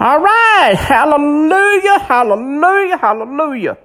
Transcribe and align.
All 0.00 0.20
right. 0.20 0.76
Hallelujah. 0.76 1.98
Hallelujah. 1.98 2.98
Hallelujah. 2.98 3.78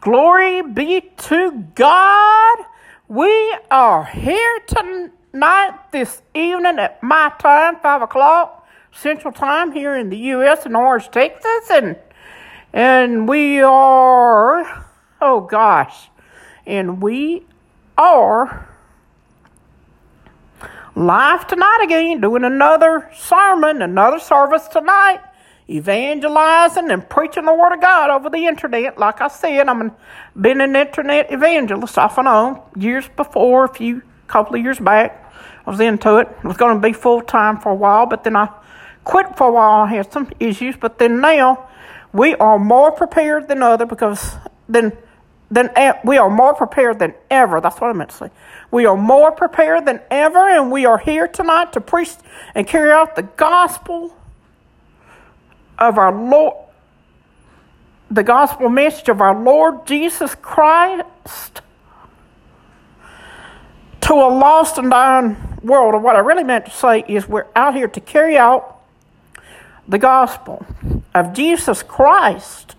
Glory 0.00 0.62
be 0.62 1.00
to 1.16 1.64
God. 1.76 2.58
We 3.06 3.56
are 3.70 4.04
here 4.04 4.58
tonight, 4.66 5.78
this 5.92 6.22
evening 6.34 6.80
at 6.80 7.00
my 7.04 7.32
time, 7.38 7.76
5 7.76 8.02
o'clock 8.02 8.66
Central 8.90 9.32
Time 9.32 9.70
here 9.70 9.94
in 9.94 10.10
the 10.10 10.16
U.S. 10.16 10.66
in 10.66 10.74
Orange, 10.74 11.08
Texas. 11.12 11.70
And, 11.70 11.98
and 12.72 13.28
we 13.28 13.60
are, 13.60 14.86
oh 15.20 15.40
gosh, 15.42 16.08
and 16.66 17.00
we 17.00 17.46
are 17.96 18.68
live 20.96 21.46
tonight 21.46 21.80
again, 21.84 22.20
doing 22.20 22.42
another 22.42 23.08
sermon, 23.14 23.82
another 23.82 24.18
service 24.18 24.66
tonight, 24.66 25.20
evangelizing 25.68 26.90
and 26.90 27.08
preaching 27.08 27.44
the 27.44 27.54
Word 27.54 27.72
of 27.72 27.80
God 27.80 28.10
over 28.10 28.28
the 28.28 28.46
internet. 28.46 28.98
Like 28.98 29.20
I 29.20 29.28
said, 29.28 29.68
I'm 29.68 29.92
been 30.38 30.60
an 30.60 30.76
internet 30.76 31.32
evangelist 31.32 31.96
off 31.98 32.18
and 32.18 32.28
on 32.28 32.60
years 32.76 33.08
before, 33.16 33.64
a 33.64 33.74
few 33.74 34.02
couple 34.26 34.56
of 34.56 34.62
years 34.62 34.78
back. 34.78 35.20
I 35.66 35.70
was 35.70 35.80
into 35.80 36.16
it. 36.18 36.28
I 36.42 36.46
was 36.46 36.56
going 36.56 36.74
to 36.74 36.80
be 36.80 36.92
full 36.92 37.22
time 37.22 37.58
for 37.58 37.70
a 37.70 37.74
while, 37.74 38.06
but 38.06 38.24
then 38.24 38.36
I 38.36 38.48
quit 39.04 39.36
for 39.36 39.48
a 39.48 39.52
while. 39.52 39.84
I 39.84 39.88
had 39.88 40.12
some 40.12 40.30
issues, 40.38 40.76
but 40.76 40.98
then 40.98 41.20
now 41.20 41.68
we 42.12 42.34
are 42.34 42.58
more 42.58 42.92
prepared 42.92 43.48
than 43.48 43.62
other 43.62 43.86
because 43.86 44.36
then 44.68 44.92
than 45.50 45.70
we 46.04 46.18
are 46.18 46.30
more 46.30 46.54
prepared 46.54 46.98
than 46.98 47.14
ever. 47.30 47.60
That's 47.60 47.80
what 47.80 47.90
I 47.90 47.92
meant 47.92 48.10
to 48.10 48.16
say. 48.16 48.30
We 48.70 48.86
are 48.86 48.96
more 48.96 49.30
prepared 49.30 49.86
than 49.86 50.00
ever, 50.10 50.48
and 50.48 50.70
we 50.72 50.84
are 50.84 50.98
here 50.98 51.28
tonight 51.28 51.72
to 51.74 51.80
preach 51.80 52.14
and 52.54 52.66
carry 52.66 52.90
out 52.90 53.14
the 53.14 53.22
gospel 53.22 54.16
of 55.78 55.98
our 55.98 56.12
Lord, 56.12 56.56
the 58.10 58.22
gospel 58.22 58.68
message 58.68 59.08
of 59.08 59.20
our 59.20 59.34
Lord 59.34 59.86
Jesus 59.86 60.34
Christ 60.34 61.60
to 64.02 64.12
a 64.12 64.28
lost 64.28 64.78
and 64.78 64.90
dying 64.90 65.36
world. 65.62 65.94
And 65.94 66.04
what 66.04 66.14
I 66.14 66.20
really 66.20 66.44
meant 66.44 66.66
to 66.66 66.70
say 66.70 67.04
is 67.08 67.26
we're 67.26 67.46
out 67.56 67.74
here 67.74 67.88
to 67.88 68.00
carry 68.00 68.36
out 68.36 68.80
the 69.88 69.98
gospel 69.98 70.64
of 71.14 71.32
Jesus 71.32 71.82
Christ 71.82 72.76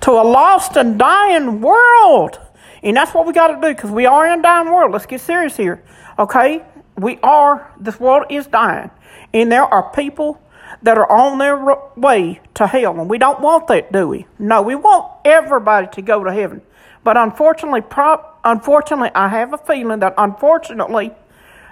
to 0.00 0.10
a 0.10 0.24
lost 0.24 0.76
and 0.76 0.98
dying 0.98 1.60
world. 1.60 2.40
And 2.82 2.96
that's 2.96 3.14
what 3.14 3.26
we 3.26 3.32
got 3.32 3.48
to 3.48 3.54
do 3.54 3.74
because 3.74 3.90
we 3.90 4.06
are 4.06 4.26
in 4.26 4.40
a 4.40 4.42
dying 4.42 4.68
world. 4.68 4.92
Let's 4.92 5.06
get 5.06 5.20
serious 5.20 5.56
here. 5.56 5.82
Okay? 6.18 6.62
We 6.96 7.18
are, 7.22 7.72
this 7.78 7.98
world 7.98 8.26
is 8.30 8.46
dying. 8.46 8.90
And 9.32 9.50
there 9.50 9.64
are 9.64 9.90
people 9.92 10.40
that 10.86 10.96
are 10.96 11.10
on 11.10 11.38
their 11.38 11.58
way 11.96 12.40
to 12.54 12.64
hell. 12.64 13.00
And 13.00 13.10
we 13.10 13.18
don't 13.18 13.40
want 13.40 13.66
that, 13.66 13.90
do 13.90 14.06
we? 14.06 14.24
No, 14.38 14.62
we 14.62 14.76
want 14.76 15.10
everybody 15.24 15.88
to 15.94 16.00
go 16.00 16.22
to 16.22 16.32
heaven. 16.32 16.62
But 17.02 17.16
unfortunately, 17.16 17.80
pro- 17.80 18.24
unfortunately, 18.44 19.10
I 19.12 19.26
have 19.26 19.52
a 19.52 19.58
feeling 19.58 19.98
that 19.98 20.14
unfortunately, 20.16 21.10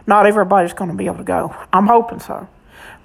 not 0.05 0.27
everybody's 0.27 0.73
going 0.73 0.91
to 0.91 0.97
be 0.97 1.07
able 1.07 1.19
to 1.19 1.23
go. 1.23 1.55
I'm 1.73 1.87
hoping 1.87 2.19
so. 2.19 2.49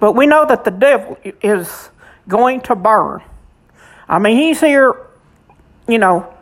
But 0.00 0.16
we 0.16 0.26
know 0.26 0.44
that 0.46 0.64
the 0.64 0.72
devil 0.72 1.16
is 1.22 1.90
going 2.26 2.62
to 2.62 2.74
burn. 2.74 3.22
I 4.08 4.18
mean, 4.18 4.36
he's 4.36 4.60
here, 4.60 4.92
you 5.86 5.98
know, 5.98 6.34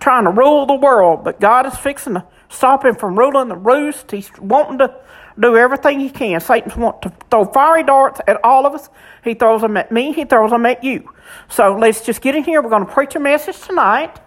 trying 0.00 0.24
to 0.24 0.30
rule 0.30 0.66
the 0.66 0.74
world, 0.74 1.22
but 1.22 1.38
God 1.38 1.64
is 1.66 1.76
fixing 1.76 2.14
to 2.14 2.24
stop 2.48 2.84
him 2.84 2.96
from 2.96 3.16
ruling 3.16 3.46
the 3.46 3.56
roost. 3.56 4.10
He's 4.10 4.36
wanting 4.40 4.78
to 4.78 4.96
do 5.38 5.56
everything 5.56 6.00
he 6.00 6.10
can. 6.10 6.40
Satan's 6.40 6.76
wanting 6.76 7.10
to 7.10 7.16
throw 7.30 7.44
fiery 7.44 7.82
darts 7.82 8.20
at 8.26 8.42
all 8.44 8.66
of 8.66 8.74
us. 8.74 8.88
He 9.22 9.34
throws 9.34 9.60
them 9.60 9.76
at 9.76 9.92
me, 9.92 10.12
he 10.12 10.24
throws 10.24 10.50
them 10.50 10.66
at 10.66 10.82
you. 10.82 11.10
So 11.48 11.76
let's 11.76 12.04
just 12.04 12.20
get 12.20 12.34
in 12.34 12.44
here. 12.44 12.62
We're 12.62 12.70
going 12.70 12.86
to 12.86 12.92
preach 12.92 13.14
a 13.16 13.20
message 13.20 13.60
tonight, 13.60 14.18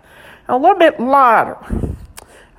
a 0.47 0.57
little 0.57 0.77
bit 0.77 0.99
lighter 0.99 1.57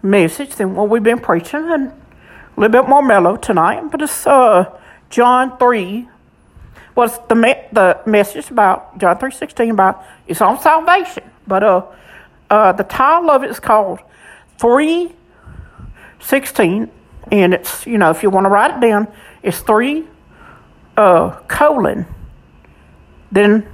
message 0.03 0.55
than 0.57 0.75
what 0.75 0.89
we've 0.89 1.03
been 1.03 1.21
preaching, 1.21 1.71
and 1.71 1.89
a 1.89 2.61
little 2.61 2.83
bit 2.83 2.89
more 2.89 3.03
mellow 3.03 3.37
tonight. 3.37 3.91
But 3.91 4.03
it's 4.03 4.27
uh, 4.27 4.79
John 5.11 5.59
3 5.59 6.09
was 6.95 7.19
the 7.29 7.35
me- 7.35 7.63
the 7.73 8.01
message 8.07 8.51
about 8.51 8.99
John 8.99 9.17
3.16 9.17 9.71
about 9.71 10.05
it's 10.27 10.41
on 10.41 10.61
salvation. 10.61 11.25
But 11.47 11.63
uh 11.63 11.87
uh, 12.51 12.73
the 12.73 12.83
title 12.83 13.31
of 13.31 13.45
it 13.45 13.51
is 13.51 13.61
called 13.61 14.01
316, 14.59 16.91
and 17.31 17.55
it's, 17.55 17.87
you 17.87 17.99
know, 17.99 18.11
if 18.11 18.23
you 18.23 18.31
want 18.31 18.45
to 18.45 18.49
write 18.49 18.77
it 18.77 18.81
down, 18.81 19.09
it's 19.43 19.61
3 19.61 20.05
uh, 20.97 21.31
colon, 21.49 22.07
then 23.31 23.67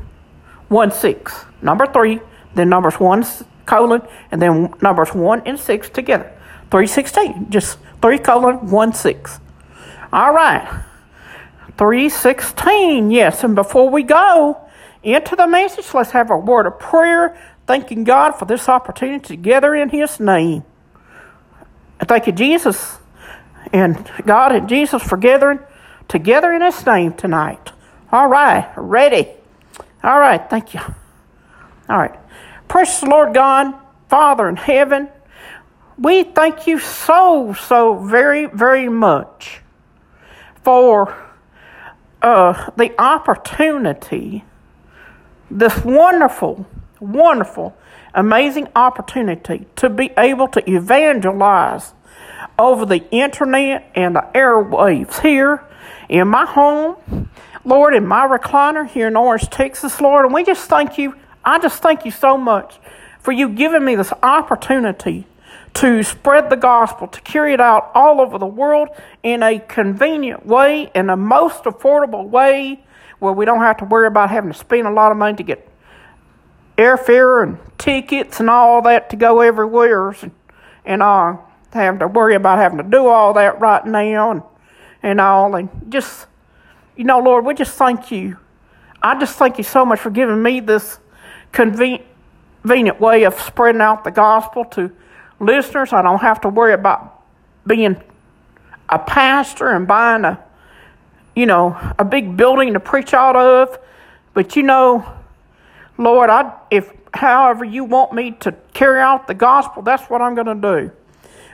1 0.69 0.91
6. 0.91 1.45
Number 1.63 1.87
3, 1.87 2.21
then 2.55 2.69
numbers 2.69 3.01
1 3.01 3.25
colon, 3.65 4.03
and 4.31 4.41
then 4.41 4.73
numbers 4.83 5.15
1 5.15 5.43
and 5.47 5.59
6 5.59 5.91
together. 5.91 6.33
316, 6.71 7.51
just 7.51 7.79
3 8.03 8.19
colon 8.19 8.71
1 8.71 8.93
6. 8.93 9.41
All 10.13 10.33
right. 10.33 10.85
316, 11.79 13.11
yes. 13.11 13.45
And 13.45 13.55
before 13.55 13.91
we 13.91 14.03
go 14.03 14.61
into 15.03 15.37
the 15.37 15.47
message, 15.47 15.93
let's 15.95 16.11
have 16.13 16.31
a 16.31 16.37
word 16.37 16.67
of 16.67 16.79
prayer 16.79 17.37
thanking 17.67 18.05
God 18.05 18.33
for 18.33 18.45
this 18.45 18.69
opportunity 18.69 19.27
to 19.29 19.37
gather 19.37 19.75
in 19.75 19.91
His 19.91 20.19
name. 20.19 20.65
Thank 22.01 22.27
you, 22.27 22.33
Jesus, 22.33 22.99
and 23.73 24.11
God 24.25 24.55
and 24.55 24.69
Jesus 24.69 25.03
for 25.03 25.17
gathering 25.17 25.61
together 26.09 26.53
in 26.53 26.63
His 26.63 26.85
name 26.87 27.13
tonight. 27.15 27.73
All 28.13 28.29
right, 28.29 28.73
ready. 28.77 29.29
All 30.03 30.19
right, 30.19 30.49
thank 30.49 30.75
you. 30.75 30.81
All 31.89 31.99
right. 31.99 32.19
Precious 32.69 33.03
Lord 33.03 33.35
God, 33.35 33.75
Father 34.09 34.49
in 34.49 34.57
heaven, 34.57 35.09
we 35.99 36.25
thank 36.25 36.67
you 36.67 36.79
so, 36.79 37.55
so 37.55 37.95
very, 37.95 38.47
very 38.47 38.89
much 38.89 39.61
for 40.63 41.17
uh, 42.23 42.71
the 42.77 43.01
opportunity, 43.01 44.45
this 45.51 45.85
wonderful 45.85 46.67
wonderful, 47.01 47.77
amazing 48.15 48.69
opportunity 48.75 49.67
to 49.77 49.89
be 49.91 50.11
able 50.17 50.49
to 50.49 50.71
evangelize 50.71 51.93
over 52.59 52.87
the 52.87 53.09
internet 53.11 53.91
and 53.95 54.17
the 54.17 54.27
airwaves 54.35 55.21
here 55.21 55.65
in 56.09 56.29
my 56.29 56.47
home, 56.47 57.29
Lord, 57.65 57.95
in 57.95 58.07
my 58.07 58.27
recliner 58.27 58.87
here 58.89 59.09
in 59.09 59.17
Orange, 59.17 59.49
Texas, 59.51 60.01
Lord. 60.01 60.25
And 60.25 60.35
we 60.35 60.45
just 60.45 60.69
thank 60.69 60.99
you. 60.99 61.15
I 61.45 61.59
just 61.59 61.83
thank 61.83 62.05
you 62.05 62.11
so 62.11 62.37
much 62.39 62.79
for 63.21 63.33
you 63.33 63.49
giving 63.49 63.85
me 63.85 63.97
this 63.97 64.13
opportunity 64.23 65.27
to 65.75 66.03
spread 66.03 66.49
the 66.49 66.57
gospel, 66.57 67.07
to 67.09 67.21
carry 67.21 67.53
it 67.53 67.61
out 67.61 67.91
all 67.95 68.21
over 68.21 68.39
the 68.39 68.47
world 68.47 68.89
in 69.23 69.43
a 69.43 69.59
convenient 69.59 70.47
way, 70.47 70.91
in 70.95 71.11
a 71.11 71.17
most 71.17 71.65
affordable 71.65 72.27
way, 72.27 72.83
where 73.19 73.33
we 73.33 73.45
don't 73.45 73.61
have 73.61 73.77
to 73.79 73.85
worry 73.85 74.07
about 74.07 74.31
having 74.31 74.53
to 74.53 74.59
spend 74.59 74.87
a 74.87 74.91
lot 74.91 75.13
of 75.13 75.19
money 75.19 75.37
to 75.37 75.43
get 75.43 75.69
airfare 76.79 77.43
and 77.43 77.59
tickets 77.79 78.41
and 78.41 78.49
all 78.49 78.81
that 78.83 79.11
to 79.11 79.17
go 79.17 79.41
everywhere, 79.41 80.11
and, 80.23 80.31
and 80.85 81.03
uh, 81.03 81.37
having 81.73 82.01
to 82.01 82.09
worry 82.09 82.35
about 82.35 82.59
having 82.59 82.79
to 82.79 82.85
do 82.85 83.07
all 83.07 83.35
that 83.35 83.61
right 83.61 83.85
now 83.85 84.31
and, 84.31 84.43
and 85.03 85.21
all. 85.21 85.55
And 85.55 85.69
just, 85.89 86.27
you 86.97 87.05
know, 87.05 87.19
Lord, 87.19 87.45
we 87.45 87.55
just 87.55 87.77
thank 87.77 88.11
you. 88.11 88.39
I 89.03 89.19
just 89.19 89.37
thank 89.37 89.59
you 89.59 89.65
so 89.65 89.85
much 89.85 90.01
for 90.01 90.11
giving 90.11 90.43
me 90.43 90.61
this 90.61 90.99
convenient 91.53 93.01
way 93.01 93.25
of 93.25 93.39
spreading 93.41 93.81
out 93.81 94.05
the 94.05 94.11
gospel 94.11 94.65
to 94.65 94.91
listeners. 95.39 95.93
I 95.93 96.03
don't 96.03 96.21
have 96.21 96.41
to 96.43 96.49
worry 96.49 96.73
about 96.73 97.23
being 97.67 98.03
a 98.89 98.99
pastor 98.99 99.69
and 99.69 99.87
buying 99.87 100.25
a, 100.25 100.43
you 101.35 101.47
know, 101.47 101.77
a 101.99 102.05
big 102.05 102.37
building 102.37 102.73
to 102.73 102.81
preach 102.81 103.15
out 103.15 103.37
of. 103.37 103.79
But 104.35 104.57
you 104.57 104.63
know, 104.63 105.07
Lord, 105.99 106.31
I, 106.31 106.53
if 106.71 106.93
however 107.13 107.65
you 107.65 107.85
want 107.85 108.13
me 108.13 108.33
to 108.41 108.53
carry 108.73 109.01
out 109.01 109.27
the 109.27 109.35
gospel, 109.35 109.83
that's 109.83 110.05
what 110.11 110.21
I'm 110.21 110.35
going 110.35 110.47
to 110.47 110.55
do. 110.55 110.91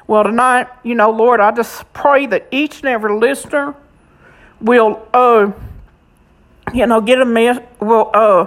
Well, 0.07 0.25
tonight, 0.25 0.67
you 0.83 0.95
know, 0.95 1.11
Lord, 1.11 1.41
I 1.41 1.53
just 1.53 1.91
pray 1.93 2.27
that 2.27 2.49
each 2.51 2.81
and 2.81 2.89
every 2.89 3.17
listener 3.19 3.75
will, 4.61 5.07
uh, 5.15 5.53
you 6.75 6.87
know, 6.87 7.01
get 7.01 7.21
a 7.21 7.25
mess, 7.25 7.59
will, 7.81 8.11
uh, 8.13 8.47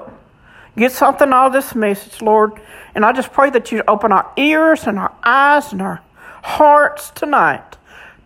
get 0.78 0.92
something 0.92 1.32
out 1.32 1.48
of 1.48 1.54
this 1.54 1.74
message, 1.74 2.22
Lord. 2.22 2.60
And 2.94 3.06
I 3.06 3.14
just 3.14 3.32
pray 3.32 3.50
that 3.52 3.72
you 3.72 3.84
open 3.88 4.12
our 4.12 4.30
ears 4.36 4.84
and 4.86 5.00
our 5.00 5.14
eyes 5.24 5.72
and 5.72 5.82
our 5.82 6.02
hearts 6.44 7.10
tonight 7.12 7.78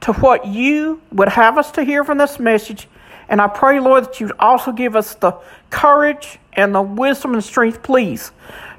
to 0.01 0.13
what 0.13 0.47
you 0.47 1.01
would 1.11 1.29
have 1.29 1.57
us 1.57 1.71
to 1.71 1.83
hear 1.83 2.03
from 2.03 2.17
this 2.17 2.39
message. 2.39 2.87
And 3.27 3.41
I 3.41 3.47
pray, 3.47 3.79
Lord, 3.79 4.05
that 4.05 4.19
you'd 4.19 4.31
also 4.39 4.71
give 4.71 4.95
us 4.95 5.13
the 5.13 5.33
courage 5.69 6.39
and 6.53 6.73
the 6.73 6.81
wisdom 6.81 7.35
and 7.35 7.43
strength, 7.43 7.83
please, 7.83 8.31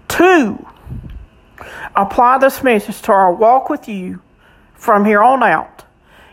to 0.09 0.67
apply 1.95 2.39
this 2.39 2.65
message 2.65 3.01
to 3.03 3.13
our 3.13 3.33
walk 3.33 3.71
with 3.71 3.89
you 3.89 4.21
from 4.81 5.05
here 5.05 5.23
on 5.23 5.43
out. 5.43 5.85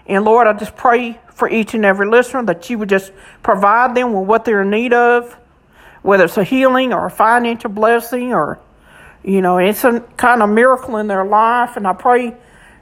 And 0.07 0.23
Lord, 0.23 0.47
I 0.47 0.53
just 0.53 0.75
pray 0.75 1.19
for 1.33 1.49
each 1.49 1.73
and 1.73 1.85
every 1.85 2.07
listener 2.07 2.43
that 2.45 2.69
you 2.69 2.79
would 2.79 2.89
just 2.89 3.11
provide 3.43 3.93
them 3.93 4.13
with 4.13 4.25
what 4.25 4.45
they're 4.45 4.61
in 4.61 4.69
need 4.69 4.93
of, 4.93 5.37
whether 6.01 6.23
it's 6.23 6.37
a 6.37 6.45
healing 6.45 6.93
or 6.93 7.05
a 7.05 7.11
financial 7.11 7.69
blessing 7.69 8.33
or, 8.33 8.57
you 9.21 9.41
know, 9.41 9.57
it's 9.57 9.83
a 9.83 9.99
kind 10.15 10.41
of 10.41 10.49
miracle 10.49 10.95
in 10.95 11.07
their 11.07 11.25
life. 11.25 11.75
And 11.75 11.85
I 11.85 11.91
pray 11.93 12.35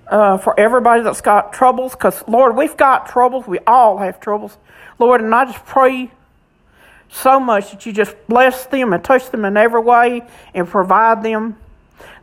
uh, 0.07 0.37
for 0.37 0.57
everybody 0.57 1.01
that's 1.01 1.21
got 1.21 1.51
troubles 1.51 1.93
because, 1.93 2.23
Lord, 2.27 2.55
we've 2.55 2.77
got 2.77 3.07
troubles. 3.09 3.47
We 3.47 3.57
all 3.65 3.97
have 3.97 4.19
troubles. 4.19 4.55
Lord, 4.99 5.21
and 5.21 5.33
I 5.33 5.45
just 5.45 5.65
pray 5.65 6.11
so 7.09 7.39
much 7.39 7.71
that 7.71 7.87
you 7.87 7.91
just 7.91 8.15
bless 8.27 8.67
them 8.67 8.93
and 8.93 9.03
touch 9.03 9.31
them 9.31 9.45
in 9.45 9.57
every 9.57 9.81
way 9.81 10.21
and 10.53 10.67
provide 10.67 11.23
them 11.23 11.57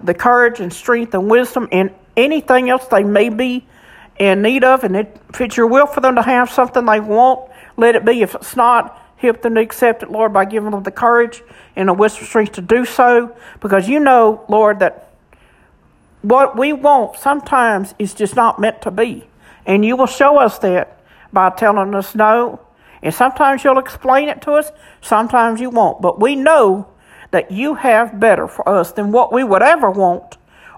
the 0.00 0.15
courage 0.15 0.61
and 0.61 0.73
strength 0.73 1.12
and 1.15 1.29
wisdom 1.29 1.69
and 1.73 1.93
anything 2.17 2.70
else 2.70 2.87
they 2.87 3.05
may 3.05 3.29
be 3.29 3.67
in 4.19 4.43
need 4.43 4.64
of. 4.64 4.85
And 4.85 4.97
if 4.97 5.41
it's 5.41 5.56
your 5.56 5.67
will 5.67 5.87
for 5.87 6.00
them 6.00 6.17
to 6.17 6.23
have 6.23 6.50
something 6.50 6.85
they 6.85 7.00
want, 7.00 7.50
let 7.76 7.94
it 7.94 8.05
be. 8.05 8.23
If 8.23 8.35
it's 8.35 8.56
not, 8.56 8.99
help 9.17 9.43
them 9.43 9.55
to 9.55 9.61
accept 9.61 10.03
it, 10.03 10.11
Lord, 10.11 10.32
by 10.32 10.44
giving 10.44 10.70
them 10.70 10.82
the 10.82 10.91
courage 10.91 11.43
and 11.76 11.88
the 11.88 11.93
wisdom 11.93 12.26
strength 12.26 12.53
to 12.53 12.62
do 12.62 12.85
so. 12.85 13.37
Because 13.61 13.88
you 13.88 14.00
know, 14.00 14.44
Lord, 14.49 14.81
that 14.81 15.11
what 16.23 16.56
we 16.56 16.73
want 16.73 17.17
sometimes 17.17 17.94
is 17.99 18.15
just 18.15 18.37
not 18.37 18.61
meant 18.61 18.82
to 18.82 18.91
be. 18.91 19.26
And 19.67 19.85
you 19.85 19.97
will 19.97 20.06
show 20.06 20.38
us 20.38 20.58
that 20.58 21.00
by 21.32 21.50
telling 21.50 21.94
us 21.94 22.15
no. 22.15 22.61
And 23.03 23.12
sometimes 23.12 23.65
you'll 23.65 23.79
explain 23.79 24.29
it 24.29 24.43
to 24.43 24.53
us, 24.53 24.70
sometimes 25.00 25.61
you 25.61 25.70
won't. 25.70 26.00
But 26.00 26.20
we 26.20 26.37
know 26.37 26.88
that 27.32 27.50
you 27.50 27.75
have 27.75 28.20
better 28.20 28.47
for 28.47 28.69
us 28.69 28.93
than 28.93 29.11
what 29.11 29.32
we 29.32 29.43
would 29.43 29.62
ever 29.62 29.91
want 29.91 30.37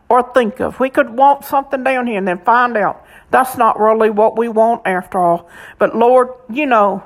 or 0.09 0.23
think 0.33 0.61
of. 0.61 0.81
We 0.81 0.91
could 0.91 1.11
want 1.11 1.45
something 1.45 1.83
down 1.83 2.07
here 2.07 2.19
and 2.19 2.29
then 2.29 2.39
find 2.39 2.77
out 2.77 3.05
that's 3.31 3.57
not 3.57 3.81
really 3.81 4.11
what 4.11 4.37
we 4.37 4.49
want 4.49 4.83
after 4.87 5.19
all. 5.19 5.49
But 5.79 5.97
Lord, 5.97 6.29
you 6.49 6.67
know, 6.67 7.03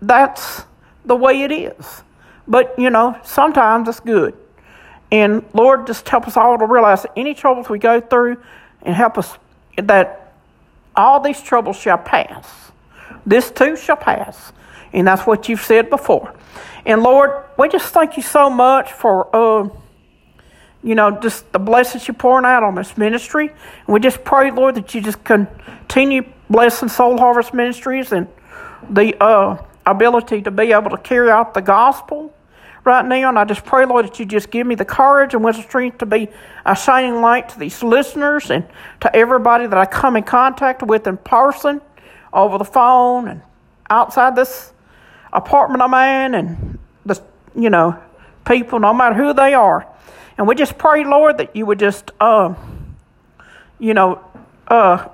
that's 0.00 0.64
the 1.04 1.16
way 1.16 1.42
it 1.42 1.52
is. 1.52 2.02
But, 2.46 2.74
you 2.78 2.90
know, 2.90 3.18
sometimes 3.22 3.88
it's 3.88 4.00
good. 4.00 4.34
And 5.10 5.44
Lord, 5.52 5.86
just 5.86 6.08
help 6.08 6.26
us 6.26 6.36
all 6.36 6.58
to 6.58 6.66
realize 6.66 7.02
that 7.02 7.12
any 7.16 7.34
troubles 7.34 7.68
we 7.68 7.78
go 7.78 8.00
through 8.00 8.42
and 8.82 8.94
help 8.94 9.16
us 9.16 9.38
that 9.76 10.32
all 10.96 11.20
these 11.20 11.40
troubles 11.40 11.76
shall 11.76 11.98
pass. 11.98 12.72
This 13.24 13.50
too 13.50 13.76
shall 13.76 13.96
pass. 13.96 14.52
And 14.92 15.06
that's 15.06 15.26
what 15.26 15.48
you've 15.48 15.62
said 15.62 15.90
before. 15.90 16.34
And 16.86 17.02
Lord, 17.02 17.44
we 17.58 17.68
just 17.68 17.92
thank 17.92 18.16
you 18.16 18.22
so 18.22 18.50
much 18.50 18.92
for, 18.92 19.34
uh, 19.34 19.68
you 20.84 20.94
know, 20.94 21.18
just 21.18 21.50
the 21.52 21.58
blessings 21.58 22.06
you're 22.06 22.14
pouring 22.14 22.44
out 22.44 22.62
on 22.62 22.74
this 22.74 22.96
ministry. 22.98 23.48
And 23.48 23.94
we 23.94 24.00
just 24.00 24.22
pray, 24.22 24.50
Lord, 24.50 24.74
that 24.74 24.94
you 24.94 25.00
just 25.00 25.24
continue 25.24 26.22
blessing 26.50 26.90
Soul 26.90 27.16
Harvest 27.16 27.54
Ministries 27.54 28.12
and 28.12 28.28
the 28.90 29.16
uh, 29.20 29.56
ability 29.86 30.42
to 30.42 30.50
be 30.50 30.72
able 30.72 30.90
to 30.90 30.98
carry 30.98 31.30
out 31.30 31.54
the 31.54 31.62
gospel 31.62 32.34
right 32.84 33.04
now. 33.04 33.30
And 33.30 33.38
I 33.38 33.46
just 33.46 33.64
pray, 33.64 33.86
Lord, 33.86 34.04
that 34.04 34.20
you 34.20 34.26
just 34.26 34.50
give 34.50 34.66
me 34.66 34.74
the 34.74 34.84
courage 34.84 35.32
and 35.32 35.42
wisdom 35.42 35.64
strength 35.64 35.98
to 35.98 36.06
be 36.06 36.28
a 36.66 36.76
shining 36.76 37.22
light 37.22 37.48
to 37.48 37.58
these 37.58 37.82
listeners 37.82 38.50
and 38.50 38.66
to 39.00 39.16
everybody 39.16 39.66
that 39.66 39.78
I 39.78 39.86
come 39.86 40.16
in 40.16 40.22
contact 40.22 40.82
with 40.82 41.06
in 41.06 41.16
person, 41.16 41.80
over 42.30 42.58
the 42.58 42.64
phone, 42.64 43.28
and 43.28 43.40
outside 43.88 44.36
this 44.36 44.72
apartment 45.32 45.82
I'm 45.82 45.94
in, 45.94 46.34
and 46.34 46.78
the, 47.06 47.22
you 47.56 47.70
know, 47.70 47.98
people, 48.44 48.80
no 48.80 48.92
matter 48.92 49.14
who 49.14 49.32
they 49.32 49.54
are. 49.54 49.88
And 50.36 50.48
we 50.48 50.54
just 50.54 50.78
pray, 50.78 51.04
Lord, 51.04 51.38
that 51.38 51.54
you 51.54 51.66
would 51.66 51.78
just, 51.78 52.10
uh, 52.20 52.54
you 53.78 53.94
know, 53.94 54.24
uh, 54.68 55.08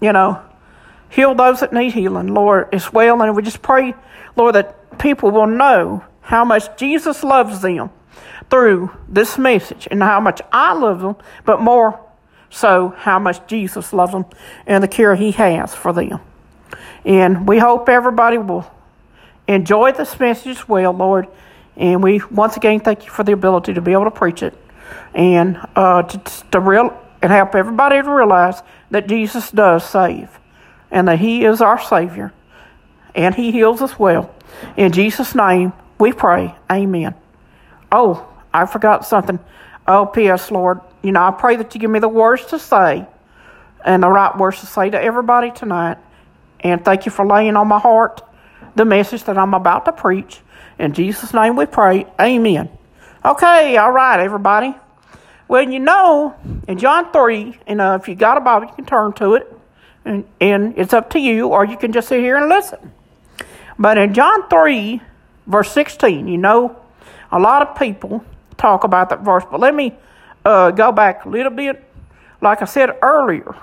you 0.00 0.12
know, 0.12 0.42
heal 1.10 1.34
those 1.34 1.60
that 1.60 1.72
need 1.72 1.92
healing, 1.92 2.28
Lord, 2.28 2.68
as 2.72 2.92
well. 2.92 3.20
And 3.22 3.36
we 3.36 3.42
just 3.42 3.62
pray, 3.62 3.94
Lord, 4.36 4.54
that 4.54 4.98
people 4.98 5.30
will 5.30 5.46
know 5.46 6.04
how 6.22 6.44
much 6.44 6.76
Jesus 6.78 7.22
loves 7.22 7.60
them 7.60 7.90
through 8.50 8.90
this 9.08 9.38
message 9.38 9.88
and 9.90 10.02
how 10.02 10.20
much 10.20 10.40
I 10.52 10.72
love 10.72 11.00
them, 11.00 11.16
but 11.44 11.60
more 11.60 12.00
so 12.50 12.94
how 12.98 13.18
much 13.18 13.46
Jesus 13.46 13.92
loves 13.92 14.12
them 14.12 14.26
and 14.66 14.82
the 14.82 14.88
care 14.88 15.14
he 15.14 15.32
has 15.32 15.74
for 15.74 15.92
them. 15.92 16.20
And 17.04 17.48
we 17.48 17.58
hope 17.58 17.88
everybody 17.88 18.38
will 18.38 18.70
enjoy 19.48 19.92
this 19.92 20.18
message 20.20 20.58
as 20.58 20.68
well, 20.68 20.92
Lord. 20.92 21.28
And 21.76 22.02
we 22.02 22.20
once 22.30 22.56
again 22.56 22.80
thank 22.80 23.04
you 23.04 23.10
for 23.10 23.24
the 23.24 23.32
ability 23.32 23.74
to 23.74 23.80
be 23.80 23.92
able 23.92 24.04
to 24.04 24.10
preach 24.10 24.42
it 24.42 24.54
and 25.14 25.58
uh, 25.74 26.02
to, 26.02 26.20
to 26.50 26.60
real 26.60 26.98
and 27.22 27.32
help 27.32 27.54
everybody 27.54 28.02
to 28.02 28.10
realize 28.10 28.62
that 28.90 29.06
Jesus 29.06 29.50
does 29.50 29.84
save 29.84 30.38
and 30.90 31.08
that 31.08 31.18
He 31.18 31.44
is 31.44 31.60
our 31.60 31.80
Savior 31.80 32.32
and 33.14 33.34
He 33.34 33.52
heals 33.52 33.80
us 33.80 33.98
well. 33.98 34.34
In 34.76 34.92
Jesus' 34.92 35.34
name, 35.34 35.72
we 35.98 36.12
pray. 36.12 36.54
Amen. 36.70 37.14
Oh, 37.90 38.28
I 38.52 38.66
forgot 38.66 39.06
something. 39.06 39.38
Oh, 39.86 40.06
P.S. 40.06 40.50
Lord, 40.50 40.80
you 41.02 41.12
know, 41.12 41.22
I 41.22 41.30
pray 41.30 41.56
that 41.56 41.74
you 41.74 41.80
give 41.80 41.90
me 41.90 41.98
the 41.98 42.08
words 42.08 42.46
to 42.46 42.58
say 42.58 43.06
and 43.84 44.02
the 44.02 44.08
right 44.08 44.36
words 44.36 44.60
to 44.60 44.66
say 44.66 44.90
to 44.90 45.00
everybody 45.00 45.50
tonight. 45.50 45.98
And 46.60 46.84
thank 46.84 47.06
you 47.06 47.12
for 47.12 47.26
laying 47.26 47.56
on 47.56 47.66
my 47.66 47.78
heart 47.78 48.22
the 48.74 48.84
message 48.84 49.24
that 49.24 49.38
I'm 49.38 49.54
about 49.54 49.84
to 49.86 49.92
preach. 49.92 50.40
In 50.78 50.92
Jesus' 50.92 51.34
name 51.34 51.56
we 51.56 51.66
pray. 51.66 52.06
Amen. 52.20 52.70
Okay, 53.24 53.76
all 53.76 53.92
right, 53.92 54.20
everybody. 54.20 54.74
Well, 55.48 55.68
you 55.68 55.80
know, 55.80 56.34
in 56.66 56.78
John 56.78 57.12
3, 57.12 57.58
and 57.66 57.80
uh, 57.80 57.98
if 58.00 58.08
you 58.08 58.14
got 58.14 58.36
a 58.36 58.40
Bible, 58.40 58.68
you 58.68 58.74
can 58.74 58.86
turn 58.86 59.12
to 59.14 59.34
it. 59.34 59.52
And, 60.04 60.24
and 60.40 60.76
it's 60.76 60.92
up 60.92 61.10
to 61.10 61.20
you, 61.20 61.48
or 61.48 61.64
you 61.64 61.76
can 61.76 61.92
just 61.92 62.08
sit 62.08 62.20
here 62.20 62.36
and 62.36 62.48
listen. 62.48 62.92
But 63.78 63.98
in 63.98 64.14
John 64.14 64.48
3, 64.48 65.00
verse 65.46 65.70
16. 65.72 66.28
You 66.28 66.38
know, 66.38 66.76
a 67.30 67.38
lot 67.38 67.62
of 67.62 67.78
people 67.78 68.24
talk 68.56 68.84
about 68.84 69.10
that 69.10 69.20
verse, 69.20 69.44
but 69.50 69.60
let 69.60 69.74
me 69.74 69.94
uh, 70.44 70.70
go 70.70 70.92
back 70.92 71.24
a 71.24 71.28
little 71.28 71.52
bit. 71.52 71.82
Like 72.40 72.62
I 72.62 72.64
said 72.64 72.90
earlier, 73.02 73.54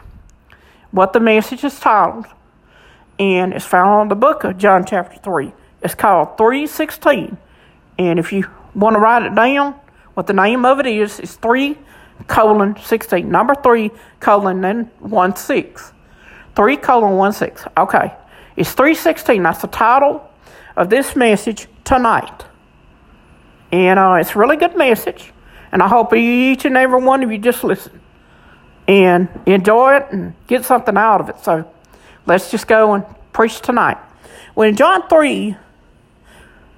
what 0.91 1.13
the 1.13 1.19
message 1.19 1.63
is 1.63 1.79
titled, 1.79 2.25
and 3.19 3.53
it's 3.53 3.65
found 3.65 3.89
on 3.89 4.07
the 4.07 4.15
book 4.15 4.45
of 4.45 4.57
John 4.57 4.85
chapter 4.85 5.19
3. 5.19 5.51
It's 5.83 5.93
called 5.93 6.37
316. 6.37 7.37
And 7.97 8.17
if 8.17 8.31
you 8.31 8.49
want 8.73 8.95
to 8.95 8.99
write 8.99 9.23
it 9.23 9.35
down, 9.35 9.73
what 10.13 10.25
the 10.25 10.33
name 10.33 10.65
of 10.65 10.79
it 10.79 10.87
is, 10.87 11.19
is 11.19 11.35
3 11.35 11.77
colon 12.27 12.75
16. 12.81 13.29
Number 13.29 13.53
3 13.55 13.91
colon 14.21 14.61
then 14.61 14.85
1 14.99 15.35
6. 15.35 15.93
3 16.55 16.77
colon 16.77 17.17
1 17.17 17.33
6. 17.33 17.65
Okay. 17.77 18.13
It's 18.55 18.71
316. 18.71 19.43
That's 19.43 19.61
the 19.61 19.67
title 19.67 20.29
of 20.75 20.89
this 20.89 21.15
message 21.15 21.67
tonight. 21.83 22.45
And 23.71 23.99
uh, 23.99 24.17
it's 24.19 24.35
a 24.35 24.39
really 24.39 24.57
good 24.57 24.77
message. 24.77 25.33
And 25.71 25.83
I 25.83 25.87
hope 25.87 26.13
each 26.13 26.65
and 26.65 26.75
every 26.77 27.01
one 27.03 27.21
of 27.21 27.31
you 27.31 27.37
just 27.37 27.63
listen 27.63 27.99
and 28.87 29.29
enjoy 29.45 29.97
it 29.97 30.07
and 30.11 30.33
get 30.47 30.65
something 30.65 30.97
out 30.97 31.21
of 31.21 31.29
it. 31.29 31.39
So 31.43 31.71
let's 32.25 32.51
just 32.51 32.67
go 32.67 32.93
and 32.93 33.05
preach 33.33 33.61
tonight. 33.61 33.97
When 34.53 34.75
John 34.75 35.07
3, 35.07 35.55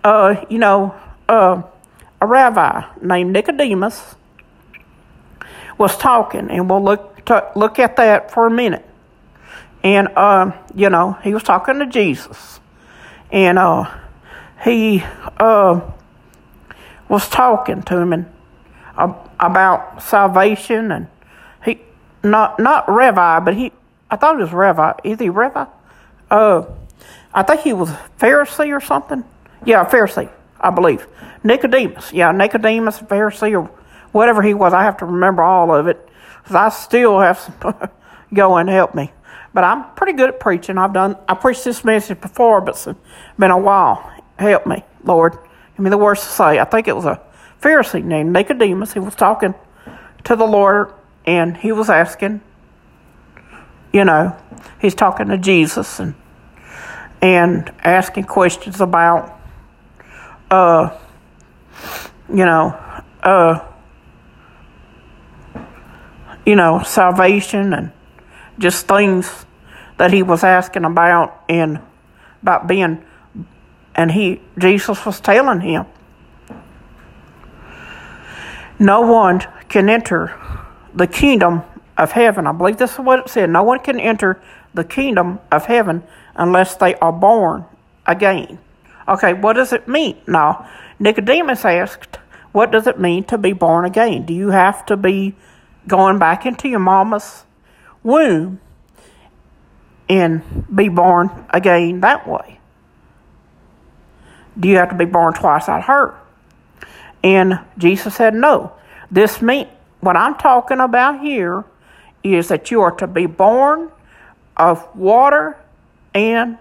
uh, 0.04 0.46
you 0.50 0.58
know, 0.58 0.96
uh, 1.28 1.62
a 2.20 2.26
rabbi 2.26 2.84
named 3.02 3.34
Nicodemus 3.34 4.16
was 5.78 5.98
talking, 5.98 6.50
and 6.50 6.70
we'll 6.70 6.84
look, 6.84 7.26
to, 7.26 7.52
look 7.56 7.80
at 7.80 7.96
that 7.96 8.32
for 8.32 8.48
a 8.48 8.52
minute. 8.52 8.86
And, 9.84 10.10
uh, 10.16 10.52
you 10.76 10.90
know, 10.90 11.14
he 11.24 11.34
was 11.34 11.44
talking 11.44 11.80
to 11.80 11.88
Jesus 11.88 12.60
and 13.32 13.58
uh, 13.58 13.90
he 14.64 15.04
uh, 15.38 15.80
was 17.08 17.30
talking 17.30 17.82
to 17.84 17.98
him 17.98 18.14
and, 18.14 18.26
uh, 18.98 19.14
about 19.40 20.04
salvation, 20.04 20.92
and 20.92 21.08
he 21.64 21.80
not 22.24 22.60
not 22.60 22.88
rabbi 22.88 23.40
but 23.40 23.56
he 23.56 23.72
I 24.12 24.18
thought 24.18 24.36
it 24.36 24.44
was 24.44 24.50
Revi. 24.50 25.00
Is 25.06 25.20
he 25.20 25.30
Revi? 25.30 25.70
Uh, 26.30 26.66
I 27.34 27.44
think 27.44 27.62
he 27.62 27.72
was 27.72 27.90
Pharisee 28.20 28.76
or 28.76 28.82
something. 28.82 29.24
Yeah, 29.66 29.86
Pharisee, 29.86 30.30
I 30.60 30.70
believe. 30.70 31.08
Nicodemus, 31.44 32.12
yeah, 32.12 32.32
Nicodemus, 32.32 33.00
Pharisee, 33.00 33.60
or 33.60 33.72
whatever 34.12 34.42
he 34.42 34.54
was. 34.54 34.74
I 34.74 34.84
have 34.84 34.98
to 34.98 35.06
remember 35.06 35.42
all 35.42 35.74
of 35.74 35.88
it 35.88 36.10
because 36.44 36.56
I 36.56 36.70
still 36.70 37.20
have 37.20 37.40
some 37.40 37.56
go 38.34 38.58
and 38.58 38.70
help 38.70 38.94
me. 38.94 39.12
But 39.54 39.64
I'm 39.64 39.94
pretty 39.96 40.14
good 40.14 40.30
at 40.30 40.40
preaching. 40.40 40.78
I've 40.78 40.94
done 40.94 41.18
I 41.28 41.34
preached 41.34 41.64
this 41.64 41.84
message 41.84 42.20
before, 42.20 42.62
but 42.62 42.76
it's 42.76 42.88
been 43.40 43.52
a 43.52 43.58
while. 43.58 44.12
Help 44.38 44.68
me, 44.68 44.84
Lord. 45.04 45.38
Give 45.76 45.84
me 45.84 45.90
the 45.90 45.98
words 45.98 46.22
to 46.22 46.28
say. 46.28 46.60
I 46.60 46.66
think 46.66 46.88
it 46.88 46.96
was 46.96 47.06
a 47.06 47.22
Pharisee 47.62 48.04
named 48.04 48.34
Nicodemus. 48.34 48.94
He 48.94 49.00
was 49.00 49.16
talking 49.16 49.54
to 50.26 50.36
the 50.36 50.46
Lord 50.46 50.94
and 51.26 51.56
he 51.56 51.72
was 51.72 51.90
asking, 51.90 52.42
you 53.94 54.06
know, 54.06 54.36
he's 54.80 54.96
talking 54.96 55.28
to 55.28 55.38
Jesus 55.38 56.00
and 56.00 56.16
and 57.22 57.72
asking 57.84 58.24
questions 58.24 58.82
about 58.82 59.40
uh 60.50 60.98
you 62.30 62.46
know, 62.46 62.78
uh 63.24 63.60
you 66.46 66.56
know, 66.56 66.82
salvation 66.84 67.74
and 67.74 67.92
just 68.58 68.88
things 68.88 69.46
that 69.98 70.12
he 70.12 70.24
was 70.24 70.44
asking 70.44 70.86
about 70.86 71.44
and 71.48 71.80
about 72.42 72.68
being 72.68 73.04
and 73.96 74.12
he 74.12 74.42
Jesus 74.58 75.06
was 75.06 75.20
telling 75.20 75.62
him 75.62 75.86
no 78.80 79.02
one 79.02 79.42
can 79.70 79.90
enter 79.90 80.40
the 80.96 81.06
kingdom 81.06 81.62
of 81.98 82.12
heaven. 82.14 82.48
I 82.48 82.52
believe 82.52 82.78
this 82.78 82.94
is 82.94 83.00
what 83.00 83.20
it 83.20 83.30
said. 83.30 83.50
No 83.50 83.64
one 83.64 83.80
can 83.80 84.00
enter 84.00 84.42
the 84.74 84.84
kingdom 84.84 85.40
of 85.52 85.66
heaven 85.66 86.04
unless 86.36 86.76
they 86.76 86.96
are 86.96 87.12
born 87.12 87.66
again. 88.06 88.60
Okay, 89.08 89.34
what 89.34 89.54
does 89.54 89.74
it 89.74 89.88
mean? 89.88 90.18
Now, 90.28 90.70
Nicodemus 91.00 91.66
asked, 91.66 92.18
What 92.52 92.72
does 92.72 92.88
it 92.88 93.00
mean 93.00 93.24
to 93.26 93.38
be 93.38 93.54
born 93.54 93.86
again? 93.86 94.26
Do 94.26 94.34
you 94.34 94.50
have 94.50 94.86
to 94.88 94.98
be 94.98 95.36
going 95.88 96.20
back 96.20 96.46
into 96.46 96.70
your 96.70 96.80
mama's 96.80 97.44
womb 98.04 98.60
and 100.08 100.66
be 100.74 100.90
born 100.90 101.46
again 101.50 102.02
that 102.02 102.28
way? 102.28 102.60
Do 104.60 104.68
you 104.68 104.78
have 104.78 104.90
to 104.90 104.96
be 104.96 105.06
born 105.06 105.34
twice 105.34 105.68
out 105.68 105.80
of 105.80 105.86
her? 105.86 106.16
And 107.24 107.60
Jesus 107.78 108.16
said, 108.16 108.34
No. 108.34 108.74
This 109.10 109.42
means 109.42 109.70
what 110.00 110.16
I'm 110.16 110.36
talking 110.36 110.80
about 110.80 111.22
here 111.22 111.66
is 112.24 112.50
that 112.50 112.72
you 112.72 112.82
are 112.82 112.92
to 112.92 113.08
be 113.08 113.26
born 113.26 113.92
of 114.58 114.88
water 114.96 115.58
and 116.14 116.58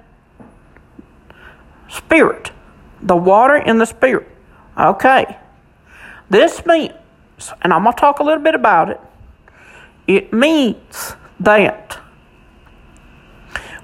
spirit. 1.88 2.52
The 3.02 3.16
water 3.16 3.56
and 3.56 3.80
the 3.80 3.86
spirit. 3.86 4.28
Okay. 4.78 5.36
This 6.28 6.64
means, 6.64 6.92
and 7.62 7.72
I'm 7.72 7.82
going 7.82 7.94
to 7.94 8.00
talk 8.00 8.20
a 8.20 8.22
little 8.22 8.42
bit 8.42 8.54
about 8.54 8.90
it, 8.90 9.00
it 10.06 10.32
means 10.32 11.14
that 11.40 11.98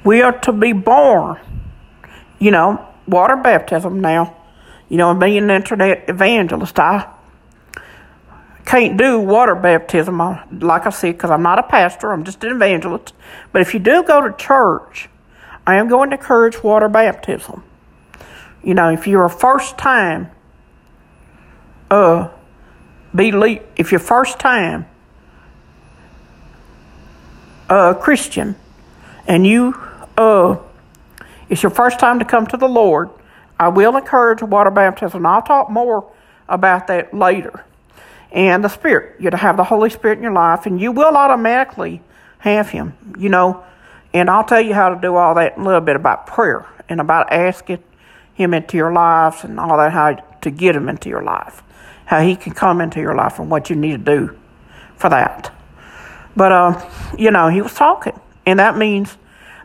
we 0.05 0.23
are 0.23 0.39
to 0.41 0.53
be 0.53 0.73
born, 0.73 1.39
you 2.39 2.51
know, 2.51 2.87
water 3.07 3.37
baptism 3.37 4.01
now. 4.01 4.37
You 4.89 4.99
know, 4.99 5.15
being 5.15 5.39
an 5.39 5.51
internet 5.51 6.09
evangelist, 6.09 6.79
I 6.79 7.13
can't 8.67 8.97
do 8.97 9.21
water 9.21 9.55
baptism, 9.55 10.19
like 10.19 10.87
I 10.87 10.91
said, 10.91 11.13
because 11.13 11.31
I'm 11.31 11.43
not 11.43 11.61
a 11.61 11.63
pastor, 11.63 12.13
I'm 12.13 12.25
just 12.25 12.43
an 12.43 12.51
evangelist. 12.51 13.15
But 13.53 13.63
if 13.63 13.73
you 13.73 13.81
do 13.81 14.03
go 14.03 14.21
to 14.21 14.37
church, 14.37 15.09
I 15.65 15.77
am 15.77 15.89
going 15.89 16.11
to 16.11 16.17
encourage 16.17 16.63
water 16.65 16.89
baptism. 16.89 17.63
You 18.65 18.75
know, 18.75 18.91
if 18.91 19.07
you're 19.07 19.25
a 19.25 19.31
first 19.31 19.79
time, 19.79 20.33
uh, 21.93 22.29
be 23.15 23.31
believe, 23.31 23.63
if 23.77 23.93
you're 23.93 24.01
first 24.01 24.41
time, 24.41 24.87
uh, 27.71 27.95
Christian, 27.95 28.57
and 29.29 29.47
you, 29.47 29.81
uh, 30.17 30.57
it's 31.49 31.63
your 31.63 31.71
first 31.71 32.01
time 32.01 32.19
to 32.19 32.25
come 32.25 32.49
to 32.49 32.57
the 32.57 32.69
Lord, 32.69 33.11
I 33.61 33.69
will 33.69 33.97
encourage 33.97 34.43
water 34.43 34.73
baptism. 34.73 35.25
I'll 35.25 35.41
talk 35.41 35.71
more 35.71 36.13
about 36.49 36.89
that 36.89 37.15
later 37.15 37.65
and 38.37 38.63
the 38.63 38.69
Spirit. 38.69 39.19
You're 39.19 39.31
to 39.31 39.37
have 39.39 39.57
the 39.57 39.65
Holy 39.65 39.89
Spirit 39.89 40.19
in 40.19 40.23
your 40.23 40.33
life, 40.33 40.67
and 40.67 40.79
you 40.79 40.93
will 40.93 41.17
automatically 41.17 42.03
have 42.39 42.69
Him, 42.69 42.93
you 43.19 43.31
know. 43.31 43.65
And 44.13 44.31
I'll 44.31 44.45
tell 44.45 44.61
you 44.61 44.75
how 44.75 44.91
to 44.91 45.01
do 45.01 45.17
all 45.17 45.35
that 45.35 45.57
a 45.57 45.63
little 45.63 45.81
bit 45.81 45.97
about 45.97 46.27
prayer 46.27 46.67
and 46.89 47.01
about 47.01 47.33
asking 47.33 47.83
Him 48.35 48.53
into 48.53 48.77
your 48.77 48.93
lives 48.93 49.43
and 49.43 49.59
all 49.59 49.79
that, 49.79 49.91
how 49.91 50.15
to 50.43 50.51
get 50.51 50.77
Him 50.77 50.89
into 50.91 51.09
your 51.09 51.23
life, 51.23 51.63
how 52.05 52.21
He 52.21 52.37
can 52.37 52.53
come 52.53 52.83
into 52.83 53.01
your 53.01 53.15
life 53.15 53.39
and 53.39 53.51
what 53.51 53.71
you 53.71 53.77
need 53.77 54.05
to 54.05 54.19
do 54.19 54.39
for 54.97 55.09
that. 55.09 55.51
But, 56.37 56.53
uh, 56.53 56.91
you 57.17 57.31
know, 57.31 57.49
He 57.49 57.63
was 57.63 57.73
talking, 57.73 58.21
and 58.45 58.59
that 58.59 58.77
means 58.77 59.17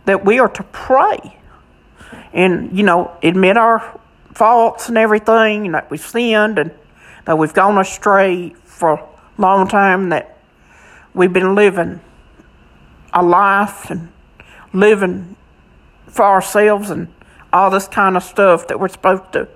that 0.06 0.24
we 0.24 0.40
are 0.40 0.50
to 0.50 0.64
pray 0.64 1.38
and, 2.34 2.76
you 2.76 2.84
know, 2.84 3.12
admit 3.22 3.58
our 3.58 4.00
faults 4.34 4.88
and 4.88 4.98
everything, 4.98 5.66
and 5.66 5.76
that 5.76 5.92
we've 5.92 6.00
sinned 6.00 6.58
and 6.58 6.72
that 7.26 7.38
we've 7.38 7.54
gone 7.54 7.78
astray 7.78 8.56
for 8.82 8.94
a 8.94 9.08
long 9.38 9.68
time, 9.68 10.10
that 10.10 10.40
we've 11.14 11.32
been 11.32 11.54
living 11.54 12.02
a 13.14 13.22
life 13.22 13.92
and 13.92 14.12
living 14.74 15.36
for 16.08 16.26
ourselves 16.26 16.90
and 16.90 17.08
all 17.54 17.70
this 17.70 17.88
kind 17.88 18.18
of 18.18 18.24
stuff 18.24 18.68
that 18.70 18.80
we're 18.80 18.88
supposed 18.88 19.32
to, 19.34 19.48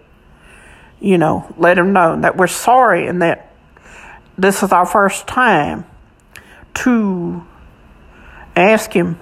you 1.00 1.18
know, 1.18 1.52
let 1.58 1.76
him 1.76 1.92
know 1.92 2.22
that 2.22 2.38
we're 2.38 2.46
sorry 2.46 3.08
and 3.08 3.24
that 3.24 3.52
this 4.38 4.62
is 4.62 4.72
our 4.72 4.86
first 4.86 5.26
time 5.26 5.86
to 6.76 7.44
ask 8.56 8.94
him 8.94 9.18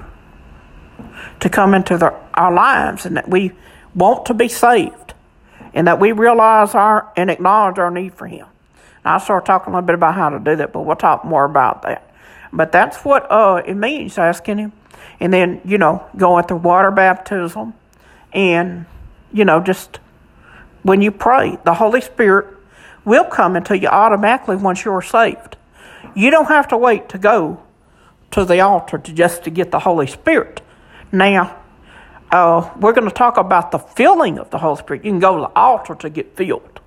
to 1.39 1.50
come 1.50 1.74
into 1.74 1.98
the, 1.98 2.13
our 2.33 2.53
lives 2.53 3.05
and 3.05 3.15
that 3.15 3.29
we 3.29 3.53
want 3.95 4.25
to 4.25 4.33
be 4.33 4.50
saved 4.50 5.13
and 5.74 5.88
that 5.88 5.98
we 6.00 6.12
realize 6.12 6.75
our 6.75 7.12
and 7.15 7.31
acknowledge 7.31 7.79
our 7.79 7.91
need 7.91 8.13
for 8.13 8.27
Him. 8.27 8.48
Now, 9.03 9.13
I'll 9.13 9.19
start 9.19 9.45
talking 9.45 9.74
a 9.74 9.75
little 9.75 9.86
bit 9.86 9.95
about 9.95 10.15
how 10.15 10.29
to 10.29 10.39
do 10.39 10.55
that, 10.55 10.74
but 10.74 10.81
we'll 10.81 10.95
talk 10.95 11.25
more 11.25 11.45
about 11.45 11.81
that. 11.83 12.10
But 12.51 12.72
that's 12.72 13.03
what 13.03 13.29
uh, 13.31 13.62
it 13.65 13.75
means, 13.75 14.17
asking 14.17 14.60
Him. 14.60 14.74
And 15.19 15.33
then, 15.33 15.62
you 15.65 15.77
know, 15.77 16.05
going 16.15 16.45
through 16.45 16.57
water 16.57 16.91
baptism 16.91 17.74
and, 18.31 18.86
you 19.31 19.45
know, 19.45 19.60
just 19.60 20.00
when 20.83 21.01
you 21.01 21.12
pray, 21.12 21.57
the 21.63 21.74
Holy 21.74 22.01
Spirit 22.01 22.57
will 23.05 23.25
come 23.25 23.55
into 23.55 23.77
you 23.77 23.88
automatically 23.88 24.55
once 24.55 24.86
you're 24.86 25.01
saved. 25.01 25.57
You 26.15 26.29
don't 26.29 26.48
have 26.48 26.67
to 26.69 26.77
wait 26.77 27.10
to 27.10 27.17
go 27.17 27.63
to 28.31 28.45
the 28.45 28.60
altar 28.60 28.98
to 28.98 29.13
just 29.13 29.43
to 29.43 29.50
get 29.50 29.72
the 29.72 29.79
Holy 29.79 30.07
Spirit. 30.07 30.62
Now, 31.12 31.62
uh, 32.31 32.72
we're 32.79 32.93
going 32.93 33.07
to 33.07 33.13
talk 33.13 33.38
about 33.38 33.72
the 33.72 33.77
filling 33.77 34.39
of 34.39 34.50
the 34.50 34.57
Holy 34.57 34.77
Spirit. 34.77 35.05
You 35.05 35.12
can 35.12 35.19
go 35.19 35.36
to 35.36 35.41
the 35.41 35.60
altar 35.60 35.95
to 35.95 36.10
get 36.10 36.36
filled 36.36 36.79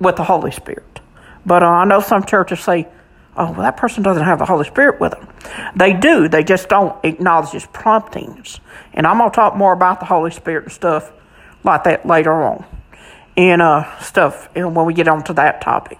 with 0.00 0.16
the 0.16 0.24
Holy 0.24 0.50
Spirit. 0.50 1.00
But 1.44 1.62
uh, 1.62 1.66
I 1.66 1.84
know 1.84 2.00
some 2.00 2.24
churches 2.24 2.60
say, 2.60 2.88
oh, 3.36 3.52
well, 3.52 3.62
that 3.62 3.76
person 3.76 4.02
doesn't 4.02 4.24
have 4.24 4.38
the 4.38 4.44
Holy 4.44 4.64
Spirit 4.64 5.00
with 5.00 5.12
them. 5.12 5.28
They 5.74 5.92
do, 5.92 6.28
they 6.28 6.44
just 6.44 6.68
don't 6.68 7.02
acknowledge 7.04 7.50
his 7.50 7.66
promptings. 7.66 8.60
And 8.92 9.06
I'm 9.06 9.18
going 9.18 9.30
to 9.30 9.34
talk 9.34 9.56
more 9.56 9.72
about 9.72 10.00
the 10.00 10.06
Holy 10.06 10.30
Spirit 10.30 10.64
and 10.64 10.72
stuff 10.72 11.12
like 11.64 11.84
that 11.84 12.06
later 12.06 12.32
on. 12.32 12.64
And 13.36 13.62
uh, 13.62 13.98
stuff 14.00 14.48
and 14.54 14.76
when 14.76 14.84
we 14.86 14.94
get 14.94 15.08
on 15.08 15.24
to 15.24 15.32
that 15.34 15.62
topic. 15.62 15.98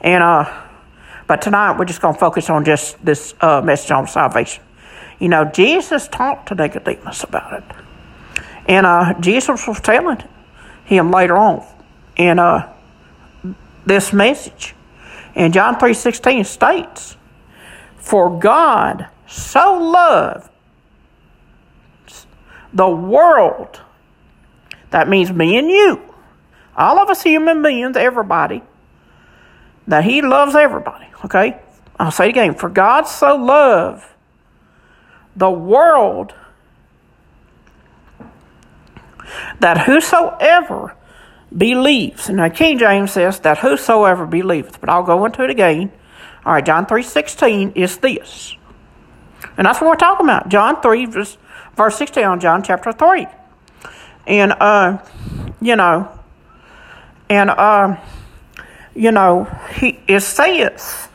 And 0.00 0.22
uh, 0.22 0.62
but 1.26 1.42
tonight 1.42 1.76
we're 1.76 1.86
just 1.86 2.00
going 2.00 2.14
to 2.14 2.20
focus 2.20 2.48
on 2.48 2.64
just 2.64 3.04
this 3.04 3.34
uh, 3.40 3.60
message 3.60 3.90
on 3.90 4.06
salvation. 4.06 4.62
You 5.18 5.28
know, 5.28 5.44
Jesus 5.46 6.06
talked 6.06 6.48
to 6.48 6.54
Nicodemus 6.54 7.24
about 7.24 7.52
it. 7.54 7.64
And 8.68 8.86
uh, 8.86 9.14
Jesus 9.20 9.66
was 9.66 9.80
telling 9.80 10.22
him 10.84 11.10
later 11.10 11.36
on 11.36 11.64
And 12.16 12.38
uh, 12.38 12.72
this 13.86 14.12
message. 14.12 14.74
And 15.34 15.54
John 15.54 15.76
3.16 15.76 16.44
states, 16.44 17.16
For 17.96 18.38
God 18.38 19.08
so 19.26 19.78
loved 19.78 20.50
the 22.72 22.88
world, 22.88 23.80
that 24.90 25.08
means 25.08 25.32
me 25.32 25.56
and 25.56 25.70
you, 25.70 26.00
all 26.76 26.98
of 26.98 27.08
us 27.08 27.22
human 27.22 27.62
beings, 27.62 27.96
everybody, 27.96 28.62
that 29.86 30.04
he 30.04 30.20
loves 30.20 30.54
everybody, 30.54 31.06
okay? 31.24 31.60
I'll 31.98 32.10
say 32.10 32.26
it 32.26 32.30
again. 32.30 32.54
For 32.54 32.68
God 32.68 33.04
so 33.04 33.36
loved 33.36 34.04
the 35.34 35.50
world 35.50 36.34
that 39.60 39.86
whosoever 39.86 40.95
believes, 41.56 42.28
now 42.28 42.48
King 42.48 42.78
James 42.78 43.12
says 43.12 43.40
that 43.40 43.58
whosoever 43.58 44.26
believeth, 44.26 44.80
but 44.80 44.88
I'll 44.88 45.02
go 45.02 45.24
into 45.24 45.42
it 45.42 45.50
again. 45.50 45.92
All 46.44 46.52
right, 46.52 46.64
John 46.64 46.86
3.16 46.86 47.76
is 47.76 47.98
this. 47.98 48.54
And 49.56 49.66
that's 49.66 49.80
what 49.80 49.88
we're 49.88 49.96
talking 49.96 50.26
about. 50.26 50.48
John 50.48 50.80
3, 50.80 51.06
verse, 51.06 51.38
verse 51.74 51.96
16 51.96 52.24
on 52.24 52.40
John 52.40 52.62
chapter 52.62 52.92
3. 52.92 53.26
And, 54.26 54.52
uh, 54.52 54.98
you 55.60 55.76
know, 55.76 56.10
and, 57.28 57.50
uh, 57.50 57.96
you 58.94 59.12
know, 59.12 59.44
he, 59.74 59.98
it 60.06 60.20
says, 60.20 61.08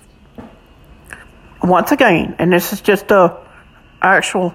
once 1.64 1.92
again, 1.92 2.36
and 2.40 2.52
this 2.52 2.74
is 2.74 2.82
just 2.82 3.10
a, 3.12 3.38
actual 4.02 4.54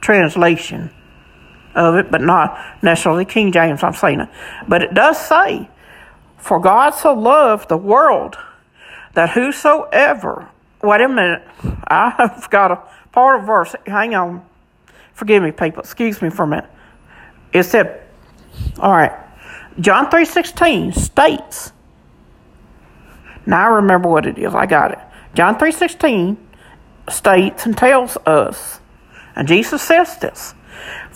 translation 0.00 0.90
of 1.76 1.94
it, 1.94 2.10
but 2.10 2.20
not 2.20 2.58
necessarily 2.82 3.24
King 3.24 3.52
James, 3.52 3.82
I'm 3.82 3.94
saying 3.94 4.20
it. 4.20 4.28
But 4.66 4.82
it 4.82 4.94
does 4.94 5.18
say, 5.18 5.70
For 6.38 6.58
God 6.58 6.90
so 6.90 7.14
loved 7.14 7.68
the 7.68 7.76
world 7.76 8.36
that 9.14 9.30
whosoever, 9.30 10.48
wait 10.82 11.00
a 11.00 11.08
minute, 11.08 11.42
I 11.86 12.10
have 12.18 12.48
got 12.50 12.72
a 12.72 12.82
part 13.12 13.40
of 13.40 13.46
verse, 13.46 13.74
hang 13.86 14.14
on, 14.14 14.44
forgive 15.14 15.42
me 15.42 15.52
people, 15.52 15.80
excuse 15.80 16.20
me 16.20 16.30
for 16.30 16.42
a 16.42 16.46
minute. 16.46 16.70
It 17.52 17.62
said, 17.62 18.02
all 18.78 18.92
right, 18.92 19.12
John 19.80 20.10
3.16 20.10 20.94
states, 20.94 21.72
now 23.46 23.70
I 23.70 23.74
remember 23.76 24.08
what 24.08 24.26
it 24.26 24.38
is, 24.38 24.54
I 24.54 24.66
got 24.66 24.92
it. 24.92 24.98
John 25.34 25.56
3.16 25.56 26.36
states 27.08 27.66
and 27.66 27.76
tells 27.76 28.16
us 28.26 28.80
And 29.34 29.46
Jesus 29.46 29.82
says 29.82 30.18
this 30.18 30.54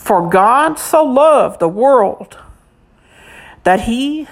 For 0.01 0.29
God 0.29 0.79
so 0.79 1.05
loved 1.05 1.61
the 1.61 1.69
world 1.69 2.39
that 3.65 3.83
he 3.83 4.27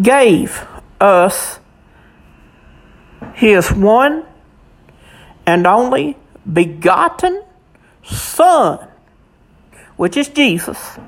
gave 0.00 0.66
us 0.98 1.60
his 3.34 3.70
one 3.70 4.24
and 5.46 5.66
only 5.66 6.16
begotten 6.50 7.44
Son, 8.02 8.88
which 9.96 10.16
is 10.16 10.30
Jesus, 10.30 10.98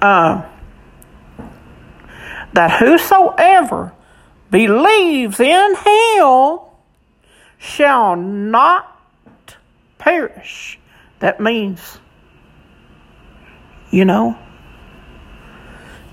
uh, 0.00 0.48
that 2.52 2.78
whosoever 2.78 3.92
believes 4.52 5.40
in 5.40 5.74
him 5.74 6.58
shall 7.58 8.14
not 8.14 8.99
perish. 10.00 10.78
That 11.20 11.38
means, 11.38 11.98
you 13.90 14.04
know, 14.04 14.36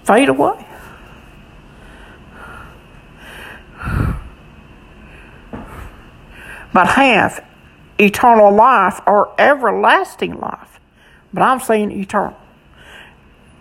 fade 0.03 0.29
away. 0.29 0.65
But 6.73 6.87
have 6.89 7.43
eternal 7.97 8.53
life 8.53 9.01
or 9.07 9.33
everlasting 9.39 10.39
life. 10.39 10.79
But 11.33 11.41
I'm 11.41 11.59
saying 11.59 11.91
eternal. 11.91 12.37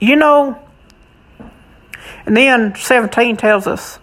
You 0.00 0.16
know, 0.16 0.59
and 2.26 2.37
then 2.37 2.75
17 2.75 3.37
tells 3.38 3.66
us 3.66 3.99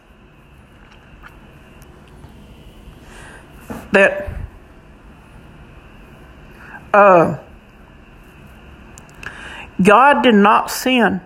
that 3.91 4.32
uh, 6.93 7.39
God 9.81 10.21
did 10.21 10.35
not 10.35 10.69
send 10.69 11.21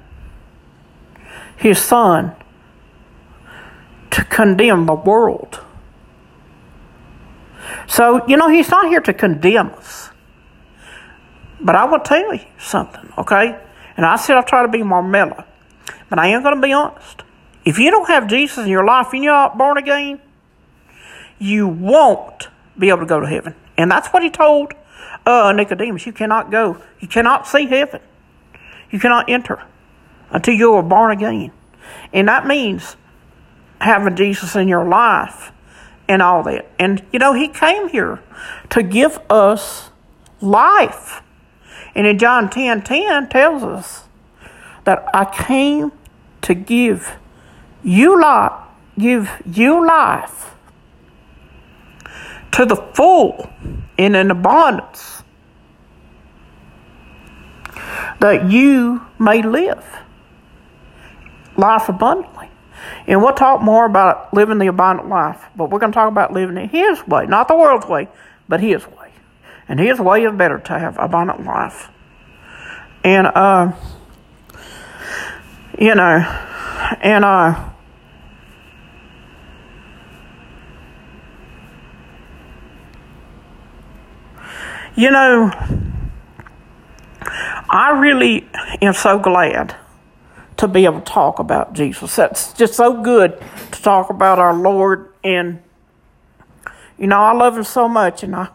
his 1.57 1.79
son 1.79 2.35
to 4.11 4.23
condemn 4.25 4.85
the 4.85 4.93
world. 4.93 5.59
So, 7.87 8.25
you 8.27 8.37
know, 8.37 8.49
he's 8.49 8.69
not 8.69 8.87
here 8.87 9.01
to 9.01 9.13
condemn 9.13 9.71
us. 9.71 10.09
But 11.59 11.75
I 11.75 11.85
will 11.85 11.99
tell 11.99 12.33
you 12.33 12.45
something, 12.57 13.11
okay? 13.17 13.59
And 13.97 14.05
I 14.05 14.15
said 14.15 14.37
I'll 14.37 14.43
try 14.43 14.61
to 14.61 14.67
be 14.67 14.83
more 14.83 15.03
mellow. 15.03 15.43
But 16.09 16.19
I 16.19 16.27
am 16.27 16.43
going 16.43 16.55
to 16.55 16.61
be 16.61 16.71
honest. 16.71 17.23
If 17.65 17.79
you 17.79 17.91
don't 17.91 18.07
have 18.07 18.27
Jesus 18.27 18.59
in 18.59 18.67
your 18.67 18.85
life 18.85 19.07
and 19.11 19.23
you're 19.23 19.33
not 19.33 19.57
born 19.57 19.77
again, 19.77 20.21
you 21.39 21.67
won't 21.67 22.47
be 22.77 22.89
able 22.89 22.99
to 22.99 23.05
go 23.05 23.19
to 23.19 23.27
heaven. 23.27 23.55
And 23.77 23.91
that's 23.91 24.07
what 24.09 24.23
he 24.23 24.29
told 24.29 24.73
uh, 25.27 25.51
Nicodemus. 25.51 26.05
You 26.05 26.13
cannot 26.13 26.49
go. 26.49 26.81
You 26.99 27.07
cannot 27.07 27.45
see 27.45 27.67
heaven. 27.67 28.01
You 28.89 28.99
cannot 28.99 29.29
enter 29.29 29.61
until 30.31 30.53
you 30.53 30.73
are 30.73 30.83
born 30.83 31.11
again. 31.11 31.51
And 32.13 32.27
that 32.27 32.47
means 32.47 32.95
having 33.81 34.15
Jesus 34.15 34.55
in 34.55 34.67
your 34.67 34.87
life 34.87 35.51
and 36.07 36.21
all 36.21 36.43
that. 36.43 36.69
And, 36.79 37.05
you 37.11 37.19
know, 37.19 37.33
he 37.33 37.49
came 37.49 37.89
here 37.89 38.23
to 38.69 38.81
give 38.81 39.19
us 39.29 39.91
life. 40.39 41.21
And 41.93 42.07
in 42.07 42.17
John 42.17 42.49
10 42.49 42.83
10 42.83 43.29
tells 43.29 43.63
us 43.63 44.05
that 44.85 45.05
I 45.13 45.25
came 45.25 45.91
to 46.43 46.53
give 46.53 47.17
you 47.83 48.19
life, 48.21 48.53
give 48.97 49.29
you 49.45 49.85
life 49.85 50.55
to 52.51 52.65
the 52.65 52.75
full 52.75 53.49
in 53.97 54.15
an 54.15 54.31
abundance 54.31 55.23
that 58.19 58.51
you 58.51 59.01
may 59.19 59.41
live 59.41 59.85
life 61.55 61.89
abundantly. 61.89 62.49
And 63.07 63.21
we'll 63.21 63.33
talk 63.33 63.61
more 63.61 63.85
about 63.85 64.33
living 64.33 64.59
the 64.59 64.67
abundant 64.67 65.09
life, 65.09 65.43
but 65.55 65.69
we're 65.69 65.79
going 65.79 65.91
to 65.91 65.95
talk 65.95 66.09
about 66.09 66.33
living 66.33 66.57
it 66.57 66.69
His 66.69 67.05
way, 67.07 67.25
not 67.25 67.47
the 67.47 67.55
world's 67.55 67.87
way, 67.87 68.07
but 68.47 68.59
His 68.59 68.85
way. 68.87 69.11
And 69.67 69.79
His 69.79 69.99
way 69.99 70.23
is 70.23 70.31
better 70.33 70.59
to 70.59 70.79
have 70.79 70.97
abundant 70.97 71.45
life. 71.45 71.89
And, 73.03 73.27
uh, 73.27 73.71
you 75.77 75.95
know, 75.95 76.43
and, 77.01 77.25
uh, 77.25 77.69
you 84.97 85.11
know, 85.11 85.51
I 87.69 87.97
really 87.99 88.49
am 88.81 88.93
so 88.93 89.19
glad 89.19 89.75
to 90.57 90.67
be 90.67 90.85
able 90.85 91.01
to 91.01 91.05
talk 91.05 91.37
about 91.37 91.73
Jesus. 91.73 92.15
That's 92.15 92.51
just 92.53 92.73
so 92.73 93.03
good 93.03 93.39
to 93.71 93.81
talk 93.83 94.09
about 94.09 94.39
our 94.39 94.55
Lord. 94.55 95.13
And, 95.23 95.61
you 96.97 97.05
know, 97.05 97.19
I 97.19 97.33
love 97.33 97.55
him 97.55 97.63
so 97.63 97.87
much, 97.87 98.23
and 98.23 98.35
I 98.35 98.49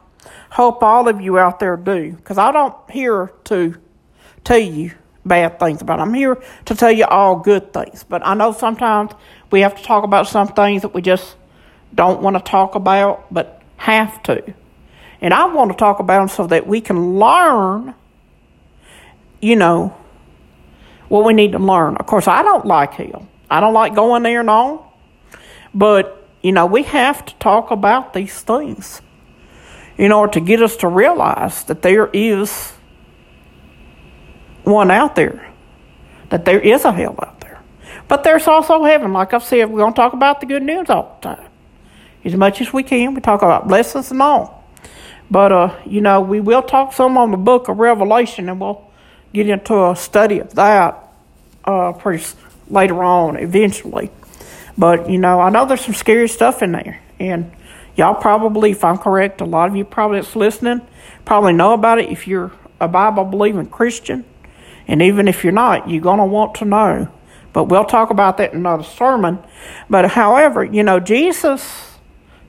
hope 0.50 0.82
all 0.82 1.06
of 1.08 1.20
you 1.20 1.38
out 1.38 1.60
there 1.60 1.76
do, 1.76 2.10
because 2.10 2.38
I 2.38 2.50
don't 2.50 2.74
here 2.90 3.32
to 3.44 3.76
tell 4.42 4.58
you 4.58 4.90
bad 5.24 5.60
things 5.60 5.80
about. 5.80 6.00
I'm 6.00 6.12
here 6.12 6.42
to 6.64 6.74
tell 6.74 6.90
you 6.90 7.04
all 7.04 7.36
good 7.36 7.72
things. 7.72 8.02
But 8.02 8.26
I 8.26 8.34
know 8.34 8.50
sometimes 8.50 9.12
we 9.52 9.60
have 9.60 9.76
to 9.76 9.82
talk 9.84 10.02
about 10.02 10.26
some 10.26 10.48
things 10.48 10.82
that 10.82 10.92
we 10.92 11.02
just 11.02 11.36
don't 11.94 12.20
want 12.20 12.34
to 12.34 12.42
talk 12.42 12.74
about, 12.74 13.32
but 13.32 13.62
have 13.76 14.20
to. 14.24 14.54
And 15.22 15.32
I 15.32 15.46
want 15.46 15.70
to 15.70 15.76
talk 15.76 16.00
about 16.00 16.18
them 16.18 16.28
so 16.28 16.48
that 16.48 16.66
we 16.66 16.80
can 16.80 17.18
learn, 17.18 17.94
you 19.40 19.54
know, 19.54 19.96
what 21.08 21.24
we 21.24 21.32
need 21.32 21.52
to 21.52 21.60
learn. 21.60 21.96
Of 21.96 22.06
course, 22.06 22.26
I 22.26 22.42
don't 22.42 22.66
like 22.66 22.94
hell. 22.94 23.28
I 23.48 23.60
don't 23.60 23.72
like 23.72 23.94
going 23.94 24.24
there 24.24 24.40
and 24.40 24.50
all. 24.50 24.98
But, 25.72 26.26
you 26.42 26.50
know, 26.50 26.66
we 26.66 26.82
have 26.82 27.24
to 27.24 27.34
talk 27.36 27.70
about 27.70 28.14
these 28.14 28.40
things 28.40 29.00
in 29.96 30.10
order 30.10 30.32
to 30.32 30.40
get 30.40 30.60
us 30.60 30.76
to 30.78 30.88
realize 30.88 31.62
that 31.64 31.82
there 31.82 32.10
is 32.12 32.72
one 34.64 34.90
out 34.90 35.14
there, 35.14 35.52
that 36.30 36.44
there 36.44 36.60
is 36.60 36.84
a 36.84 36.92
hell 36.92 37.14
out 37.22 37.40
there. 37.40 37.62
But 38.08 38.24
there's 38.24 38.48
also 38.48 38.82
heaven. 38.82 39.12
Like 39.12 39.32
I've 39.34 39.44
said, 39.44 39.70
we're 39.70 39.78
going 39.78 39.92
to 39.92 39.96
talk 39.96 40.14
about 40.14 40.40
the 40.40 40.46
good 40.46 40.64
news 40.64 40.90
all 40.90 41.16
the 41.22 41.28
time. 41.28 41.48
As 42.24 42.34
much 42.34 42.60
as 42.60 42.72
we 42.72 42.82
can, 42.82 43.14
we 43.14 43.20
talk 43.20 43.42
about 43.42 43.68
blessings 43.68 44.10
and 44.10 44.20
all. 44.20 44.61
But, 45.32 45.50
uh, 45.50 45.80
you 45.86 46.02
know, 46.02 46.20
we 46.20 46.40
will 46.40 46.62
talk 46.62 46.92
some 46.92 47.16
on 47.16 47.30
the 47.30 47.38
book 47.38 47.68
of 47.68 47.78
Revelation 47.78 48.50
and 48.50 48.60
we'll 48.60 48.84
get 49.32 49.48
into 49.48 49.90
a 49.90 49.96
study 49.96 50.40
of 50.40 50.54
that 50.56 51.08
uh, 51.64 51.92
pretty 51.92 52.22
later 52.68 53.02
on, 53.02 53.36
eventually. 53.36 54.10
But 54.76 55.08
you 55.08 55.18
know, 55.18 55.40
I 55.40 55.48
know 55.48 55.64
there's 55.64 55.80
some 55.80 55.94
scary 55.94 56.28
stuff 56.28 56.62
in 56.62 56.72
there, 56.72 57.00
and 57.18 57.50
y'all 57.96 58.14
probably, 58.14 58.72
if 58.72 58.84
I'm 58.84 58.98
correct, 58.98 59.40
a 59.40 59.44
lot 59.44 59.68
of 59.68 59.76
you 59.76 59.84
probably 59.84 60.20
that's 60.20 60.36
listening 60.36 60.82
probably 61.24 61.52
know 61.52 61.72
about 61.72 61.98
it. 61.98 62.10
If 62.10 62.26
you're 62.26 62.52
a 62.80 62.88
Bible 62.88 63.24
believing 63.24 63.66
Christian, 63.66 64.24
and 64.86 65.00
even 65.00 65.28
if 65.28 65.44
you're 65.44 65.52
not, 65.52 65.88
you're 65.88 66.02
gonna 66.02 66.26
want 66.26 66.56
to 66.56 66.64
know. 66.66 67.08
But 67.52 67.64
we'll 67.64 67.84
talk 67.84 68.10
about 68.10 68.38
that 68.38 68.52
in 68.52 68.60
another 68.60 68.82
sermon. 68.82 69.38
But 69.88 70.10
however, 70.12 70.64
you 70.64 70.82
know, 70.82 71.00
Jesus 71.00 71.98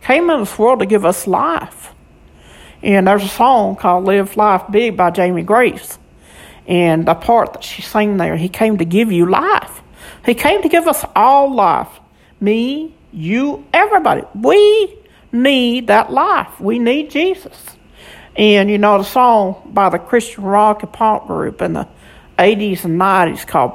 came 0.01 0.29
in 0.29 0.39
this 0.39 0.57
world 0.57 0.79
to 0.79 0.85
give 0.85 1.05
us 1.05 1.27
life. 1.27 1.92
And 2.83 3.07
there's 3.07 3.23
a 3.23 3.29
song 3.29 3.77
called 3.77 4.03
Live 4.03 4.35
Life 4.35 4.63
Big 4.69 4.97
by 4.97 5.09
Jamie 5.09 5.43
Grace. 5.43 5.97
And 6.67 7.07
the 7.07 7.15
part 7.15 7.53
that 7.53 7.63
she 7.63 7.81
sang 7.81 8.17
there, 8.17 8.35
He 8.35 8.49
came 8.49 8.77
to 8.77 8.85
give 8.85 9.11
you 9.11 9.25
life. 9.25 9.81
He 10.25 10.33
came 10.33 10.61
to 10.61 10.69
give 10.69 10.87
us 10.87 11.05
all 11.15 11.53
life. 11.53 11.87
Me, 12.41 12.93
you, 13.13 13.65
everybody. 13.73 14.23
We 14.35 14.97
need 15.31 15.87
that 15.87 16.11
life. 16.11 16.59
We 16.59 16.77
need 16.77 17.09
Jesus. 17.09 17.77
And 18.35 18.69
you 18.69 18.77
know 18.77 18.97
the 18.97 19.03
song 19.05 19.71
by 19.73 19.89
the 19.89 19.99
Christian 19.99 20.43
rock 20.43 20.83
and 20.83 20.91
pop 20.91 21.27
group 21.27 21.61
in 21.61 21.73
the 21.73 21.87
80s 22.37 22.83
and 22.83 22.99
90s 22.99 23.47
called 23.47 23.73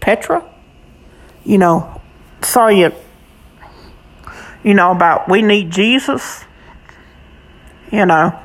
Petra? 0.00 0.48
You 1.44 1.58
know, 1.58 2.00
saw 2.42 2.68
you, 2.68 2.92
you 4.62 4.72
know, 4.74 4.92
about 4.92 5.28
we 5.28 5.42
need 5.42 5.70
Jesus. 5.70 6.44
You 7.90 8.06
know, 8.06 8.38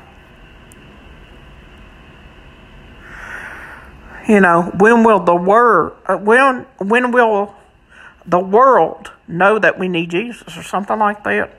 You 4.26 4.40
know, 4.40 4.72
when 4.78 5.04
will 5.04 5.20
the 5.20 5.34
word 5.34 5.92
uh, 6.06 6.16
when 6.16 6.62
when 6.78 7.12
will 7.12 7.54
the 8.24 8.38
world 8.38 9.12
know 9.28 9.58
that 9.58 9.78
we 9.78 9.88
need 9.88 10.10
Jesus 10.10 10.56
or 10.56 10.62
something 10.62 10.98
like 10.98 11.24
that? 11.24 11.58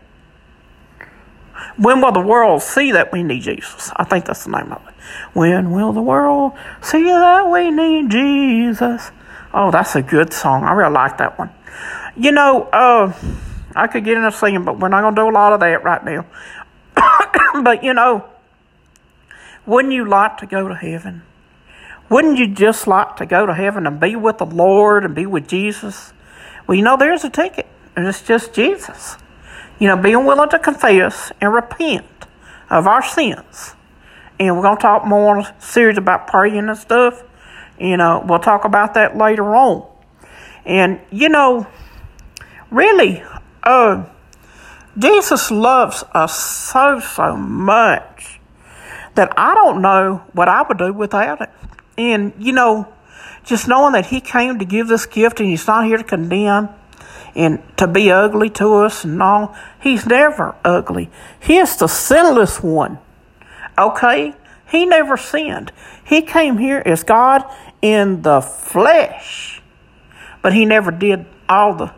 When 1.78 2.02
will 2.02 2.12
the 2.12 2.21
world 2.21 2.63
see 2.63 2.91
that 2.91 3.12
we 3.12 3.21
need 3.21 3.43
Jesus? 3.43 3.91
I 3.95 4.04
think 4.04 4.26
that's 4.26 4.45
the 4.45 4.52
name 4.52 4.71
of 4.71 4.82
it. 4.88 4.93
When 5.34 5.71
will 5.71 5.93
the 5.93 6.02
world 6.02 6.54
see 6.82 7.04
that 7.04 7.50
we 7.52 7.69
need 7.69 8.10
Jesus? 8.10 9.12
Oh, 9.54 9.69
that's 9.69 9.95
a 9.95 10.02
good 10.02 10.34
song. 10.34 10.63
I 10.63 10.74
really 10.74 10.91
like 10.91 11.19
that 11.19 11.38
one. 11.38 11.52
You 12.17 12.32
know, 12.32 12.63
uh, 12.63 13.13
I 13.76 13.88
could 13.88 14.04
get 14.04 14.17
into 14.17 14.32
singing, 14.32 14.63
but 14.63 14.80
we're 14.80 14.89
not 14.89 15.02
going 15.02 15.15
to 15.15 15.21
do 15.21 15.30
a 15.30 15.32
lot 15.32 15.54
of 15.54 15.60
that 15.60 15.84
right 15.84 16.04
now. 16.04 16.26
but 17.64 17.84
you 17.84 17.94
know, 17.94 18.30
wouldn't 19.66 19.94
you 19.94 20.06
like 20.08 20.38
to 20.38 20.46
go 20.46 20.68
to 20.68 20.76
heaven? 20.76 21.24
Wouldn't 22.10 22.38
you 22.38 22.48
just 22.48 22.86
like 22.86 23.16
to 23.18 23.26
go 23.26 23.46
to 23.46 23.54
heaven 23.54 23.88
and 23.88 24.00
be 24.00 24.16
with 24.16 24.38
the 24.38 24.46
Lord 24.46 25.04
and 25.04 25.16
be 25.16 25.26
with 25.26 25.48
Jesus? 25.48 26.14
Well, 26.68 26.78
you 26.78 26.84
know, 26.84 26.98
there's 26.98 27.24
a 27.24 27.30
ticket, 27.30 27.68
and 27.96 28.08
it's 28.08 28.22
just 28.22 28.54
Jesus. 28.54 29.18
You 29.80 29.88
know, 29.88 29.98
being 29.98 30.26
willing 30.26 30.50
to 30.50 30.60
confess 30.60 31.32
and 31.42 31.54
repent 31.54 32.06
of 32.70 32.88
our 32.88 33.04
sins. 33.04 33.76
And 34.40 34.56
we're 34.56 34.64
going 34.64 34.78
to 34.78 34.82
talk 34.82 35.06
more 35.06 35.38
on 35.38 35.46
a 35.46 35.62
series 35.62 35.98
about 35.98 36.28
praying 36.28 36.70
and 36.70 36.78
stuff. 36.78 37.24
You 37.80 37.98
know, 37.98 38.24
we'll 38.26 38.40
talk 38.40 38.66
about 38.66 38.94
that 38.94 39.18
later 39.18 39.56
on. 39.56 39.88
And, 40.66 41.00
you 41.12 41.30
know, 41.30 41.68
really, 42.72 43.24
uh, 43.64 44.06
Jesus 44.98 45.52
loves 45.52 46.04
us 46.14 46.38
so, 46.38 47.00
so 47.00 47.36
much 47.36 48.40
that 49.16 49.34
I 49.38 49.54
don't 49.54 49.82
know 49.82 50.24
what 50.34 50.48
I 50.48 50.62
would 50.62 50.78
do 50.78 50.94
without 50.94 51.42
it. 51.42 51.50
And, 51.98 52.34
you 52.40 52.54
know, 52.54 52.94
just 53.44 53.68
knowing 53.68 53.94
that 53.94 54.08
He 54.08 54.22
came 54.22 54.60
to 54.60 54.66
give 54.66 54.88
this 54.88 55.06
gift 55.06 55.40
and 55.40 55.50
He's 55.50 55.68
not 55.68 55.86
here 55.86 55.98
to 55.98 56.04
condemn 56.04 56.70
and 57.36 57.62
to 57.78 57.88
be 57.88 58.10
ugly 58.10 58.50
to 58.50 58.76
us 58.76 59.04
and 59.04 59.22
all. 59.22 59.56
He's 59.80 60.06
never 60.06 60.56
ugly. 60.64 61.10
He 61.40 61.58
is 61.58 61.76
the 61.76 61.88
sinless 61.88 62.64
one. 62.64 63.00
Okay? 63.78 64.34
He 64.70 64.86
never 64.86 65.18
sinned. 65.18 65.72
He 66.04 66.22
came 66.22 66.58
here 66.58 66.82
as 66.86 67.04
God 67.04 67.44
in 67.82 68.22
the 68.22 68.42
flesh. 68.42 69.62
But 70.42 70.54
he 70.54 70.66
never 70.66 70.92
did 70.92 71.26
all 71.50 71.74
the 71.74 71.94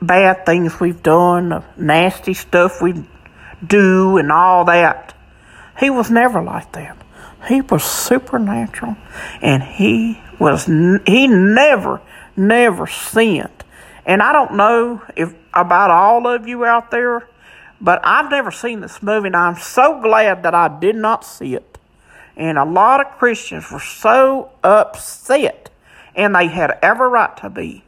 bad 0.00 0.46
things 0.46 0.78
we've 0.80 1.02
done, 1.02 1.50
the 1.50 1.64
nasty 1.76 2.34
stuff 2.34 2.80
we 2.82 3.04
do, 3.66 4.16
and 4.16 4.30
all 4.30 4.64
that. 4.66 5.14
He 5.78 5.90
was 5.90 6.10
never 6.10 6.42
like 6.42 6.72
that. 6.72 6.96
He 7.48 7.60
was 7.60 7.84
supernatural, 7.84 8.96
and 9.40 9.62
he 9.62 10.20
was 10.38 10.66
he 10.66 11.28
never 11.28 12.00
never 12.36 12.86
sinned. 12.86 13.64
And 14.04 14.22
I 14.22 14.32
don't 14.32 14.54
know 14.54 15.02
if 15.16 15.34
about 15.52 15.90
all 15.90 16.26
of 16.26 16.46
you 16.46 16.64
out 16.64 16.90
there, 16.90 17.28
but 17.80 18.00
I've 18.04 18.30
never 18.30 18.50
seen 18.50 18.80
this 18.80 19.02
movie, 19.02 19.28
and 19.28 19.36
I'm 19.36 19.56
so 19.56 20.00
glad 20.00 20.42
that 20.44 20.54
I 20.54 20.68
did 20.78 20.96
not 20.96 21.24
see 21.24 21.54
it. 21.54 21.78
And 22.36 22.58
a 22.58 22.64
lot 22.64 23.00
of 23.00 23.18
Christians 23.18 23.70
were 23.70 23.80
so 23.80 24.50
upset, 24.62 25.70
and 26.14 26.34
they 26.34 26.48
had 26.48 26.78
every 26.82 27.08
right 27.08 27.36
to 27.38 27.50
be. 27.50 27.82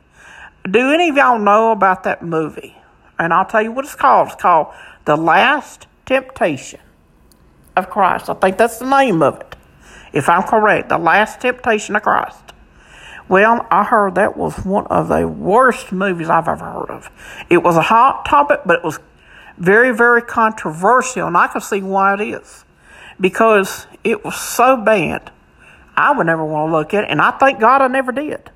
Do 0.69 0.93
any 0.93 1.09
of 1.09 1.17
y'all 1.17 1.39
know 1.39 1.73
about 1.73 2.03
that 2.03 2.23
movie? 2.23 2.77
And 3.19 3.33
I'll 3.33 3.47
tell 3.47 3.63
you 3.63 3.73
what 3.73 3.85
it's 3.85 3.95
called. 3.95 4.29
It's 4.29 4.43
called 4.43 4.75
The 5.05 5.17
Last 5.17 5.87
Temptation 6.05 6.81
of 7.77 7.89
Christ. 7.89 8.29
I 8.29 8.35
think 8.35 8.59
that's 8.59 8.79
the 8.79 8.91
name 8.91 9.23
of 9.23 9.41
it. 9.41 9.57
If 10.13 10.29
I'm 10.29 10.43
correct, 10.43 10.89
The 10.89 10.99
Last 10.99 11.41
Temptation 11.41 11.97
of 11.97 12.03
Christ. 12.03 12.53
Well, 13.29 13.67
I 13.71 13.85
heard 13.85 14.17
that 14.17 14.37
was 14.37 14.65
one 14.65 14.87
of 14.89 15.09
the 15.09 15.29
worst 15.29 15.93
movies 15.93 16.29
I've 16.29 16.49
ever 16.49 16.65
heard 16.65 16.91
of. 16.91 17.11
It 17.49 17.63
was 17.63 17.77
a 17.77 17.83
hot 17.83 18.25
topic, 18.25 18.61
but 18.67 18.79
it 18.79 18.85
was 18.85 18.99
very, 19.59 19.95
very 19.95 20.23
controversial, 20.23 21.27
and 21.27 21.37
I 21.37 21.47
can 21.47 21.61
see 21.61 21.83
why 21.83 22.15
it 22.15 22.21
is. 22.21 22.65
Because 23.21 23.87
it 24.03 24.25
was 24.25 24.37
so 24.37 24.77
bad, 24.77 25.31
I 25.97 26.13
would 26.13 26.27
never 26.27 26.45
want 26.45 26.71
to 26.71 26.77
look 26.77 26.95
at 26.95 27.05
it, 27.05 27.11
and 27.11 27.21
I 27.21 27.33
thank 27.33 27.61
God 27.61 27.81
I 27.81 27.89
never 27.89 28.13
did. 28.13 28.51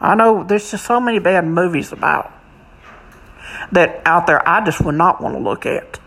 I 0.00 0.14
know 0.14 0.44
there's 0.44 0.70
just 0.70 0.84
so 0.84 1.00
many 1.00 1.18
bad 1.18 1.46
movies 1.46 1.92
about 1.92 2.32
that 3.72 4.02
out 4.04 4.26
there 4.26 4.46
I 4.46 4.64
just 4.64 4.80
would 4.84 4.94
not 4.94 5.22
want 5.22 5.34
to 5.34 5.40
look 5.40 5.66
at. 5.66 5.98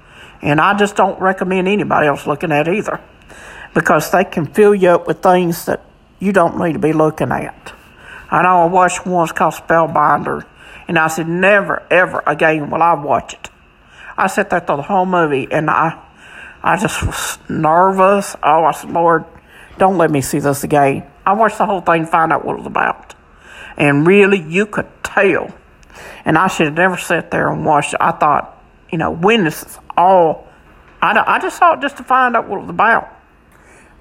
And 0.41 0.61
I 0.61 0.77
just 0.77 0.95
don't 0.95 1.19
recommend 1.19 1.67
anybody 1.67 2.07
else 2.07 2.25
looking 2.25 2.51
at 2.51 2.67
either 2.67 3.01
because 3.73 4.11
they 4.11 4.23
can 4.23 4.45
fill 4.45 4.73
you 4.73 4.89
up 4.89 5.07
with 5.07 5.21
things 5.21 5.65
that 5.65 5.83
you 6.19 6.31
don't 6.31 6.57
need 6.57 6.73
to 6.73 6.79
be 6.79 6.93
looking 6.93 7.31
at. 7.31 7.73
I 8.31 8.43
know 8.43 8.59
I 8.59 8.65
watched 8.65 9.05
once 9.05 9.31
called 9.31 9.55
Spellbinder, 9.55 10.45
and 10.87 10.99
I 10.99 11.07
said, 11.07 11.27
never, 11.27 11.85
ever 11.89 12.23
again 12.25 12.69
will 12.69 12.81
I 12.81 12.93
watch 12.93 13.33
it. 13.33 13.49
I 14.17 14.27
sat 14.27 14.49
there 14.49 14.59
through 14.59 14.77
the 14.77 14.83
whole 14.83 15.05
movie, 15.05 15.47
and 15.51 15.69
I, 15.69 16.01
I 16.61 16.77
just 16.77 17.05
was 17.05 17.37
nervous. 17.49 18.35
Oh, 18.43 18.65
I 18.65 18.71
said, 18.71 18.91
Lord, 18.91 19.25
don't 19.77 19.97
let 19.97 20.11
me 20.11 20.21
see 20.21 20.39
this 20.39 20.63
again. 20.63 21.09
I 21.25 21.33
watched 21.33 21.57
the 21.57 21.65
whole 21.65 21.81
thing, 21.81 22.05
find 22.05 22.31
out 22.31 22.45
what 22.45 22.53
it 22.53 22.59
was 22.59 22.67
about. 22.67 23.15
And 23.79 24.05
really, 24.05 24.39
you 24.41 24.65
could 24.65 24.87
tell. 25.01 25.51
And 26.25 26.37
I 26.37 26.47
should 26.47 26.67
have 26.67 26.75
never 26.75 26.97
sat 26.97 27.31
there 27.31 27.49
and 27.49 27.65
watched 27.65 27.93
it. 27.93 28.01
I 28.01 28.11
thought, 28.11 28.61
you 28.91 28.97
know, 28.97 29.11
witnesses, 29.11 29.79
all. 29.97 30.47
I, 31.01 31.23
I 31.25 31.39
just 31.39 31.57
saw 31.57 31.73
it 31.73 31.81
just 31.81 31.97
to 31.97 32.03
find 32.03 32.35
out 32.35 32.47
what 32.47 32.57
it 32.57 32.61
was 32.61 32.69
about. 32.69 33.09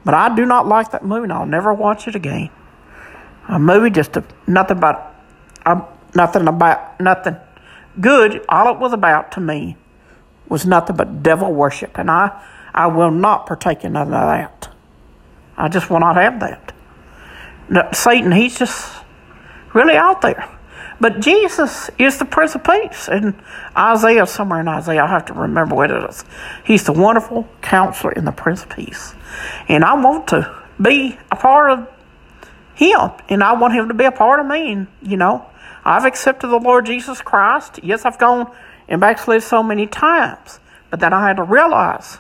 But 0.05 0.15
I 0.15 0.35
do 0.35 0.45
not 0.45 0.67
like 0.67 0.91
that 0.91 1.05
movie, 1.05 1.25
and 1.25 1.33
I'll 1.33 1.47
never 1.47 1.73
watch 1.73 2.09
it 2.09 2.15
again. 2.15 2.51
A 3.49 3.59
movie 3.59 3.91
just 3.91 4.17
a, 4.17 4.25
nothing 4.47 4.81
but 4.81 5.15
uh, 5.65 5.81
nothing 6.15 6.49
about 6.49 7.01
nothing 7.01 7.37
good. 8.01 8.45
All 8.49 8.75
it 8.75 8.79
was 8.79 8.93
about 8.93 9.33
to 9.33 9.41
me 9.41 9.77
was 10.49 10.67
nothing 10.67 10.97
but 10.97 11.23
devil 11.23 11.53
worship, 11.53 11.99
and 11.99 12.11
I 12.11 12.43
I 12.75 12.87
will 12.89 13.11
not 13.11 13.47
partake 13.47 13.85
in 13.85 13.95
none 13.95 14.09
of 14.09 14.13
that. 14.13 14.69
I 15.57 15.69
just 15.69 15.91
will 15.91 16.01
not 16.01 16.17
have 16.17 16.41
that. 16.41 17.95
Satan, 17.97 18.33
he's 18.33 18.59
just 18.59 18.98
really 19.75 19.97
out 19.97 20.21
there. 20.23 20.49
But 21.01 21.21
Jesus 21.21 21.91
is 21.99 22.19
the 22.19 22.25
Prince 22.25 22.55
of 22.55 22.65
Peace. 22.65 23.09
And 23.09 23.41
Isaiah, 23.77 24.27
somewhere 24.27 24.61
in 24.61 24.69
Isaiah, 24.69 25.05
I 25.05 25.07
have 25.07 25.27
to 25.27 25.33
remember 25.33 25.75
what 25.75 25.91
it 25.91 26.11
is. 26.11 26.25
He's 26.65 26.85
the 26.85 26.93
wonderful 26.93 27.49
counselor 27.63 28.11
and 28.11 28.27
the 28.27 28.33
Prince 28.33 28.65
of 28.65 28.71
Peace. 28.71 29.15
And 29.69 29.85
I 29.85 29.95
want 29.95 30.29
to 30.29 30.63
be 30.81 31.17
a 31.31 31.37
part 31.37 31.71
of 31.71 31.89
him, 32.75 33.11
and 33.29 33.43
I 33.43 33.53
want 33.55 33.75
him 33.75 33.89
to 33.89 33.95
be 33.95 34.05
a 34.05 34.13
part 34.13 34.41
of 34.41 34.47
me. 34.47 34.73
And, 34.73 34.87
you 35.03 35.17
know, 35.17 35.47
I've 35.85 36.05
accepted 36.05 36.49
the 36.49 36.59
Lord 36.59 36.87
Jesus 36.87 37.21
Christ. 37.21 37.81
Yes, 37.83 38.05
I've 38.05 38.19
gone 38.19 38.53
and 38.89 39.01
backslid 39.01 39.43
so 39.43 39.63
many 39.63 39.87
times, 39.87 40.59
but 40.91 41.01
then 41.01 41.13
I 41.13 41.27
had 41.27 41.37
to 41.37 41.43
realize 41.43 42.19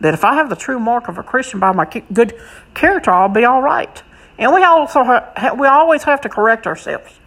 that 0.00 0.14
if 0.14 0.24
I 0.24 0.34
have 0.34 0.50
the 0.50 0.56
true 0.56 0.78
mark 0.78 1.08
of 1.08 1.18
a 1.18 1.22
Christian 1.22 1.60
by 1.60 1.72
my 1.72 1.86
good 2.12 2.34
character, 2.74 3.10
I'll 3.10 3.28
be 3.28 3.44
all 3.44 3.62
right. 3.62 4.02
And 4.38 4.52
we 4.52 4.62
also 4.62 5.02
ha- 5.02 5.54
we 5.58 5.66
always 5.66 6.02
have 6.04 6.20
to 6.22 6.28
correct 6.28 6.66
ourselves. 6.66 7.18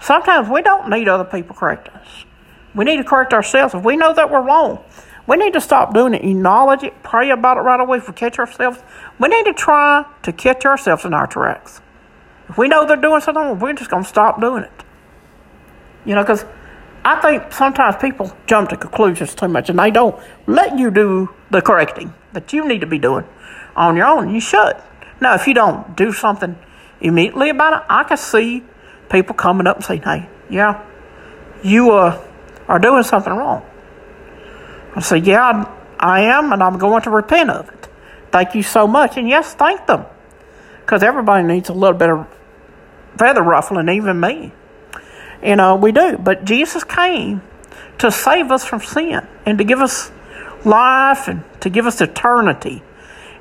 Sometimes 0.00 0.48
we 0.48 0.62
don't 0.62 0.90
need 0.90 1.08
other 1.08 1.24
people 1.24 1.54
correct 1.54 1.88
us. 1.88 2.24
We 2.74 2.84
need 2.84 2.96
to 2.96 3.04
correct 3.04 3.32
ourselves. 3.32 3.74
If 3.74 3.84
we 3.84 3.96
know 3.96 4.14
that 4.14 4.30
we're 4.30 4.42
wrong, 4.42 4.84
we 5.26 5.36
need 5.36 5.52
to 5.52 5.60
stop 5.60 5.94
doing 5.94 6.14
it, 6.14 6.24
acknowledge 6.24 6.82
it, 6.82 7.02
pray 7.02 7.30
about 7.30 7.56
it 7.56 7.60
right 7.60 7.78
away 7.78 7.98
if 7.98 8.08
we 8.08 8.14
catch 8.14 8.38
ourselves. 8.38 8.82
We 9.18 9.28
need 9.28 9.44
to 9.44 9.52
try 9.52 10.04
to 10.22 10.32
catch 10.32 10.64
ourselves 10.64 11.04
in 11.04 11.14
our 11.14 11.26
tracks. 11.26 11.80
If 12.48 12.58
we 12.58 12.68
know 12.68 12.86
they're 12.86 12.96
doing 12.96 13.20
something 13.20 13.58
we're 13.58 13.72
just 13.74 13.90
going 13.90 14.02
to 14.02 14.08
stop 14.08 14.40
doing 14.40 14.64
it. 14.64 14.84
You 16.04 16.16
know, 16.16 16.22
because 16.22 16.44
I 17.04 17.20
think 17.20 17.52
sometimes 17.52 17.96
people 17.96 18.36
jump 18.46 18.70
to 18.70 18.76
conclusions 18.76 19.34
too 19.34 19.48
much 19.48 19.68
and 19.70 19.78
they 19.78 19.90
don't 19.90 20.20
let 20.46 20.78
you 20.78 20.90
do 20.90 21.32
the 21.50 21.62
correcting 21.62 22.12
that 22.32 22.52
you 22.52 22.66
need 22.66 22.80
to 22.80 22.86
be 22.86 22.98
doing 22.98 23.24
on 23.76 23.96
your 23.96 24.06
own. 24.06 24.34
You 24.34 24.40
should. 24.40 24.76
Now, 25.22 25.34
if 25.34 25.46
you 25.46 25.54
don't 25.54 25.96
do 25.96 26.12
something 26.12 26.58
immediately 27.00 27.48
about 27.48 27.74
it, 27.74 27.86
I 27.88 28.02
can 28.02 28.16
see 28.16 28.64
people 29.08 29.36
coming 29.36 29.68
up 29.68 29.76
and 29.76 29.84
saying, 29.84 30.02
hey, 30.02 30.28
yeah, 30.50 30.84
you 31.62 31.92
uh, 31.92 32.20
are 32.66 32.80
doing 32.80 33.04
something 33.04 33.32
wrong. 33.32 33.64
I 34.96 35.00
say, 35.00 35.18
yeah, 35.18 35.72
I 36.00 36.22
am, 36.22 36.52
and 36.52 36.60
I'm 36.60 36.76
going 36.76 37.02
to 37.02 37.10
repent 37.10 37.50
of 37.50 37.68
it. 37.68 37.88
Thank 38.32 38.56
you 38.56 38.64
so 38.64 38.88
much. 38.88 39.16
And 39.16 39.28
yes, 39.28 39.54
thank 39.54 39.86
them. 39.86 40.06
Because 40.80 41.04
everybody 41.04 41.46
needs 41.46 41.68
a 41.68 41.72
little 41.72 41.96
bit 41.96 42.10
of 42.10 42.26
feather 43.16 43.42
ruffling, 43.42 43.88
even 43.88 44.18
me. 44.18 44.52
You 45.40 45.54
know, 45.54 45.76
we 45.76 45.92
do. 45.92 46.18
But 46.18 46.44
Jesus 46.44 46.82
came 46.82 47.42
to 47.98 48.10
save 48.10 48.50
us 48.50 48.64
from 48.64 48.80
sin 48.80 49.24
and 49.46 49.56
to 49.58 49.62
give 49.62 49.78
us 49.78 50.10
life 50.64 51.28
and 51.28 51.44
to 51.60 51.70
give 51.70 51.86
us 51.86 52.00
eternity. 52.00 52.82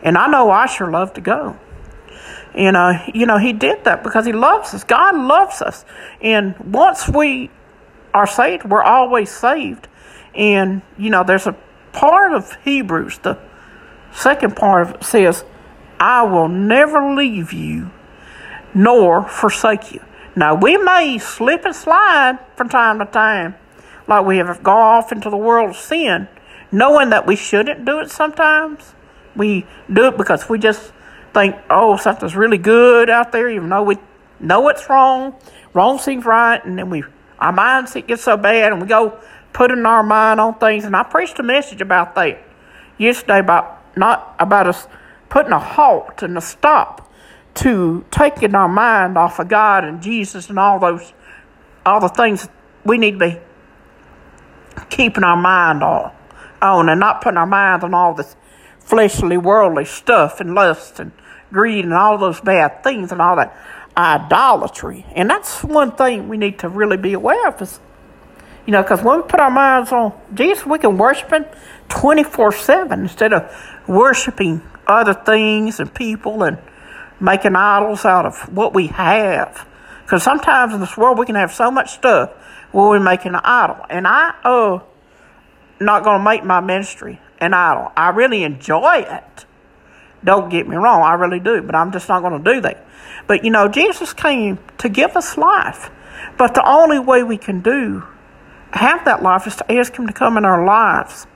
And 0.03 0.15
I 0.15 0.27
know 0.27 0.51
I 0.51 0.67
sure 0.67 0.91
love 0.91 1.13
to 1.13 1.21
go. 1.21 1.57
And, 2.53 2.75
uh, 2.75 2.99
you 3.13 3.25
know, 3.25 3.37
He 3.37 3.53
did 3.53 3.83
that 3.85 4.03
because 4.03 4.25
He 4.25 4.33
loves 4.33 4.73
us. 4.73 4.83
God 4.83 5.15
loves 5.15 5.61
us. 5.61 5.85
And 6.21 6.57
once 6.59 7.07
we 7.07 7.49
are 8.13 8.27
saved, 8.27 8.65
we're 8.65 8.83
always 8.83 9.29
saved. 9.29 9.87
And, 10.35 10.81
you 10.97 11.09
know, 11.09 11.23
there's 11.23 11.47
a 11.47 11.55
part 11.91 12.33
of 12.33 12.55
Hebrews, 12.63 13.19
the 13.19 13.37
second 14.13 14.55
part 14.55 14.87
of 14.87 14.95
it 14.95 15.03
says, 15.03 15.43
I 15.99 16.23
will 16.23 16.47
never 16.47 17.13
leave 17.13 17.53
you 17.53 17.91
nor 18.73 19.27
forsake 19.27 19.91
you. 19.93 20.01
Now, 20.35 20.55
we 20.55 20.77
may 20.77 21.17
slip 21.17 21.65
and 21.65 21.75
slide 21.75 22.39
from 22.55 22.69
time 22.69 22.99
to 22.99 23.05
time, 23.05 23.55
like 24.07 24.25
we 24.25 24.37
have 24.37 24.63
gone 24.63 24.97
off 24.97 25.11
into 25.11 25.29
the 25.29 25.37
world 25.37 25.71
of 25.71 25.75
sin, 25.75 26.27
knowing 26.71 27.09
that 27.09 27.27
we 27.27 27.35
shouldn't 27.35 27.85
do 27.85 27.99
it 27.99 28.09
sometimes. 28.09 28.93
We 29.35 29.65
do 29.91 30.07
it 30.07 30.17
because 30.17 30.47
we 30.47 30.57
just 30.57 30.93
think, 31.33 31.55
oh, 31.69 31.97
something's 31.97 32.35
really 32.35 32.57
good 32.57 33.09
out 33.09 33.31
there, 33.31 33.49
even 33.49 33.69
though 33.69 33.83
we 33.83 33.97
know 34.39 34.67
it's 34.69 34.89
wrong. 34.89 35.35
Wrong 35.73 35.99
seems 35.99 36.25
right, 36.25 36.63
and 36.63 36.77
then 36.77 36.89
we 36.89 37.03
our 37.39 37.53
mindset 37.53 38.07
gets 38.07 38.23
so 38.23 38.37
bad, 38.37 38.71
and 38.71 38.81
we 38.81 38.87
go 38.87 39.19
putting 39.53 39.85
our 39.85 40.03
mind 40.03 40.39
on 40.39 40.57
things. 40.59 40.83
And 40.85 40.95
I 40.95 41.03
preached 41.03 41.39
a 41.39 41.43
message 41.43 41.81
about 41.81 42.15
that 42.15 42.43
yesterday 42.97 43.39
about 43.39 43.81
not 43.97 44.35
about 44.39 44.67
us 44.67 44.87
putting 45.29 45.51
a 45.51 45.59
halt 45.59 46.21
and 46.23 46.37
a 46.37 46.41
stop 46.41 47.11
to 47.53 48.05
taking 48.11 48.55
our 48.55 48.67
mind 48.67 49.17
off 49.17 49.39
of 49.39 49.47
God 49.47 49.83
and 49.83 50.01
Jesus 50.01 50.49
and 50.49 50.59
all 50.59 50.79
those 50.79 51.13
all 51.85 51.99
the 51.99 52.09
things 52.09 52.47
we 52.85 52.97
need 52.97 53.13
to 53.13 53.17
be 53.17 53.39
keeping 54.89 55.23
our 55.23 55.37
mind 55.37 55.83
on 55.83 56.11
on 56.61 56.89
and 56.89 56.99
not 56.99 57.21
putting 57.21 57.37
our 57.37 57.45
mind 57.45 57.83
on 57.83 57.93
all 57.93 58.13
this 58.13 58.35
fleshly 58.79 59.37
worldly 59.37 59.85
stuff 59.85 60.39
and 60.39 60.53
lust 60.53 60.99
and 60.99 61.11
greed 61.51 61.85
and 61.85 61.93
all 61.93 62.17
those 62.17 62.39
bad 62.41 62.83
things 62.83 63.11
and 63.11 63.21
all 63.21 63.35
that 63.35 63.55
idolatry. 63.95 65.05
And 65.15 65.29
that's 65.29 65.63
one 65.63 65.91
thing 65.91 66.29
we 66.29 66.37
need 66.37 66.59
to 66.59 66.69
really 66.69 66.97
be 66.97 67.13
aware 67.13 67.47
of 67.47 67.61
is 67.61 67.79
you 68.65 68.71
know, 68.71 68.83
because 68.83 69.01
when 69.01 69.17
we 69.17 69.27
put 69.27 69.39
our 69.39 69.49
minds 69.49 69.91
on 69.91 70.13
Jesus, 70.33 70.65
we 70.65 70.77
can 70.77 70.97
worship 70.97 71.31
Him 71.31 71.45
24 71.89 72.51
7 72.51 72.99
instead 73.01 73.33
of 73.33 73.51
worshiping 73.87 74.61
other 74.87 75.13
things 75.13 75.79
and 75.79 75.93
people 75.93 76.43
and 76.43 76.59
making 77.19 77.55
idols 77.55 78.05
out 78.05 78.25
of 78.25 78.53
what 78.53 78.73
we 78.73 78.87
have. 78.87 79.67
Because 80.03 80.23
sometimes 80.23 80.73
in 80.73 80.79
this 80.79 80.95
world 80.95 81.17
we 81.17 81.25
can 81.25 81.35
have 81.35 81.51
so 81.51 81.71
much 81.71 81.91
stuff 81.91 82.31
where 82.71 82.89
we're 82.89 82.99
making 82.99 83.33
an 83.33 83.41
idol. 83.43 83.77
And 83.89 84.07
I, 84.07 84.35
uh, 84.43 84.79
not 85.79 86.03
going 86.03 86.19
to 86.19 86.23
make 86.23 86.43
my 86.43 86.59
ministry 86.59 87.19
an 87.39 87.53
idol. 87.53 87.91
I 87.97 88.09
really 88.09 88.43
enjoy 88.43 89.05
it. 89.07 89.45
Don't 90.23 90.49
get 90.49 90.67
me 90.67 90.75
wrong, 90.75 91.01
I 91.01 91.13
really 91.13 91.39
do, 91.39 91.61
but 91.61 91.75
I'm 91.75 91.91
just 91.91 92.07
not 92.07 92.21
going 92.21 92.43
to 92.43 92.53
do 92.53 92.61
that. 92.61 92.85
But 93.27 93.43
you 93.43 93.51
know, 93.51 93.67
Jesus 93.67 94.13
came 94.13 94.59
to 94.77 94.89
give 94.89 95.15
us 95.15 95.37
life. 95.37 95.89
But 96.37 96.53
the 96.53 96.67
only 96.67 96.99
way 96.99 97.23
we 97.23 97.37
can 97.37 97.61
do 97.61 98.03
have 98.71 99.05
that 99.05 99.21
life 99.21 99.47
is 99.47 99.55
to 99.57 99.71
ask 99.71 99.95
him 99.95 100.07
to 100.07 100.13
come 100.13 100.37
in 100.37 100.45
our 100.45 100.65
lives. 100.65 101.27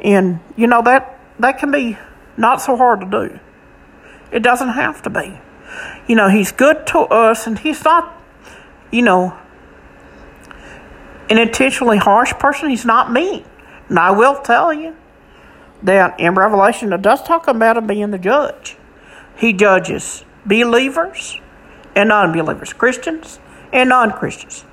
And 0.00 0.40
you 0.56 0.66
know 0.66 0.82
that 0.82 1.18
that 1.38 1.58
can 1.58 1.70
be 1.70 1.98
not 2.36 2.60
so 2.60 2.76
hard 2.76 3.00
to 3.00 3.06
do. 3.06 3.38
It 4.32 4.42
doesn't 4.42 4.70
have 4.70 5.02
to 5.02 5.10
be. 5.10 5.40
You 6.06 6.16
know, 6.16 6.28
he's 6.28 6.52
good 6.52 6.86
to 6.88 7.00
us 7.00 7.46
and 7.46 7.58
he's 7.58 7.82
not, 7.84 8.20
you 8.90 9.02
know, 9.02 9.38
an 11.28 11.38
intentionally 11.38 11.98
harsh 11.98 12.32
person. 12.34 12.70
He's 12.70 12.84
not 12.84 13.12
mean. 13.12 13.44
And 13.88 13.98
I 13.98 14.10
will 14.10 14.40
tell 14.40 14.72
you 14.72 14.96
that 15.82 16.18
in 16.18 16.34
Revelation, 16.34 16.92
it 16.92 17.02
does 17.02 17.22
talk 17.22 17.48
about 17.48 17.76
him 17.76 17.86
being 17.86 18.10
the 18.10 18.18
judge. 18.18 18.76
He 19.36 19.52
judges 19.52 20.24
believers 20.44 21.40
and 21.94 22.08
non 22.08 22.32
believers, 22.32 22.72
Christians 22.72 23.38
and 23.72 23.88
non 23.88 24.12
Christians. 24.12 24.64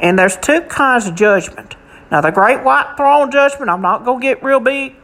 And 0.00 0.18
there's 0.18 0.36
two 0.36 0.62
kinds 0.62 1.06
of 1.06 1.14
judgment. 1.14 1.76
Now, 2.10 2.20
the 2.20 2.30
great 2.30 2.62
white 2.62 2.94
throne 2.96 3.30
judgment, 3.30 3.70
I'm 3.70 3.82
not 3.82 4.04
going 4.04 4.20
to 4.20 4.26
get 4.26 4.42
real 4.42 4.60
big 4.60 4.94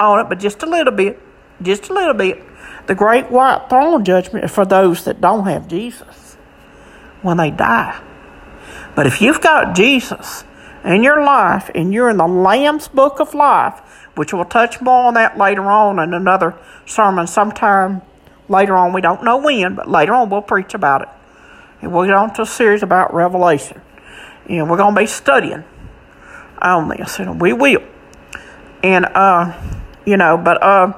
on 0.00 0.20
it, 0.20 0.28
but 0.28 0.40
just 0.40 0.62
a 0.62 0.66
little 0.66 0.92
bit. 0.92 1.20
Just 1.60 1.88
a 1.90 1.92
little 1.92 2.14
bit. 2.14 2.42
The 2.86 2.94
great 2.94 3.30
white 3.30 3.68
throne 3.68 4.04
judgment 4.04 4.44
is 4.44 4.50
for 4.50 4.64
those 4.64 5.04
that 5.04 5.20
don't 5.20 5.46
have 5.46 5.68
Jesus 5.68 6.36
when 7.20 7.36
they 7.36 7.50
die. 7.50 8.02
But 8.94 9.06
if 9.06 9.22
you've 9.22 9.40
got 9.40 9.74
Jesus 9.74 10.44
in 10.84 11.02
your 11.02 11.22
life 11.22 11.70
and 11.74 11.92
you're 11.92 12.10
in 12.10 12.16
the 12.16 12.26
Lamb's 12.26 12.88
book 12.88 13.20
of 13.20 13.34
life, 13.34 13.80
which 14.14 14.32
we'll 14.32 14.44
touch 14.44 14.80
more 14.80 15.04
on 15.04 15.14
that 15.14 15.38
later 15.38 15.70
on 15.70 15.98
in 15.98 16.14
another 16.14 16.54
sermon 16.86 17.26
sometime 17.26 18.02
later 18.48 18.76
on. 18.76 18.92
We 18.92 19.00
don't 19.00 19.24
know 19.24 19.38
when, 19.38 19.74
but 19.76 19.88
later 19.88 20.14
on 20.14 20.30
we'll 20.30 20.42
preach 20.42 20.74
about 20.74 21.02
it. 21.02 21.08
And 21.80 21.92
we'll 21.92 22.04
get 22.04 22.14
on 22.14 22.32
to 22.34 22.42
a 22.42 22.46
series 22.46 22.82
about 22.82 23.12
Revelation. 23.14 23.80
And 24.48 24.70
we're 24.70 24.76
going 24.76 24.94
to 24.94 25.00
be 25.00 25.06
studying 25.06 25.64
on 26.60 26.88
this, 26.88 27.18
and 27.18 27.40
we 27.40 27.52
will. 27.52 27.82
And, 28.82 29.06
uh, 29.06 29.60
you 30.04 30.16
know, 30.16 30.36
but, 30.36 30.62
uh, 30.62 30.92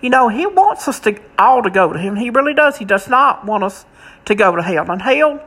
you 0.00 0.10
know, 0.10 0.28
he 0.28 0.46
wants 0.46 0.88
us 0.88 1.00
to 1.00 1.20
all 1.38 1.62
to 1.62 1.70
go 1.70 1.92
to 1.92 1.98
him. 1.98 2.16
He 2.16 2.30
really 2.30 2.54
does. 2.54 2.78
He 2.78 2.84
does 2.84 3.08
not 3.08 3.44
want 3.44 3.64
us 3.64 3.84
to 4.24 4.34
go 4.34 4.54
to 4.56 4.62
hell. 4.62 4.90
And 4.90 5.02
hell 5.02 5.42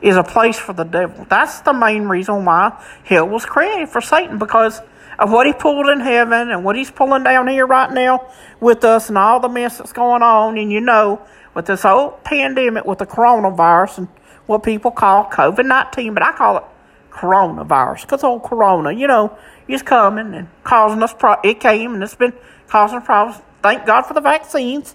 is 0.00 0.16
a 0.16 0.22
place 0.22 0.58
for 0.58 0.72
the 0.72 0.84
devil. 0.84 1.26
That's 1.28 1.60
the 1.60 1.72
main 1.72 2.04
reason 2.04 2.44
why 2.44 2.82
hell 3.04 3.28
was 3.28 3.44
created 3.44 3.88
for 3.88 4.00
Satan, 4.00 4.38
because 4.38 4.80
of 5.18 5.32
what 5.32 5.46
he 5.46 5.52
pulled 5.52 5.88
in 5.88 6.00
heaven 6.00 6.50
and 6.50 6.64
what 6.64 6.76
he's 6.76 6.90
pulling 6.90 7.24
down 7.24 7.48
here 7.48 7.66
right 7.66 7.92
now 7.92 8.26
with 8.60 8.84
us 8.84 9.08
and 9.08 9.18
all 9.18 9.40
the 9.40 9.48
mess 9.48 9.78
that's 9.78 9.92
going 9.92 10.22
on. 10.22 10.56
And 10.56 10.70
you 10.70 10.80
know, 10.80 11.20
with 11.54 11.66
this 11.66 11.82
whole 11.82 12.12
pandemic 12.24 12.84
with 12.84 12.98
the 12.98 13.06
coronavirus 13.06 13.98
and 13.98 14.08
what 14.46 14.62
people 14.62 14.90
call 14.90 15.24
COVID 15.26 15.66
19, 15.66 16.14
but 16.14 16.22
I 16.22 16.32
call 16.32 16.58
it 16.58 16.64
coronavirus 17.10 18.02
because 18.02 18.22
old 18.22 18.44
corona, 18.44 18.92
you 18.92 19.06
know, 19.06 19.36
is 19.66 19.82
coming 19.82 20.34
and 20.34 20.48
causing 20.62 21.02
us, 21.02 21.12
pro- 21.12 21.40
it 21.42 21.60
came 21.60 21.94
and 21.94 22.02
it's 22.02 22.14
been 22.14 22.32
causing 22.68 23.00
problems. 23.00 23.42
Thank 23.62 23.86
God 23.86 24.02
for 24.02 24.14
the 24.14 24.20
vaccines. 24.20 24.94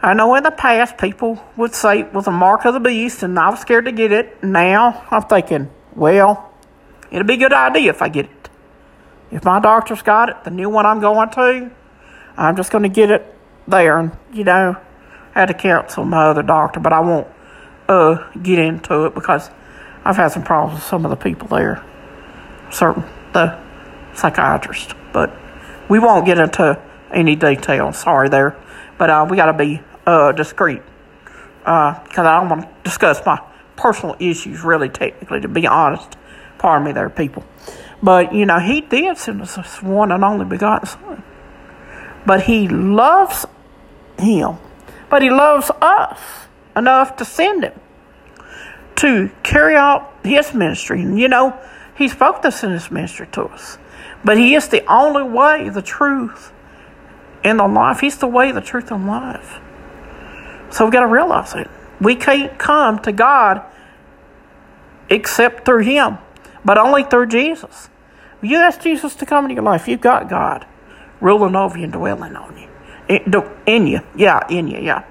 I 0.00 0.14
know 0.14 0.36
in 0.36 0.44
the 0.44 0.52
past 0.52 0.96
people 0.96 1.42
would 1.56 1.74
say 1.74 2.00
it 2.00 2.14
was 2.14 2.28
a 2.28 2.30
mark 2.30 2.64
of 2.64 2.74
the 2.74 2.80
beast 2.80 3.24
and 3.24 3.36
I 3.36 3.50
was 3.50 3.60
scared 3.60 3.86
to 3.86 3.92
get 3.92 4.12
it. 4.12 4.42
Now 4.44 5.04
I'm 5.10 5.22
thinking, 5.22 5.70
well, 5.96 6.52
it'd 7.10 7.26
be 7.26 7.34
a 7.34 7.38
good 7.38 7.52
idea 7.52 7.90
if 7.90 8.00
I 8.00 8.08
get 8.08 8.26
it. 8.26 8.47
If 9.30 9.44
my 9.44 9.60
doctor's 9.60 10.02
got 10.02 10.28
it, 10.28 10.44
the 10.44 10.50
new 10.50 10.70
one 10.70 10.86
I'm 10.86 11.00
going 11.00 11.30
to, 11.30 11.70
I'm 12.36 12.56
just 12.56 12.70
going 12.70 12.82
to 12.82 12.88
get 12.88 13.10
it 13.10 13.34
there. 13.66 13.98
And, 13.98 14.16
you 14.32 14.44
know, 14.44 14.76
I 15.34 15.40
had 15.40 15.46
to 15.46 15.54
cancel 15.54 16.04
my 16.04 16.26
other 16.26 16.42
doctor, 16.42 16.80
but 16.80 16.92
I 16.92 17.00
won't 17.00 17.28
uh, 17.88 18.30
get 18.40 18.58
into 18.58 19.04
it 19.06 19.14
because 19.14 19.50
I've 20.04 20.16
had 20.16 20.28
some 20.28 20.44
problems 20.44 20.80
with 20.80 20.84
some 20.84 21.04
of 21.04 21.10
the 21.10 21.16
people 21.16 21.48
there, 21.48 21.84
certain 22.70 23.04
the 23.32 23.58
psychiatrist. 24.14 24.94
But 25.12 25.36
we 25.88 25.98
won't 25.98 26.26
get 26.26 26.38
into 26.38 26.80
any 27.12 27.36
detail. 27.36 27.92
Sorry 27.92 28.28
there, 28.28 28.56
but 28.96 29.10
uh, 29.10 29.26
we 29.28 29.36
got 29.36 29.46
to 29.46 29.52
be 29.52 29.82
uh, 30.06 30.32
discreet 30.32 30.82
because 31.58 32.18
uh, 32.18 32.22
I 32.22 32.40
don't 32.40 32.48
want 32.48 32.62
to 32.62 32.68
discuss 32.82 33.24
my 33.26 33.42
personal 33.76 34.16
issues. 34.18 34.62
Really, 34.62 34.88
technically, 34.88 35.40
to 35.40 35.48
be 35.48 35.66
honest, 35.66 36.16
pardon 36.58 36.86
me, 36.86 36.92
there, 36.92 37.10
people. 37.10 37.44
But, 38.02 38.32
you 38.32 38.46
know, 38.46 38.58
he 38.58 38.80
did 38.80 39.18
send 39.18 39.42
us 39.42 39.56
his 39.56 39.82
one 39.82 40.12
and 40.12 40.24
only 40.24 40.44
begotten 40.44 40.86
Son. 40.86 41.22
But 42.24 42.42
he 42.42 42.68
loves 42.68 43.46
him. 44.18 44.58
But 45.10 45.22
he 45.22 45.30
loves 45.30 45.70
us 45.80 46.20
enough 46.76 47.16
to 47.16 47.24
send 47.24 47.64
him 47.64 47.80
to 48.96 49.30
carry 49.42 49.76
out 49.76 50.12
his 50.24 50.52
ministry. 50.52 51.02
And, 51.02 51.18
you 51.18 51.28
know, 51.28 51.58
he 51.96 52.08
spoke 52.08 52.42
this 52.42 52.62
in 52.62 52.70
his 52.70 52.90
ministry 52.90 53.28
to 53.32 53.44
us. 53.44 53.78
But 54.24 54.38
he 54.38 54.54
is 54.54 54.68
the 54.68 54.84
only 54.92 55.22
way, 55.22 55.68
the 55.68 55.82
truth, 55.82 56.52
and 57.44 57.60
the 57.60 57.66
life. 57.66 58.00
He's 58.00 58.18
the 58.18 58.26
way, 58.26 58.52
the 58.52 58.60
truth, 58.60 58.90
and 58.90 59.06
life. 59.06 59.60
So 60.70 60.84
we've 60.84 60.92
got 60.92 61.00
to 61.00 61.06
realize 61.06 61.54
it. 61.54 61.68
We 62.00 62.16
can't 62.16 62.58
come 62.58 62.98
to 63.00 63.12
God 63.12 63.62
except 65.08 65.64
through 65.64 65.84
him 65.84 66.18
but 66.64 66.78
only 66.78 67.04
through 67.04 67.26
Jesus. 67.26 67.90
You 68.40 68.56
ask 68.58 68.80
Jesus 68.80 69.14
to 69.16 69.26
come 69.26 69.44
into 69.44 69.54
your 69.54 69.64
life, 69.64 69.88
you've 69.88 70.00
got 70.00 70.28
God 70.28 70.66
ruling 71.20 71.56
over 71.56 71.76
you 71.76 71.84
and 71.84 71.92
dwelling 71.92 72.36
on 72.36 72.56
you. 72.56 72.68
In, 73.66 73.86
you. 73.86 74.00
Yeah, 74.16 74.46
in 74.48 74.68
you, 74.68 74.78
yeah. 74.78 75.04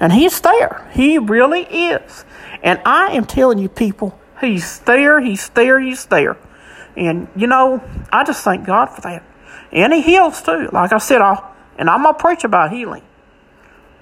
And 0.00 0.12
He's 0.12 0.40
there. 0.40 0.88
He 0.92 1.18
really 1.18 1.62
is. 1.62 2.24
And 2.62 2.80
I 2.84 3.12
am 3.12 3.26
telling 3.26 3.58
you, 3.58 3.68
people, 3.68 4.18
He's 4.40 4.80
there, 4.80 5.20
He's 5.20 5.48
there, 5.50 5.78
He's 5.78 6.06
there. 6.06 6.36
And, 6.96 7.28
you 7.36 7.46
know, 7.46 7.82
I 8.10 8.24
just 8.24 8.42
thank 8.42 8.66
God 8.66 8.86
for 8.86 9.02
that. 9.02 9.22
And 9.70 9.92
He 9.92 10.00
heals 10.00 10.42
too. 10.42 10.68
Like 10.72 10.92
I 10.92 10.98
said, 10.98 11.20
I'll, 11.20 11.54
and 11.76 11.88
I'm 11.88 12.02
going 12.02 12.14
to 12.14 12.20
preach 12.20 12.44
about 12.44 12.72
healing. 12.72 13.02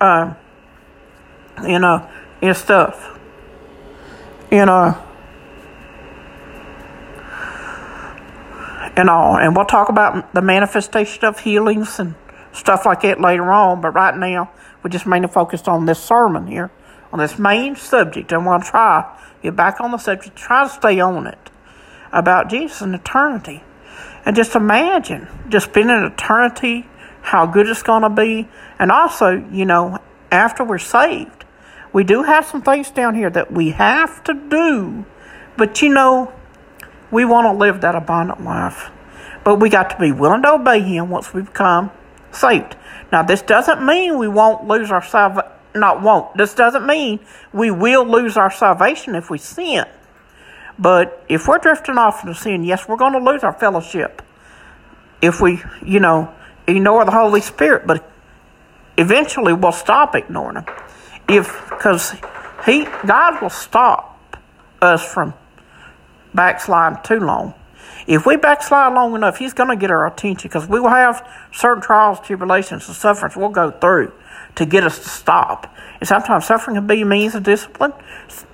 Um, 0.01 0.37
you 1.63 1.79
know, 1.79 2.09
and 2.41 2.57
stuff. 2.57 3.19
And, 4.51 4.71
uh, 4.71 5.06
and 8.97 9.11
all. 9.11 9.37
And 9.37 9.55
we'll 9.55 9.67
talk 9.67 9.89
about 9.89 10.35
the 10.35 10.43
manifestation 10.43 11.25
of 11.25 11.41
healings 11.41 11.99
and 11.99 12.15
stuff 12.53 12.87
like 12.87 13.03
that 13.03 13.21
later 13.21 13.51
on. 13.53 13.81
But 13.81 13.91
right 13.91 14.17
now, 14.17 14.51
we're 14.83 14.91
just 14.91 15.07
mainly 15.07 15.29
focused 15.29 15.69
on 15.69 15.87
this 15.87 16.03
sermon 16.03 16.47
here, 16.47 16.71
on 17.13 17.19
this 17.19 17.39
main 17.39 17.77
subject. 17.77 18.33
And 18.33 18.47
we'll 18.47 18.61
try 18.61 19.13
get 19.43 19.55
back 19.57 19.81
on 19.81 19.93
the 19.93 19.99
subject, 19.99 20.37
try 20.37 20.65
to 20.65 20.69
stay 20.69 20.99
on 20.99 21.27
it 21.27 21.51
about 22.13 22.49
Jesus 22.51 22.81
and 22.81 22.95
eternity. 22.95 23.63
And 24.25 24.35
just 24.35 24.57
imagine 24.57 25.29
just 25.49 25.71
spending 25.71 26.03
eternity, 26.03 26.89
how 27.23 27.47
good 27.47 27.69
it's 27.69 27.83
going 27.83 28.03
to 28.03 28.11
be. 28.11 28.49
And 28.79 28.91
also, 28.91 29.45
you 29.53 29.65
know, 29.65 29.99
after 30.33 30.65
we're 30.65 30.79
saved, 30.79 31.45
we 31.93 32.03
do 32.03 32.25
have 32.25 32.45
some 32.45 32.63
things 32.63 32.91
down 32.91 33.15
here 33.15 33.31
that 33.31 33.53
we 33.53 33.71
have 33.71 34.25
to 34.25 34.35
do. 34.35 35.05
But 35.57 35.81
you 35.81 35.91
know, 35.91 36.33
we 37.11 37.25
want 37.25 37.47
to 37.47 37.53
live 37.53 37.81
that 37.83 37.95
abundant 37.95 38.43
life. 38.43 38.91
But 39.45 39.57
we 39.57 39.69
got 39.69 39.91
to 39.91 39.99
be 39.99 40.13
willing 40.13 40.43
to 40.43 40.55
obey 40.55 40.81
Him 40.81 41.09
once 41.09 41.33
we 41.33 41.43
become 41.43 41.91
saved. 42.33 42.77
Now, 43.13 43.23
this 43.23 43.43
doesn't 43.43 43.85
mean 43.85 44.19
we 44.19 44.29
won't 44.29 44.67
lose 44.67 44.91
our 44.91 45.03
salvation. 45.03 45.51
Not 45.75 46.03
won't. 46.03 46.37
This 46.37 46.55
doesn't 46.55 46.87
mean 46.87 47.21
we 47.53 47.71
will 47.71 48.05
lose 48.05 48.37
our 48.37 48.51
salvation 48.51 49.15
if 49.15 49.29
we 49.29 49.39
sin. 49.39 49.85
But 50.79 51.25
if 51.29 51.47
we're 51.47 51.59
drifting 51.59 51.99
off 51.99 52.23
into 52.23 52.35
sin, 52.35 52.65
yes, 52.65 52.89
we're 52.89 52.97
going 52.97 53.13
to 53.13 53.19
lose 53.19 53.45
our 53.45 53.53
fellowship. 53.53 54.23
If 55.21 55.41
we, 55.41 55.63
you 55.85 56.01
know, 56.01 56.35
ignore 56.67 57.05
the 57.05 57.11
Holy 57.11 57.41
Spirit, 57.41 57.87
but 57.87 58.11
eventually 58.97 59.53
we'll 59.53 59.73
stop 59.73 60.15
ignoring 60.15 60.57
Him. 60.57 60.67
If 61.29 61.69
because 61.69 62.15
He 62.65 62.85
God 63.07 63.43
will 63.43 63.51
stop 63.51 64.37
us 64.81 65.05
from 65.05 65.35
backsliding 66.37 67.03
too 67.03 67.19
long. 67.19 67.55
If 68.07 68.25
we 68.25 68.37
backslide 68.37 68.93
long 68.95 69.15
enough, 69.17 69.39
He's 69.39 69.53
going 69.53 69.71
to 69.71 69.77
get 69.77 69.91
our 69.91 70.07
attention 70.07 70.49
because 70.49 70.69
we 70.69 70.79
will 70.79 70.91
have 70.91 71.27
certain 71.53 71.83
trials, 71.83 72.21
tribulations, 72.21 72.87
and 72.87 72.97
sufferings 72.97 73.37
we'll 73.37 73.49
go 73.49 73.73
through 73.73 74.13
to 74.55 74.67
get 74.67 74.85
us 74.85 74.99
to 74.99 75.09
stop. 75.09 75.75
And 76.01 76.09
sometimes 76.09 76.47
suffering 76.47 76.77
can 76.77 76.87
be 76.87 77.03
a 77.03 77.07
means 77.07 77.35
of 77.35 77.43
discipline 77.43 77.93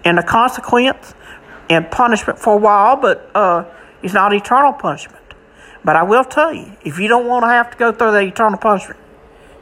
and 0.04 0.18
a 0.18 0.22
consequence 0.22 1.14
and 1.68 1.90
punishment 1.90 2.38
for 2.38 2.54
a 2.54 2.56
while, 2.56 2.96
but 2.96 3.30
uh, 3.34 3.64
it's 4.02 4.14
not 4.14 4.32
eternal 4.32 4.72
punishment. 4.72 5.18
But 5.84 5.96
I 5.96 6.02
will 6.04 6.24
tell 6.24 6.54
you, 6.54 6.76
if 6.84 6.98
you 6.98 7.08
don't 7.08 7.26
want 7.26 7.44
to 7.44 7.48
have 7.48 7.70
to 7.72 7.76
go 7.76 7.92
through 7.92 8.12
that 8.12 8.24
eternal 8.24 8.58
punishment, 8.58 9.00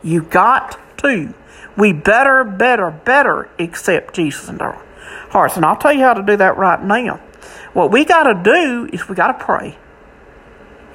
you 0.03 0.23
got 0.23 0.79
to. 0.99 1.35
We 1.77 1.93
better, 1.93 2.45
better, 2.45 2.91
better 2.91 3.49
accept 3.59 4.15
Jesus 4.15 4.49
into 4.49 4.65
our 4.65 4.83
hearts. 5.31 5.57
And 5.57 5.65
I'll 5.65 5.77
tell 5.77 5.93
you 5.93 6.01
how 6.01 6.15
to 6.15 6.23
do 6.23 6.37
that 6.37 6.57
right 6.57 6.83
now. 6.83 7.21
What 7.73 7.91
we 7.91 8.05
got 8.05 8.25
to 8.25 8.43
do 8.43 8.89
is 8.93 9.09
we 9.09 9.15
got 9.15 9.39
to 9.39 9.45
pray 9.45 9.79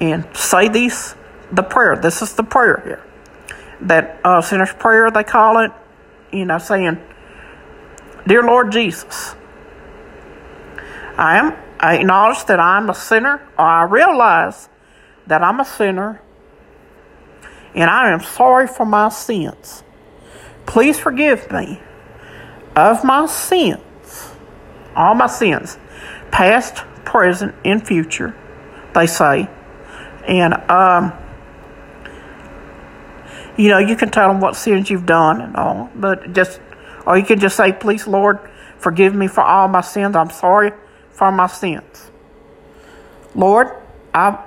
and 0.00 0.26
say 0.36 0.68
these 0.68 1.14
the 1.52 1.62
prayer. 1.62 1.96
This 1.96 2.22
is 2.22 2.34
the 2.34 2.42
prayer 2.42 2.82
here. 2.84 3.04
That 3.80 4.20
uh, 4.24 4.40
sinner's 4.40 4.72
prayer, 4.72 5.10
they 5.10 5.24
call 5.24 5.58
it, 5.58 5.70
you 6.32 6.44
know, 6.44 6.58
saying, 6.58 6.98
Dear 8.26 8.42
Lord 8.42 8.72
Jesus, 8.72 9.34
I 11.16 11.38
am 11.38 11.56
I 11.78 11.96
acknowledge 11.96 12.44
that 12.46 12.58
I'm 12.58 12.88
a 12.88 12.94
sinner, 12.94 13.46
or 13.58 13.64
I 13.64 13.82
realize 13.82 14.68
that 15.26 15.42
I'm 15.42 15.60
a 15.60 15.64
sinner, 15.64 16.22
and 17.74 17.90
I 17.90 18.10
am 18.10 18.20
sorry 18.20 18.66
for 18.66 18.86
my 18.86 19.10
sins. 19.10 19.82
Please 20.64 20.98
forgive 20.98 21.50
me 21.52 21.80
of 22.74 23.04
my 23.04 23.26
sins, 23.26 24.32
all 24.94 25.14
my 25.14 25.26
sins, 25.26 25.78
past, 26.36 26.84
present, 27.06 27.54
and 27.64 27.86
future, 27.86 28.36
they 28.94 29.06
say. 29.06 29.48
And, 30.28 30.52
um, 30.70 31.14
you 33.56 33.70
know, 33.70 33.78
you 33.78 33.96
can 33.96 34.10
tell 34.10 34.28
them 34.28 34.42
what 34.42 34.54
sins 34.54 34.90
you've 34.90 35.06
done 35.06 35.40
and 35.40 35.56
all, 35.56 35.90
but 35.94 36.34
just, 36.34 36.60
or 37.06 37.16
you 37.16 37.24
can 37.24 37.40
just 37.40 37.56
say, 37.56 37.72
please, 37.72 38.06
Lord, 38.06 38.38
forgive 38.76 39.14
me 39.14 39.28
for 39.28 39.40
all 39.40 39.66
my 39.68 39.80
sins. 39.80 40.14
I'm 40.14 40.28
sorry 40.28 40.72
for 41.08 41.32
my 41.32 41.46
sins. 41.46 42.10
Lord, 43.34 43.68
I 44.12 44.44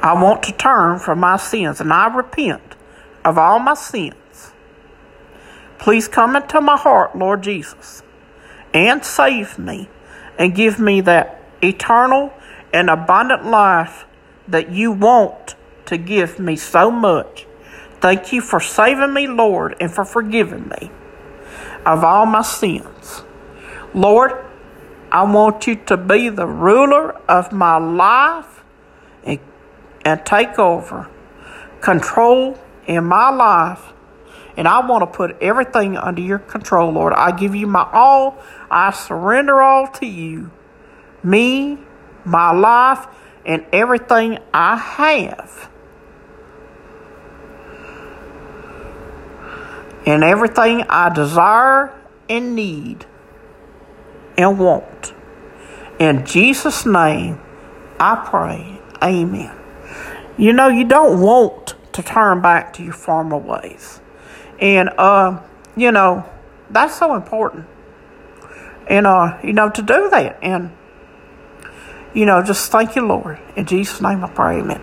I 0.00 0.14
want 0.22 0.44
to 0.44 0.52
turn 0.52 1.00
from 1.00 1.20
my 1.20 1.36
sins 1.36 1.82
and 1.82 1.92
I 1.92 2.14
repent 2.16 2.62
of 3.26 3.36
all 3.36 3.58
my 3.58 3.74
sins. 3.74 4.14
Please 5.78 6.08
come 6.08 6.36
into 6.36 6.60
my 6.60 6.76
heart, 6.76 7.16
Lord 7.16 7.42
Jesus, 7.42 8.02
and 8.74 9.04
save 9.04 9.58
me 9.58 9.88
and 10.38 10.54
give 10.54 10.78
me 10.78 11.00
that 11.02 11.40
eternal 11.62 12.32
and 12.72 12.90
abundant 12.90 13.46
life 13.46 14.06
that 14.46 14.70
you 14.70 14.92
want 14.92 15.54
to 15.86 15.96
give 15.96 16.38
me 16.38 16.56
so 16.56 16.90
much. 16.90 17.46
Thank 18.00 18.32
you 18.32 18.40
for 18.40 18.60
saving 18.60 19.12
me, 19.12 19.26
Lord, 19.26 19.76
and 19.80 19.90
for 19.90 20.04
forgiving 20.04 20.68
me 20.68 20.90
of 21.84 22.04
all 22.04 22.26
my 22.26 22.42
sins. 22.42 23.22
Lord, 23.94 24.44
I 25.10 25.22
want 25.24 25.66
you 25.66 25.76
to 25.86 25.96
be 25.96 26.28
the 26.28 26.46
ruler 26.46 27.12
of 27.28 27.50
my 27.52 27.78
life 27.78 28.62
and, 29.24 29.38
and 30.04 30.24
take 30.24 30.58
over 30.58 31.08
control 31.80 32.58
in 32.86 33.04
my 33.04 33.30
life. 33.30 33.92
And 34.58 34.66
I 34.66 34.84
want 34.84 35.02
to 35.02 35.06
put 35.06 35.40
everything 35.40 35.96
under 35.96 36.20
your 36.20 36.40
control, 36.40 36.90
Lord. 36.90 37.12
I 37.12 37.30
give 37.30 37.54
you 37.54 37.68
my 37.68 37.88
all. 37.92 38.42
I 38.68 38.90
surrender 38.90 39.62
all 39.62 39.86
to 39.86 40.06
you. 40.06 40.50
Me, 41.22 41.78
my 42.24 42.50
life, 42.50 43.06
and 43.46 43.64
everything 43.72 44.40
I 44.52 44.76
have. 44.76 45.70
And 50.04 50.24
everything 50.24 50.82
I 50.88 51.10
desire 51.14 51.94
and 52.28 52.56
need 52.56 53.06
and 54.36 54.58
want. 54.58 55.14
In 56.00 56.26
Jesus' 56.26 56.84
name, 56.84 57.40
I 58.00 58.16
pray. 58.28 58.80
Amen. 59.00 59.56
You 60.36 60.52
know, 60.52 60.66
you 60.66 60.84
don't 60.84 61.20
want 61.20 61.76
to 61.92 62.02
turn 62.02 62.42
back 62.42 62.72
to 62.72 62.82
your 62.82 62.92
former 62.92 63.38
ways. 63.38 64.00
And, 64.60 64.90
uh, 64.98 65.40
you 65.76 65.92
know, 65.92 66.28
that's 66.70 66.96
so 66.96 67.14
important. 67.14 67.66
And, 68.88 69.06
uh, 69.06 69.38
you 69.42 69.52
know, 69.52 69.70
to 69.70 69.82
do 69.82 70.08
that. 70.10 70.38
And, 70.42 70.72
you 72.14 72.26
know, 72.26 72.42
just 72.42 72.70
thank 72.72 72.96
you, 72.96 73.06
Lord. 73.06 73.38
In 73.56 73.66
Jesus' 73.66 74.00
name 74.00 74.24
I 74.24 74.30
pray, 74.30 74.60
amen. 74.60 74.82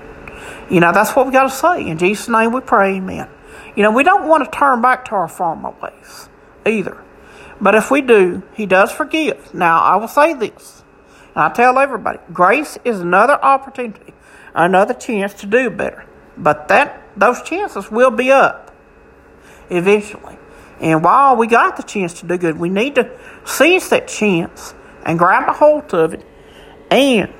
You 0.70 0.80
know, 0.80 0.92
that's 0.92 1.16
what 1.16 1.26
we 1.26 1.32
got 1.32 1.44
to 1.44 1.50
say. 1.50 1.88
In 1.88 1.98
Jesus' 1.98 2.30
name 2.30 2.54
we 2.54 2.62
pray, 2.62 2.96
amen. 2.98 3.28
You 3.76 3.84
know, 3.84 3.92
we 3.92 4.04
don't 4.04 4.28
want 4.28 4.44
to 4.46 4.58
turn 4.58 4.82
back 4.82 5.06
to 5.06 5.12
our 5.16 5.28
former 5.28 5.74
ways 5.82 6.30
either. 6.66 7.04
But 7.60 7.76
if 7.76 7.92
we 7.92 8.02
do, 8.02 8.44
He 8.54 8.66
does 8.66 8.92
forgive. 8.92 9.54
Now, 9.54 9.82
I 9.82 9.96
will 9.96 10.08
say 10.08 10.34
this, 10.34 10.84
and 11.36 11.44
I 11.44 11.50
tell 11.50 11.78
everybody 11.80 12.20
grace 12.34 12.78
is 12.86 13.00
another 13.00 13.34
opportunity, 13.44 14.14
another 14.54 14.94
chance 14.94 15.34
to 15.36 15.46
do 15.46 15.70
better. 15.70 16.06
But 16.38 16.68
that 16.68 17.02
those 17.18 17.42
chances 17.42 17.90
will 17.90 18.12
be 18.12 18.32
up 18.32 18.65
eventually. 19.70 20.38
And 20.80 21.04
while 21.04 21.36
we 21.36 21.48
got 21.48 21.78
the 21.78 21.84
chance 21.84 22.20
to 22.20 22.28
do 22.28 22.38
good, 22.38 22.60
we 22.60 22.70
need 22.70 22.96
to 22.96 23.10
seize 23.46 23.90
that 23.90 24.08
chance 24.08 24.74
and 25.06 25.18
grab 25.18 25.48
a 25.48 25.54
hold 25.54 25.94
of 25.94 26.14
it 26.14 26.26
and 26.92 27.34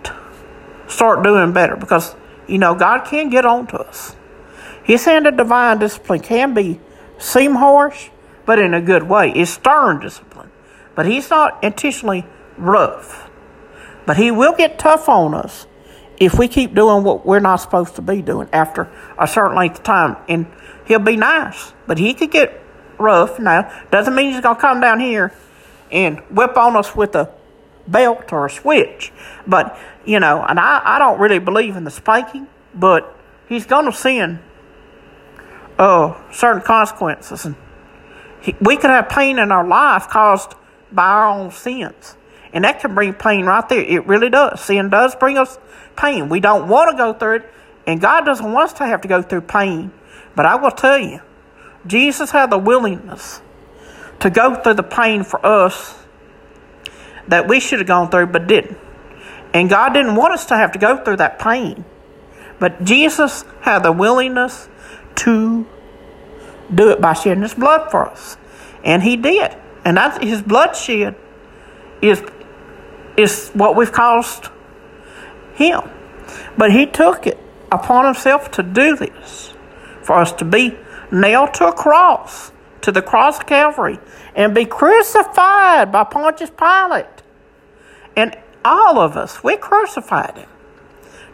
start 0.88 1.24
doing 1.24 1.52
better 1.52 1.76
because, 1.76 2.16
you 2.48 2.58
know, 2.58 2.76
God 2.76 3.06
can 3.06 3.30
get 3.30 3.46
on 3.46 3.68
to 3.68 3.80
us. 3.80 4.16
His 4.84 5.04
hand 5.06 5.28
of 5.28 5.36
divine 5.36 5.80
discipline 5.80 6.22
can 6.22 6.54
be 6.54 6.80
seem 7.18 7.56
harsh, 7.56 8.10
but 8.46 8.60
in 8.60 8.74
a 8.74 8.82
good 8.82 9.04
way. 9.04 9.32
It's 9.32 9.52
stern 9.52 10.00
discipline. 10.00 10.52
But 10.94 11.06
he's 11.06 11.30
not 11.30 11.64
intentionally 11.64 12.26
rough. 12.58 13.30
But 14.06 14.18
he 14.18 14.32
will 14.32 14.54
get 14.54 14.78
tough 14.78 15.10
on 15.10 15.34
us 15.34 15.66
if 16.20 16.38
we 16.38 16.48
keep 16.48 16.74
doing 16.74 17.04
what 17.04 17.26
we're 17.26 17.40
not 17.40 17.58
supposed 17.58 17.96
to 17.96 18.02
be 18.02 18.22
doing 18.22 18.48
after 18.54 18.90
a 19.20 19.28
certain 19.28 19.56
length 19.56 19.80
of 19.80 19.84
time. 19.84 20.18
And 20.30 20.46
he'll 20.86 21.00
be 21.00 21.18
nice, 21.18 21.74
but 21.88 21.98
he 21.98 22.14
could 22.14 22.32
get 22.32 22.62
rough. 22.98 23.40
Now, 23.40 23.72
doesn't 23.92 24.16
mean 24.16 24.32
he's 24.32 24.42
going 24.42 24.56
to 24.56 24.62
come 24.62 24.82
down 24.82 25.00
here 25.00 25.34
and 25.92 26.20
whip 26.30 26.58
on 26.58 26.76
us 26.76 26.96
with 26.96 27.16
a 27.16 27.32
belt 27.88 28.32
or 28.32 28.46
a 28.46 28.50
switch. 28.50 29.12
But, 29.46 29.78
you 30.06 30.20
know, 30.20 30.44
and 30.44 30.60
I, 30.60 30.82
I 30.84 31.00
don't 31.00 31.20
really 31.20 31.40
believe 31.40 31.76
in 31.76 31.84
the 31.84 31.92
spanking, 31.92 32.48
but 32.74 33.16
he's 33.48 33.66
going 33.66 33.86
to 33.86 33.94
send 33.94 34.40
uh, 35.78 36.16
certain 36.32 36.62
consequences. 36.62 37.46
And 37.46 37.56
he, 38.42 38.56
we 38.62 38.78
could 38.78 38.90
have 38.90 39.10
pain 39.10 39.40
in 39.40 39.52
our 39.52 39.68
life 39.68 40.08
caused 40.08 40.54
by 40.92 41.06
our 41.06 41.28
own 41.28 41.52
sins. 41.52 42.16
And 42.54 42.64
that 42.64 42.80
can 42.80 42.96
bring 42.96 43.14
pain 43.14 43.46
right 43.46 43.68
there. 43.68 43.82
It 43.82 44.08
really 44.08 44.30
does. 44.30 44.62
Sin 44.62 44.90
does 44.90 45.14
bring 45.16 45.38
us 45.38 45.60
pain. 45.98 46.30
We 46.30 46.40
don't 46.40 46.68
want 46.70 46.92
to 46.92 46.98
go 46.98 47.14
through 47.14 47.36
it, 47.36 47.54
and 47.86 48.00
God 48.00 48.22
doesn't 48.22 48.52
want 48.52 48.72
us 48.72 48.78
to 48.80 48.86
have 48.86 49.02
to 49.02 49.08
go 49.08 49.22
through 49.22 49.42
pain. 49.42 49.92
But 50.36 50.46
I 50.46 50.56
will 50.56 50.72
tell 50.72 50.98
you, 50.98 51.22
Jesus 51.88 52.32
had 52.32 52.50
the 52.50 52.58
willingness 52.58 53.42
to 54.20 54.30
go 54.30 54.56
through 54.56 54.76
the 54.76 54.84
pain 54.84 55.24
for 55.24 55.44
us 55.46 55.96
that 57.28 57.48
we 57.48 57.60
should 57.60 57.80
have 57.80 57.88
gone 57.88 58.10
through 58.10 58.28
but 58.28 58.48
didn't. 58.48 58.78
And 59.54 59.70
God 59.70 59.94
didn't 59.94 60.16
want 60.16 60.34
us 60.34 60.46
to 60.48 60.56
have 60.56 60.72
to 60.74 60.80
go 60.80 61.04
through 61.04 61.18
that 61.18 61.40
pain. 61.40 61.86
But 62.60 62.84
Jesus 62.84 63.44
had 63.62 63.80
the 63.80 63.92
willingness 63.92 64.70
to 65.16 65.66
do 66.74 66.90
it 66.90 67.02
by 67.02 67.14
shedding 67.14 67.44
his 67.44 67.54
blood 67.54 67.90
for 67.92 68.08
us. 68.08 68.38
And 68.84 69.04
he 69.04 69.16
did. 69.16 69.56
And 69.84 69.98
that's 69.98 70.24
his 70.24 70.42
bloodshed 70.42 71.16
is 72.02 72.22
is 73.18 73.50
what 73.54 73.76
we've 73.76 73.92
caused 73.92 74.50
him. 75.54 75.82
But 76.58 76.72
he 76.72 76.86
took 76.86 77.28
it 77.28 77.38
upon 77.72 78.06
himself 78.06 78.52
to 78.52 78.64
do 78.64 78.96
this, 78.96 79.54
for 80.06 80.18
us 80.18 80.32
to 80.34 80.46
be 80.46 80.78
nailed 81.12 81.56
to 81.56 81.68
a 81.68 81.74
cross, 81.74 82.52
to 82.82 82.92
the 82.92 83.02
cross 83.02 83.40
of 83.40 83.48
Calvary, 83.48 84.00
and 84.36 84.54
be 84.54 84.66
crucified 84.66 85.92
by 85.92 86.04
Pontius 86.04 86.52
Pilate. 86.52 87.24
And 88.16 88.38
all 88.64 89.00
of 89.00 89.18
us, 89.18 89.44
we 89.44 89.58
crucified 89.58 90.38
him. 90.38 90.50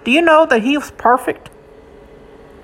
Do 0.05 0.11
you 0.11 0.21
know 0.21 0.45
that 0.45 0.63
he 0.63 0.77
was 0.77 0.91
perfect? 0.91 1.49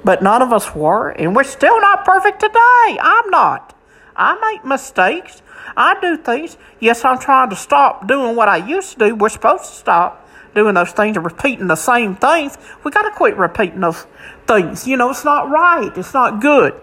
But 0.04 0.24
none 0.24 0.42
of 0.42 0.54
us 0.54 0.74
were, 0.74 1.10
and 1.10 1.36
we're 1.36 1.44
still 1.44 1.80
not 1.82 2.06
perfect 2.06 2.40
today. 2.40 2.98
I'm 3.02 3.30
not. 3.30 3.76
I 4.16 4.40
make 4.40 4.64
mistakes. 4.64 5.42
I 5.76 6.00
do 6.00 6.16
things. 6.16 6.58
Yes, 6.80 7.04
I'm 7.04 7.20
trying 7.20 7.50
to 7.50 7.58
stop 7.58 8.08
doing 8.08 8.38
what 8.38 8.48
I 8.48 8.58
used 8.58 8.94
to 8.94 9.10
do. 9.10 9.16
We're 9.16 9.30
supposed 9.30 9.66
to 9.66 9.72
stop. 9.72 10.27
Doing 10.58 10.76
those 10.76 10.92
things 10.92 11.16
and 11.16 11.26
repeating 11.26 11.68
the 11.68 11.76
same 11.76 12.16
things, 12.16 12.58
we 12.84 12.92
got 12.92 13.04
to 13.04 13.12
quit 13.12 13.38
repeating 13.38 13.80
those 13.80 14.06
things. 14.48 14.88
You 14.88 14.98
know, 14.98 15.12
it's 15.12 15.24
not 15.24 15.50
right. 15.50 15.92
It's 15.96 16.14
not 16.14 16.42
good. 16.42 16.74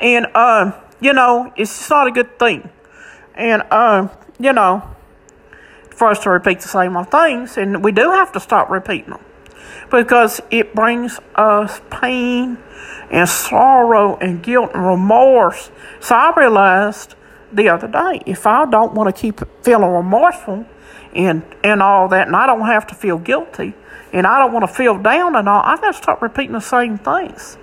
And, 0.00 0.26
uh, 0.34 0.72
you 1.00 1.12
know, 1.12 1.52
it's 1.56 1.88
not 1.90 2.08
a 2.08 2.10
good 2.10 2.38
thing. 2.38 2.70
And, 3.34 3.62
uh, 3.70 4.08
you 4.40 4.52
know, 4.52 4.82
for 5.90 6.08
us 6.08 6.20
to 6.20 6.30
repeat 6.30 6.60
the 6.60 6.68
same 6.68 6.96
old 6.96 7.10
things, 7.10 7.56
and 7.56 7.84
we 7.84 7.92
do 7.92 8.10
have 8.10 8.32
to 8.32 8.40
stop 8.40 8.70
repeating 8.70 9.10
them 9.10 9.24
because 9.90 10.40
it 10.50 10.74
brings 10.74 11.18
us 11.34 11.80
pain 11.90 12.58
and 13.10 13.28
sorrow 13.28 14.16
and 14.18 14.42
guilt 14.42 14.70
and 14.74 14.86
remorse. 14.86 15.70
So 16.00 16.14
I 16.14 16.32
realized 16.36 17.14
the 17.52 17.68
other 17.68 17.88
day 17.88 18.20
if 18.26 18.46
I 18.46 18.66
don't 18.66 18.94
want 18.94 19.14
to 19.14 19.20
keep 19.20 19.40
feeling 19.62 19.90
remorseful 19.90 20.66
and, 21.18 21.42
and 21.64 21.82
all 21.82 22.08
that, 22.08 22.28
and 22.28 22.36
I 22.36 22.46
don't 22.46 22.66
have 22.66 22.86
to 22.86 22.94
feel 22.94 23.18
guilty, 23.18 23.74
and 24.12 24.26
I 24.26 24.38
don't 24.38 24.52
want 24.52 24.66
to 24.66 24.72
feel 24.72 24.96
down 24.96 25.36
and 25.36 25.48
all, 25.48 25.60
I've 25.62 25.80
got 25.80 25.92
to 25.92 25.98
stop 25.98 26.22
repeating 26.22 26.52
the 26.52 26.60
same 26.60 26.96
things. 26.96 27.58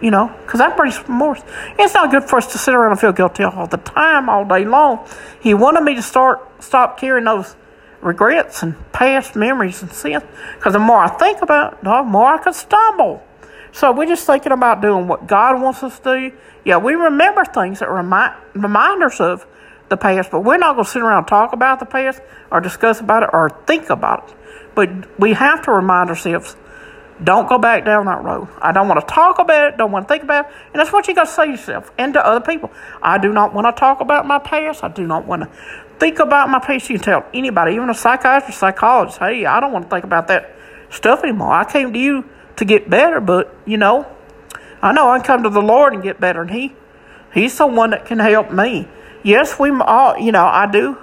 You 0.00 0.10
know, 0.10 0.34
because 0.40 0.58
that 0.60 0.78
brings 0.78 0.98
remorse. 1.06 1.42
It's 1.78 1.92
not 1.92 2.10
good 2.10 2.24
for 2.24 2.38
us 2.38 2.50
to 2.52 2.58
sit 2.58 2.74
around 2.74 2.92
and 2.92 3.00
feel 3.00 3.12
guilty 3.12 3.44
all 3.44 3.66
the 3.66 3.76
time, 3.76 4.30
all 4.30 4.46
day 4.46 4.64
long. 4.64 5.06
He 5.42 5.52
wanted 5.52 5.82
me 5.82 5.94
to 5.94 6.02
start 6.02 6.40
stop 6.62 6.98
carrying 6.98 7.26
those 7.26 7.54
regrets 8.00 8.62
and 8.62 8.74
past 8.92 9.36
memories 9.36 9.82
and 9.82 9.92
sins. 9.92 10.22
Because 10.56 10.72
the 10.72 10.78
more 10.78 11.00
I 11.00 11.08
think 11.08 11.42
about 11.42 11.74
it, 11.74 11.84
the 11.84 12.02
more 12.02 12.32
I 12.32 12.38
could 12.38 12.54
stumble. 12.54 13.22
So 13.72 13.92
we're 13.92 14.06
just 14.06 14.26
thinking 14.26 14.52
about 14.52 14.80
doing 14.80 15.06
what 15.06 15.26
God 15.26 15.60
wants 15.60 15.82
us 15.82 15.98
to 16.00 16.30
do. 16.30 16.36
Yeah, 16.64 16.78
we 16.78 16.94
remember 16.94 17.44
things 17.44 17.80
that 17.80 17.90
remind, 17.90 18.34
remind 18.54 19.02
us 19.02 19.20
of 19.20 19.46
the 19.90 19.96
past, 19.96 20.30
but 20.30 20.40
we're 20.40 20.56
not 20.56 20.76
going 20.76 20.84
to 20.84 20.90
sit 20.90 21.02
around 21.02 21.18
and 21.18 21.28
talk 21.28 21.52
about 21.52 21.80
the 21.80 21.86
past 21.86 22.20
or 22.50 22.60
discuss 22.60 23.00
about 23.00 23.24
it 23.24 23.30
or 23.32 23.50
think 23.66 23.90
about 23.90 24.30
it. 24.30 24.36
But 24.74 25.20
we 25.20 25.34
have 25.34 25.62
to 25.64 25.72
remind 25.72 26.08
ourselves 26.08 26.56
don't 27.22 27.48
go 27.48 27.58
back 27.58 27.84
down 27.84 28.06
that 28.06 28.24
road. 28.24 28.48
I 28.62 28.72
don't 28.72 28.88
want 28.88 29.06
to 29.06 29.14
talk 29.14 29.38
about 29.38 29.74
it, 29.74 29.76
don't 29.76 29.92
want 29.92 30.08
to 30.08 30.14
think 30.14 30.22
about 30.22 30.46
it. 30.46 30.52
And 30.72 30.80
that's 30.80 30.90
what 30.90 31.06
you 31.06 31.14
got 31.14 31.26
to 31.26 31.30
say 31.30 31.44
to 31.44 31.50
yourself 31.50 31.90
and 31.98 32.14
to 32.14 32.24
other 32.24 32.40
people. 32.44 32.70
I 33.02 33.18
do 33.18 33.30
not 33.32 33.52
want 33.52 33.66
to 33.66 33.78
talk 33.78 34.00
about 34.00 34.26
my 34.26 34.38
past. 34.38 34.82
I 34.82 34.88
do 34.88 35.06
not 35.06 35.26
want 35.26 35.42
to 35.42 35.50
think 35.98 36.18
about 36.18 36.48
my 36.48 36.60
past. 36.60 36.88
You 36.88 36.96
can 36.96 37.04
tell 37.04 37.26
anybody, 37.34 37.74
even 37.74 37.90
a 37.90 37.94
psychiatrist, 37.94 38.58
psychologist, 38.58 39.18
hey, 39.18 39.44
I 39.44 39.60
don't 39.60 39.72
want 39.72 39.86
to 39.86 39.90
think 39.90 40.04
about 40.04 40.28
that 40.28 40.54
stuff 40.88 41.22
anymore. 41.22 41.52
I 41.52 41.70
came 41.70 41.92
to 41.92 41.98
you 41.98 42.24
to 42.56 42.64
get 42.64 42.88
better, 42.88 43.20
but 43.20 43.54
you 43.66 43.76
know, 43.76 44.06
I 44.80 44.92
know 44.92 45.10
I 45.10 45.20
come 45.20 45.42
to 45.42 45.50
the 45.50 45.62
Lord 45.62 45.92
and 45.92 46.02
get 46.02 46.20
better, 46.20 46.40
and 46.40 46.50
He, 46.50 46.74
He's 47.34 47.56
the 47.58 47.66
one 47.66 47.90
that 47.90 48.06
can 48.06 48.18
help 48.18 48.50
me. 48.50 48.88
Yes, 49.22 49.58
we 49.58 49.70
all, 49.70 50.18
you 50.18 50.32
know, 50.32 50.44
I 50.44 50.70
do 50.70 50.96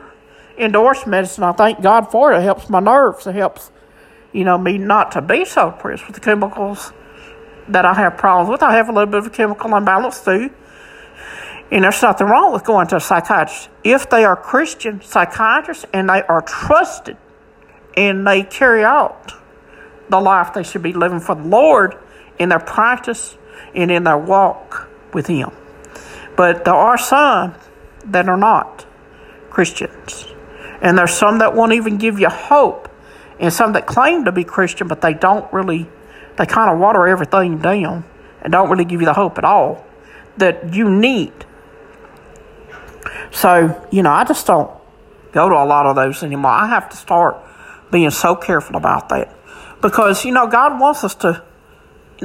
endorse 0.57 1.05
medicine. 1.05 1.43
I 1.43 1.51
thank 1.51 1.81
God 1.81 2.11
for 2.11 2.33
it. 2.33 2.39
It 2.39 2.43
helps 2.43 2.69
my 2.69 2.79
nerves. 2.79 3.27
It 3.27 3.35
helps, 3.35 3.71
you 4.31 4.43
know, 4.43 4.57
me 4.57 4.77
not 4.77 5.11
to 5.13 5.21
be 5.21 5.45
so 5.45 5.71
depressed 5.71 6.07
with 6.07 6.15
the 6.15 6.21
chemicals 6.21 6.93
that 7.67 7.85
I 7.85 7.93
have 7.93 8.17
problems 8.17 8.49
with. 8.49 8.63
I 8.63 8.73
have 8.73 8.89
a 8.89 8.91
little 8.91 9.07
bit 9.07 9.19
of 9.19 9.27
a 9.27 9.29
chemical 9.29 9.75
imbalance 9.75 10.23
too. 10.23 10.49
And 11.69 11.83
there's 11.83 12.01
nothing 12.01 12.27
wrong 12.27 12.53
with 12.53 12.63
going 12.63 12.87
to 12.87 12.95
a 12.95 12.99
psychiatrist. 12.99 13.69
If 13.83 14.09
they 14.09 14.23
are 14.23 14.35
Christian 14.35 15.01
psychiatrists 15.01 15.85
and 15.93 16.09
they 16.09 16.23
are 16.23 16.41
trusted 16.41 17.17
and 17.95 18.25
they 18.25 18.43
carry 18.43 18.83
out 18.83 19.33
the 20.09 20.21
life 20.21 20.53
they 20.53 20.63
should 20.63 20.83
be 20.83 20.93
living 20.93 21.19
for 21.19 21.35
the 21.35 21.43
Lord 21.43 21.97
in 22.39 22.49
their 22.49 22.59
practice 22.59 23.37
and 23.75 23.91
in 23.91 24.05
their 24.05 24.17
walk 24.17 24.87
with 25.13 25.27
Him. 25.27 25.51
But 26.37 26.63
there 26.63 26.75
are 26.75 26.97
some 26.97 27.55
that 28.07 28.27
are 28.29 28.37
not 28.37 28.85
Christians. 29.49 30.27
And 30.81 30.97
there's 30.97 31.13
some 31.13 31.39
that 31.39 31.55
won't 31.55 31.73
even 31.73 31.97
give 31.97 32.19
you 32.19 32.29
hope. 32.29 32.89
And 33.39 33.53
some 33.53 33.73
that 33.73 33.85
claim 33.85 34.25
to 34.25 34.31
be 34.31 34.43
Christian, 34.43 34.87
but 34.87 35.01
they 35.01 35.13
don't 35.13 35.51
really, 35.53 35.87
they 36.37 36.45
kind 36.45 36.71
of 36.71 36.79
water 36.79 37.07
everything 37.07 37.59
down 37.59 38.03
and 38.41 38.51
don't 38.51 38.69
really 38.69 38.85
give 38.85 39.01
you 39.01 39.05
the 39.05 39.13
hope 39.13 39.37
at 39.37 39.43
all 39.43 39.85
that 40.37 40.73
you 40.73 40.89
need. 40.89 41.33
So, 43.31 43.87
you 43.91 44.03
know, 44.03 44.11
I 44.11 44.23
just 44.23 44.47
don't 44.47 44.71
go 45.31 45.49
to 45.49 45.55
a 45.55 45.65
lot 45.65 45.85
of 45.85 45.95
those 45.95 46.23
anymore. 46.23 46.51
I 46.51 46.67
have 46.67 46.89
to 46.89 46.97
start 46.97 47.37
being 47.91 48.09
so 48.09 48.35
careful 48.35 48.75
about 48.75 49.09
that 49.09 49.33
because 49.81 50.25
you 50.25 50.31
know 50.31 50.47
God 50.47 50.79
wants 50.79 51.03
us 51.03 51.15
to, 51.15 51.43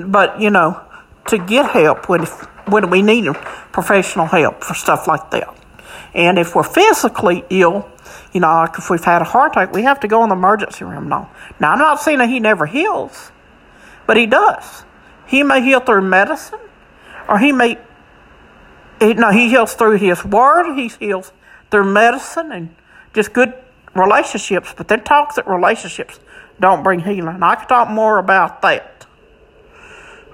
but 0.07 0.41
you 0.41 0.51
know, 0.51 0.81
to 1.27 1.39
get 1.39 1.71
help 1.71 2.09
when 2.09 2.25
when 2.67 2.91
we 2.91 3.03
need 3.03 3.27
professional 3.73 4.27
help 4.27 4.63
for 4.65 4.75
stuff 4.75 5.07
like 5.07 5.31
that. 5.31 5.62
And 6.15 6.39
if 6.39 6.55
we're 6.55 6.63
physically 6.63 7.45
ill, 7.49 7.89
you 8.33 8.41
know, 8.41 8.49
like 8.49 8.79
if 8.79 8.91
we've 8.91 9.03
had 9.03 9.23
a 9.23 9.25
heart 9.25 9.53
attack, 9.53 9.73
we 9.73 9.83
have 9.83 10.01
to 10.01 10.09
go 10.09 10.23
in 10.23 10.29
the 10.29 10.35
emergency 10.35 10.85
room 10.85 11.09
now. 11.09 11.31
Now, 11.59 11.73
I'm 11.73 11.79
not 11.79 12.01
saying 12.01 12.19
that 12.19 12.29
He 12.29 12.39
never 12.39 12.67
heals, 12.67 13.33
but 14.07 14.17
He 14.17 14.27
does. 14.27 14.85
He 15.27 15.43
may 15.43 15.63
heal 15.63 15.81
through 15.81 16.03
medicine, 16.03 16.61
or 17.29 17.39
He 17.39 17.53
may, 17.53 17.79
no, 19.01 19.31
He 19.31 19.49
heals 19.49 19.75
through 19.75 19.99
His 19.99 20.25
Word, 20.25 20.75
He 20.75 20.89
heals 20.89 21.33
through 21.71 21.91
medicine 21.91 22.53
and 22.53 22.75
just 23.15 23.33
good 23.33 23.55
relationships, 23.95 24.75
but 24.77 24.89
then 24.89 25.05
toxic 25.05 25.47
relationships 25.47 26.21
don't 26.61 26.83
bring 26.83 27.01
healing. 27.01 27.43
I 27.43 27.55
could 27.55 27.69
talk 27.69 27.89
more 27.89 28.19
about 28.19 28.63
that. 28.63 29.07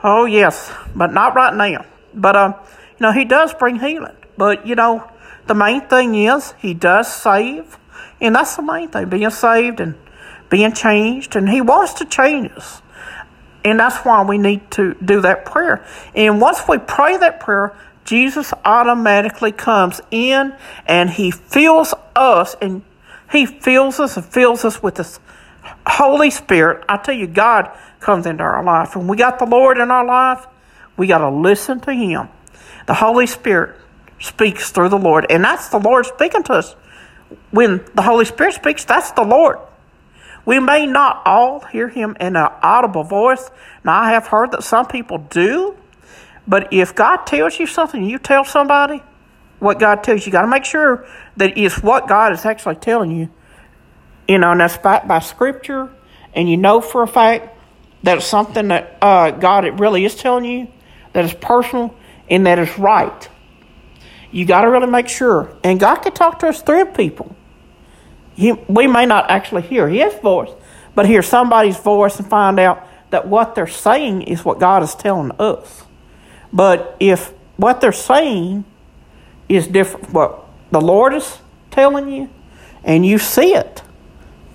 Oh, 0.02 0.26
yes, 0.26 0.72
but 0.94 1.12
not 1.12 1.34
right 1.34 1.54
now. 1.54 1.84
But, 2.14 2.36
um, 2.36 2.54
you 2.98 3.06
know, 3.06 3.12
he 3.12 3.24
does 3.24 3.54
bring 3.54 3.78
healing. 3.80 4.16
But, 4.36 4.66
you 4.66 4.74
know, 4.74 5.10
the 5.48 5.54
main 5.54 5.80
thing 5.82 6.14
is 6.14 6.54
he 6.58 6.74
does 6.74 7.12
save. 7.12 7.78
And 8.20 8.34
that's 8.34 8.56
the 8.56 8.62
main 8.62 8.88
thing 8.88 9.08
being 9.08 9.30
saved 9.30 9.80
and 9.80 9.94
being 10.50 10.72
changed. 10.72 11.36
And 11.36 11.48
he 11.48 11.60
wants 11.60 11.94
to 11.94 12.04
change 12.04 12.52
us. 12.52 12.82
And 13.64 13.80
that's 13.80 13.98
why 14.04 14.22
we 14.22 14.38
need 14.38 14.70
to 14.72 14.94
do 15.04 15.20
that 15.22 15.44
prayer. 15.44 15.84
And 16.14 16.40
once 16.40 16.62
we 16.68 16.78
pray 16.78 17.16
that 17.16 17.40
prayer, 17.40 17.76
Jesus 18.04 18.52
automatically 18.64 19.52
comes 19.52 20.00
in 20.10 20.54
and 20.86 21.10
he 21.10 21.30
fills 21.30 21.92
us 22.14 22.56
and 22.62 22.82
he 23.30 23.44
fills 23.44 24.00
us 24.00 24.16
and 24.16 24.24
fills 24.24 24.64
us 24.64 24.82
with 24.82 24.94
this 24.94 25.20
Holy 25.86 26.30
Spirit, 26.30 26.84
I 26.88 26.96
tell 26.98 27.14
you, 27.14 27.26
God 27.26 27.70
comes 28.00 28.26
into 28.26 28.42
our 28.42 28.64
life. 28.64 28.96
When 28.96 29.06
we 29.06 29.16
got 29.16 29.38
the 29.38 29.46
Lord 29.46 29.78
in 29.78 29.90
our 29.90 30.04
life, 30.04 30.46
we 30.96 31.06
got 31.06 31.18
to 31.18 31.30
listen 31.30 31.80
to 31.80 31.92
Him. 31.92 32.28
The 32.86 32.94
Holy 32.94 33.26
Spirit 33.26 33.76
speaks 34.18 34.70
through 34.70 34.88
the 34.88 34.98
Lord, 34.98 35.26
and 35.30 35.44
that's 35.44 35.68
the 35.68 35.78
Lord 35.78 36.06
speaking 36.06 36.42
to 36.44 36.54
us. 36.54 36.74
When 37.50 37.84
the 37.94 38.02
Holy 38.02 38.24
Spirit 38.24 38.54
speaks, 38.54 38.84
that's 38.84 39.12
the 39.12 39.22
Lord. 39.22 39.58
We 40.44 40.60
may 40.60 40.86
not 40.86 41.22
all 41.26 41.60
hear 41.60 41.88
Him 41.88 42.16
in 42.20 42.36
an 42.36 42.48
audible 42.62 43.04
voice. 43.04 43.50
Now, 43.84 44.00
I 44.00 44.10
have 44.12 44.26
heard 44.26 44.52
that 44.52 44.64
some 44.64 44.86
people 44.86 45.18
do, 45.18 45.76
but 46.46 46.72
if 46.72 46.94
God 46.94 47.26
tells 47.26 47.58
you 47.58 47.66
something, 47.66 48.02
you 48.02 48.18
tell 48.18 48.44
somebody 48.44 49.02
what 49.58 49.78
God 49.78 50.02
tells 50.02 50.22
you. 50.22 50.26
You 50.26 50.32
got 50.32 50.42
to 50.42 50.48
make 50.48 50.64
sure 50.64 51.06
that 51.36 51.58
it's 51.58 51.82
what 51.82 52.08
God 52.08 52.32
is 52.32 52.44
actually 52.46 52.76
telling 52.76 53.10
you 53.10 53.28
you 54.28 54.36
know, 54.38 54.52
and 54.52 54.60
that's 54.60 54.76
backed 54.76 55.08
by 55.08 55.20
scripture, 55.20 55.90
and 56.34 56.48
you 56.48 56.58
know 56.58 56.82
for 56.82 57.02
a 57.02 57.08
fact 57.08 57.56
that 58.02 58.18
it's 58.18 58.26
something 58.26 58.68
that 58.68 58.98
uh, 59.00 59.30
God 59.30 59.64
it 59.64 59.80
really 59.80 60.04
is 60.04 60.14
telling 60.14 60.44
you, 60.44 60.68
that 61.14 61.24
is 61.24 61.32
personal, 61.32 61.94
and 62.28 62.46
that 62.46 62.58
is 62.58 62.78
right. 62.78 63.28
You 64.30 64.44
got 64.44 64.62
to 64.62 64.68
really 64.68 64.86
make 64.86 65.08
sure. 65.08 65.54
And 65.64 65.80
God 65.80 65.96
can 65.96 66.12
talk 66.12 66.38
to 66.40 66.48
us 66.48 66.62
through 66.62 66.86
people. 66.86 67.34
He, 68.34 68.52
we 68.52 68.86
may 68.86 69.06
not 69.06 69.30
actually 69.30 69.62
hear 69.62 69.88
His 69.88 70.14
voice, 70.14 70.50
but 70.94 71.06
hear 71.06 71.22
somebody's 71.22 71.78
voice 71.78 72.18
and 72.18 72.28
find 72.28 72.58
out 72.58 72.86
that 73.10 73.26
what 73.26 73.54
they're 73.54 73.66
saying 73.66 74.22
is 74.22 74.44
what 74.44 74.58
God 74.58 74.82
is 74.82 74.94
telling 74.94 75.32
us. 75.38 75.84
But 76.52 76.96
if 77.00 77.32
what 77.56 77.80
they're 77.80 77.92
saying 77.92 78.64
is 79.48 79.66
different, 79.66 80.12
what 80.12 80.44
the 80.70 80.80
Lord 80.80 81.14
is 81.14 81.38
telling 81.70 82.10
you, 82.10 82.28
and 82.84 83.04
you 83.04 83.18
see 83.18 83.54
it, 83.54 83.82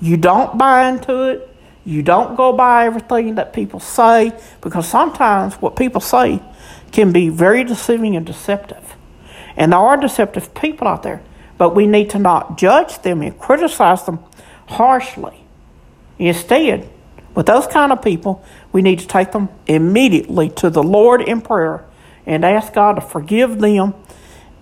you 0.02 0.18
don't 0.18 0.58
buy 0.58 0.90
into 0.90 1.30
it. 1.30 1.50
You 1.86 2.02
don't 2.02 2.36
go 2.36 2.54
by 2.54 2.86
everything 2.86 3.36
that 3.36 3.52
people 3.52 3.80
say 3.80 4.32
because 4.62 4.88
sometimes 4.88 5.56
what 5.56 5.76
people 5.76 6.00
say 6.00 6.42
can 6.92 7.12
be 7.12 7.30
very 7.30 7.64
deceiving 7.64 8.16
and 8.16 8.26
deceptive. 8.26 8.96
And 9.56 9.72
there 9.72 9.80
are 9.80 9.98
deceptive 9.98 10.54
people 10.54 10.88
out 10.88 11.04
there, 11.04 11.22
but 11.58 11.76
we 11.76 11.88
need 11.88 12.10
to 12.12 12.20
not 12.20 12.58
judge 12.58 13.02
them 13.02 13.22
and 13.22 13.38
criticize 13.38 14.06
them 14.06 14.20
harshly. 14.68 15.46
Instead, 16.18 16.90
with 17.36 17.46
those 17.46 17.68
kind 17.68 17.92
of 17.92 18.02
people, 18.02 18.44
we 18.72 18.82
need 18.82 19.00
to 19.00 19.08
take 19.08 19.32
them 19.32 19.50
immediately 19.68 20.50
to 20.50 20.70
the 20.70 20.84
Lord 20.84 21.22
in 21.22 21.42
prayer 21.42 21.86
and 22.26 22.46
ask 22.46 22.74
God 22.74 22.94
to 22.94 23.02
forgive 23.02 23.60
them 23.60 23.94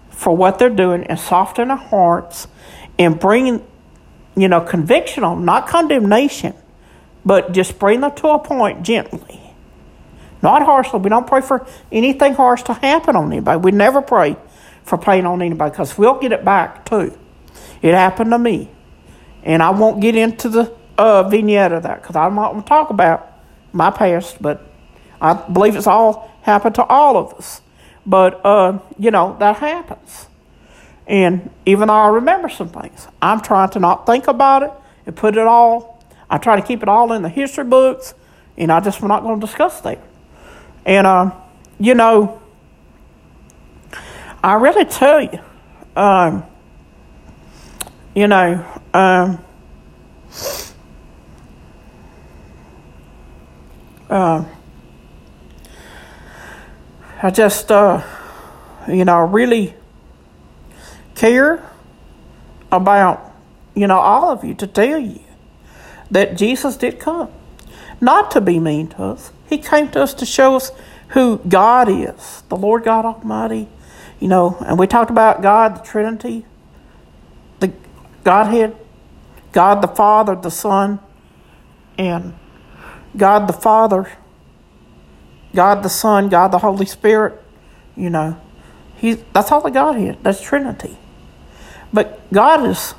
for 0.09 0.35
what 0.35 0.59
they're 0.59 0.69
doing 0.69 1.03
and 1.05 1.19
soften 1.19 1.69
their 1.69 1.77
hearts 1.77 2.47
and 2.97 3.19
bring 3.19 3.65
you 4.35 4.47
know, 4.47 4.61
conviction 4.61 5.23
on, 5.23 5.45
not 5.45 5.67
condemnation, 5.67 6.53
but 7.25 7.51
just 7.51 7.77
bring 7.77 8.01
them 8.01 8.15
to 8.15 8.29
a 8.29 8.39
point 8.39 8.83
gently. 8.83 9.39
Not 10.41 10.63
harshly. 10.63 10.99
We 10.99 11.09
don't 11.09 11.27
pray 11.27 11.41
for 11.41 11.67
anything 11.91 12.33
harsh 12.33 12.63
to 12.63 12.73
happen 12.73 13.15
on 13.15 13.31
anybody. 13.31 13.59
We 13.59 13.71
never 13.71 14.01
pray 14.01 14.37
for 14.83 14.97
pain 14.97 15.25
on 15.25 15.41
anybody 15.41 15.71
because 15.71 15.97
we'll 15.97 16.19
get 16.19 16.31
it 16.31 16.43
back 16.43 16.85
too. 16.85 17.17
It 17.81 17.93
happened 17.93 18.31
to 18.31 18.39
me. 18.39 18.69
And 19.43 19.63
I 19.63 19.71
won't 19.71 20.01
get 20.01 20.15
into 20.15 20.49
the 20.49 20.73
uh, 20.97 21.23
vignette 21.27 21.71
of 21.71 21.83
that 21.83 22.01
because 22.01 22.15
I'm 22.15 22.35
not 22.35 22.51
going 22.51 22.63
to 22.63 22.69
talk 22.69 22.89
about 22.89 23.31
my 23.73 23.89
past, 23.89 24.41
but 24.41 24.67
I 25.19 25.33
believe 25.33 25.75
it's 25.75 25.87
all 25.87 26.31
happened 26.41 26.75
to 26.75 26.83
all 26.83 27.17
of 27.17 27.33
us. 27.33 27.61
But, 28.05 28.43
uh, 28.45 28.79
you 28.97 29.11
know, 29.11 29.35
that 29.39 29.57
happens. 29.57 30.27
And 31.07 31.49
even 31.65 31.87
though 31.87 31.95
I 31.95 32.07
remember 32.07 32.49
some 32.49 32.69
things, 32.69 33.07
I'm 33.21 33.41
trying 33.41 33.69
to 33.71 33.79
not 33.79 34.05
think 34.05 34.27
about 34.27 34.63
it 34.63 34.71
and 35.05 35.15
put 35.15 35.37
it 35.37 35.45
all, 35.45 36.03
I 36.29 36.37
try 36.37 36.55
to 36.55 36.65
keep 36.65 36.81
it 36.81 36.89
all 36.89 37.11
in 37.13 37.21
the 37.21 37.29
history 37.29 37.63
books, 37.63 38.13
and 38.57 38.71
I 38.71 38.79
just, 38.79 39.01
we're 39.01 39.07
not 39.07 39.23
going 39.23 39.39
to 39.39 39.45
discuss 39.45 39.81
that. 39.81 39.99
And, 40.85 41.05
uh, 41.05 41.31
you 41.79 41.93
know, 41.95 42.40
I 44.43 44.55
really 44.55 44.85
tell 44.85 45.21
you, 45.21 45.39
um, 45.95 46.43
you 48.15 48.27
know, 48.27 48.65
um, 48.93 49.43
uh, 54.09 54.43
I 57.21 57.29
just, 57.29 57.71
uh, 57.71 58.01
you 58.87 59.05
know, 59.05 59.19
really 59.19 59.75
care 61.13 61.63
about, 62.71 63.31
you 63.75 63.85
know, 63.85 63.99
all 63.99 64.31
of 64.31 64.43
you 64.43 64.55
to 64.55 64.65
tell 64.65 64.97
you 64.97 65.21
that 66.09 66.35
Jesus 66.35 66.77
did 66.77 66.99
come. 66.99 67.29
Not 68.01 68.31
to 68.31 68.41
be 68.41 68.59
mean 68.59 68.87
to 68.89 69.03
us. 69.03 69.31
He 69.47 69.59
came 69.59 69.89
to 69.91 70.01
us 70.01 70.15
to 70.15 70.25
show 70.25 70.55
us 70.55 70.71
who 71.09 71.37
God 71.47 71.89
is, 71.89 72.41
the 72.49 72.57
Lord 72.57 72.83
God 72.83 73.05
Almighty. 73.05 73.67
You 74.21 74.27
know, 74.27 74.55
and 74.61 74.77
we 74.77 74.85
talked 74.85 75.09
about 75.09 75.41
God, 75.41 75.77
the 75.77 75.83
Trinity, 75.83 76.45
the 77.59 77.73
Godhead, 78.23 78.77
God 79.51 79.81
the 79.81 79.87
Father, 79.87 80.35
the 80.35 80.51
Son, 80.51 80.99
and 81.97 82.35
God 83.17 83.47
the 83.47 83.53
Father, 83.53 84.11
God 85.55 85.81
the 85.81 85.89
Son, 85.89 86.29
God 86.29 86.49
the 86.49 86.59
Holy 86.59 86.85
Spirit. 86.85 87.41
You 87.95 88.11
know, 88.11 88.39
He's 88.95 89.17
that's 89.33 89.51
all 89.51 89.61
the 89.61 89.71
Godhead. 89.71 90.19
That's 90.21 90.39
Trinity. 90.39 90.99
But 91.91 92.21
God 92.31 92.63
is 92.69 92.93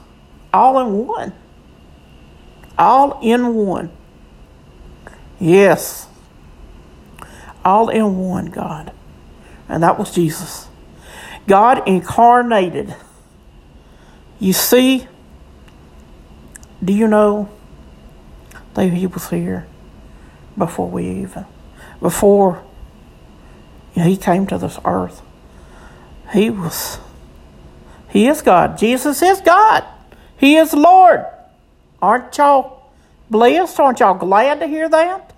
all 0.52 0.80
in 0.80 1.06
one. 1.06 1.32
All 2.76 3.20
in 3.22 3.54
one. 3.54 3.92
Yes. 5.38 6.08
All 7.64 7.90
in 7.90 8.18
one 8.18 8.46
God. 8.46 8.92
And 9.68 9.84
that 9.84 10.00
was 10.00 10.12
Jesus. 10.12 10.66
God 11.46 11.86
incarnated. 11.86 12.94
You 14.38 14.52
see, 14.52 15.06
do 16.84 16.92
you 16.92 17.06
know 17.06 17.48
that 18.74 18.92
He 18.92 19.06
was 19.06 19.28
here 19.30 19.66
before 20.56 20.88
we 20.88 21.08
even, 21.08 21.46
before 22.00 22.62
He 23.94 24.16
came 24.16 24.46
to 24.46 24.58
this 24.58 24.78
earth? 24.84 25.22
He 26.32 26.50
was 26.50 26.98
he 28.12 28.28
is 28.28 28.42
God. 28.42 28.76
Jesus 28.76 29.22
is 29.22 29.40
God. 29.40 29.84
He 30.36 30.56
is 30.56 30.74
Lord. 30.74 31.24
Aren't 32.02 32.36
y'all 32.36 32.90
blessed? 33.30 33.80
Aren't 33.80 34.00
y'all 34.00 34.14
glad 34.14 34.60
to 34.60 34.66
hear 34.66 34.86
that? 34.90 35.32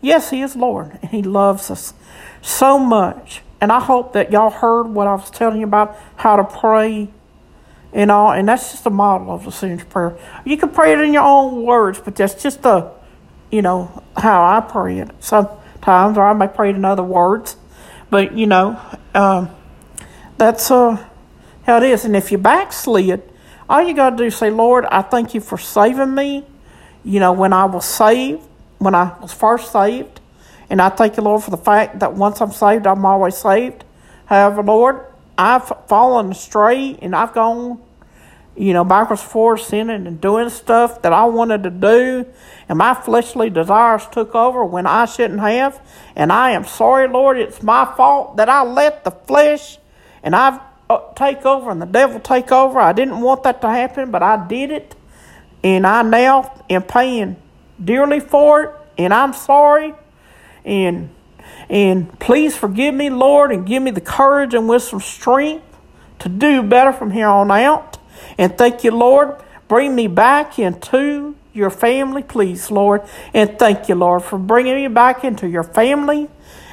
Yes, 0.00 0.30
He 0.30 0.40
is 0.40 0.54
Lord, 0.54 0.96
and 1.02 1.10
He 1.10 1.22
loves 1.22 1.72
us 1.72 1.92
so 2.40 2.78
much. 2.78 3.42
And 3.60 3.72
I 3.72 3.80
hope 3.80 4.12
that 4.12 4.30
y'all 4.30 4.50
heard 4.50 4.84
what 4.84 5.06
I 5.06 5.14
was 5.14 5.30
telling 5.30 5.60
you 5.60 5.66
about 5.66 5.96
how 6.16 6.36
to 6.36 6.44
pray 6.44 7.08
and 7.92 8.10
all. 8.10 8.32
And 8.32 8.48
that's 8.48 8.72
just 8.72 8.86
a 8.86 8.90
model 8.90 9.30
of 9.30 9.44
the 9.44 9.52
sinner's 9.52 9.84
prayer. 9.84 10.18
You 10.44 10.56
can 10.56 10.70
pray 10.70 10.92
it 10.92 11.00
in 11.00 11.12
your 11.12 11.22
own 11.22 11.62
words, 11.64 12.00
but 12.00 12.16
that's 12.16 12.42
just 12.42 12.62
the, 12.62 12.90
you 13.50 13.62
know, 13.62 14.02
how 14.16 14.44
I 14.44 14.60
pray 14.60 14.98
it. 14.98 15.10
Sometimes, 15.20 16.18
or 16.18 16.26
I 16.26 16.32
may 16.32 16.48
pray 16.48 16.70
it 16.70 16.76
in 16.76 16.84
other 16.84 17.02
words. 17.02 17.56
But, 18.10 18.36
you 18.36 18.46
know, 18.46 18.80
um, 19.14 19.50
that's 20.36 20.70
uh, 20.70 21.04
how 21.62 21.78
it 21.78 21.84
is. 21.84 22.04
And 22.04 22.14
if 22.16 22.30
you 22.30 22.38
backslid, 22.38 23.22
all 23.68 23.82
you 23.82 23.94
got 23.94 24.10
to 24.10 24.16
do 24.16 24.24
is 24.24 24.36
say, 24.36 24.50
Lord, 24.50 24.84
I 24.86 25.02
thank 25.02 25.34
you 25.34 25.40
for 25.40 25.56
saving 25.56 26.14
me. 26.14 26.44
You 27.02 27.20
know, 27.20 27.32
when 27.32 27.52
I 27.52 27.64
was 27.64 27.84
saved, 27.84 28.42
when 28.78 28.94
I 28.94 29.16
was 29.20 29.32
first 29.32 29.72
saved, 29.72 30.20
and 30.74 30.82
I 30.82 30.88
thank 30.88 31.16
you, 31.16 31.22
Lord, 31.22 31.40
for 31.40 31.52
the 31.52 31.56
fact 31.56 32.00
that 32.00 32.14
once 32.14 32.40
I'm 32.40 32.50
saved, 32.50 32.84
I'm 32.88 33.06
always 33.06 33.36
saved. 33.36 33.84
However, 34.26 34.60
Lord, 34.60 35.06
I've 35.38 35.70
fallen 35.86 36.32
astray 36.32 36.98
and 37.00 37.14
I've 37.14 37.32
gone, 37.32 37.80
you 38.56 38.72
know, 38.72 38.82
backwards 38.82 39.22
forwards, 39.22 39.62
sinning 39.62 40.04
and 40.04 40.20
doing 40.20 40.48
stuff 40.50 41.00
that 41.02 41.12
I 41.12 41.26
wanted 41.26 41.62
to 41.62 41.70
do, 41.70 42.26
and 42.68 42.76
my 42.76 42.92
fleshly 42.92 43.50
desires 43.50 44.02
took 44.10 44.34
over 44.34 44.64
when 44.64 44.84
I 44.84 45.04
shouldn't 45.04 45.38
have. 45.38 45.80
And 46.16 46.32
I 46.32 46.50
am 46.50 46.64
sorry, 46.64 47.06
Lord, 47.06 47.38
it's 47.38 47.62
my 47.62 47.84
fault 47.96 48.36
that 48.38 48.48
I 48.48 48.64
let 48.64 49.04
the 49.04 49.12
flesh 49.12 49.78
and 50.24 50.34
I've 50.34 50.58
uh, 50.90 50.98
take 51.14 51.46
over 51.46 51.70
and 51.70 51.80
the 51.80 51.86
devil 51.86 52.18
take 52.18 52.50
over. 52.50 52.80
I 52.80 52.92
didn't 52.92 53.20
want 53.20 53.44
that 53.44 53.60
to 53.60 53.68
happen, 53.68 54.10
but 54.10 54.24
I 54.24 54.44
did 54.48 54.72
it. 54.72 54.96
And 55.62 55.86
I 55.86 56.02
now 56.02 56.64
am 56.68 56.82
paying 56.82 57.36
dearly 57.82 58.18
for 58.18 58.62
it. 58.64 58.70
And 58.98 59.14
I'm 59.14 59.34
sorry. 59.34 59.94
And 60.64 61.10
and 61.68 62.18
please 62.18 62.56
forgive 62.56 62.94
me, 62.94 63.10
Lord, 63.10 63.50
and 63.50 63.66
give 63.66 63.82
me 63.82 63.90
the 63.90 64.00
courage 64.00 64.54
and 64.54 64.68
wisdom 64.68 65.00
strength 65.00 65.64
to 66.18 66.28
do 66.28 66.62
better 66.62 66.92
from 66.92 67.10
here 67.10 67.28
on 67.28 67.50
out. 67.50 67.98
And 68.38 68.56
thank 68.56 68.84
you, 68.84 68.90
Lord. 68.90 69.40
Bring 69.68 69.94
me 69.94 70.06
back 70.06 70.58
into 70.58 71.36
your 71.52 71.70
family, 71.70 72.22
please, 72.22 72.70
Lord. 72.70 73.02
And 73.32 73.58
thank 73.58 73.88
you, 73.88 73.94
Lord, 73.94 74.22
for 74.22 74.38
bringing 74.38 74.74
me 74.74 74.88
back 74.88 75.24
into 75.24 75.48
your 75.48 75.62
family 75.62 76.28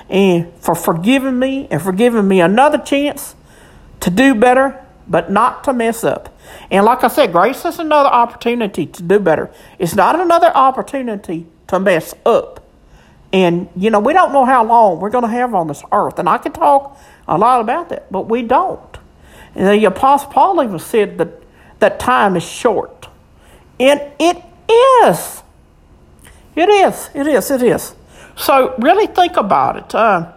and 0.09 0.51
for 0.59 0.75
forgiving 0.75 1.39
me 1.39 1.67
and 1.71 1.81
for 1.81 1.93
giving 1.93 2.27
me 2.27 2.41
another 2.41 2.77
chance 2.77 3.35
to 4.01 4.09
do 4.09 4.35
better, 4.35 4.83
but 5.07 5.31
not 5.31 5.63
to 5.63 5.73
mess 5.73 6.03
up. 6.03 6.37
And 6.69 6.85
like 6.85 7.03
I 7.03 7.07
said, 7.07 7.31
grace 7.31 7.63
is 7.65 7.79
another 7.79 8.09
opportunity 8.09 8.85
to 8.85 9.03
do 9.03 9.19
better. 9.19 9.51
It's 9.79 9.95
not 9.95 10.19
another 10.19 10.51
opportunity 10.55 11.47
to 11.67 11.79
mess 11.79 12.13
up. 12.25 12.60
And, 13.33 13.69
you 13.75 13.89
know, 13.89 13.99
we 13.99 14.13
don't 14.13 14.33
know 14.33 14.45
how 14.45 14.63
long 14.63 14.99
we're 14.99 15.09
going 15.09 15.23
to 15.23 15.29
have 15.29 15.55
on 15.55 15.67
this 15.67 15.83
earth. 15.91 16.19
And 16.19 16.27
I 16.27 16.37
could 16.37 16.53
talk 16.53 16.97
a 17.27 17.37
lot 17.37 17.61
about 17.61 17.89
that, 17.89 18.11
but 18.11 18.27
we 18.27 18.41
don't. 18.41 18.97
And 19.55 19.67
the 19.67 19.85
Apostle 19.85 20.31
Paul 20.31 20.63
even 20.63 20.79
said 20.79 21.17
that, 21.17 21.29
that 21.79 21.99
time 21.99 22.35
is 22.35 22.43
short. 22.43 23.07
And 23.79 24.01
it 24.19 24.37
is. 25.03 25.43
It 26.55 26.69
is. 26.69 27.09
It 27.13 27.27
is. 27.27 27.51
It 27.51 27.63
is. 27.63 27.93
So 28.35 28.75
really 28.77 29.07
think 29.07 29.37
about 29.37 29.77
it. 29.77 29.95
Uh, 29.95 30.33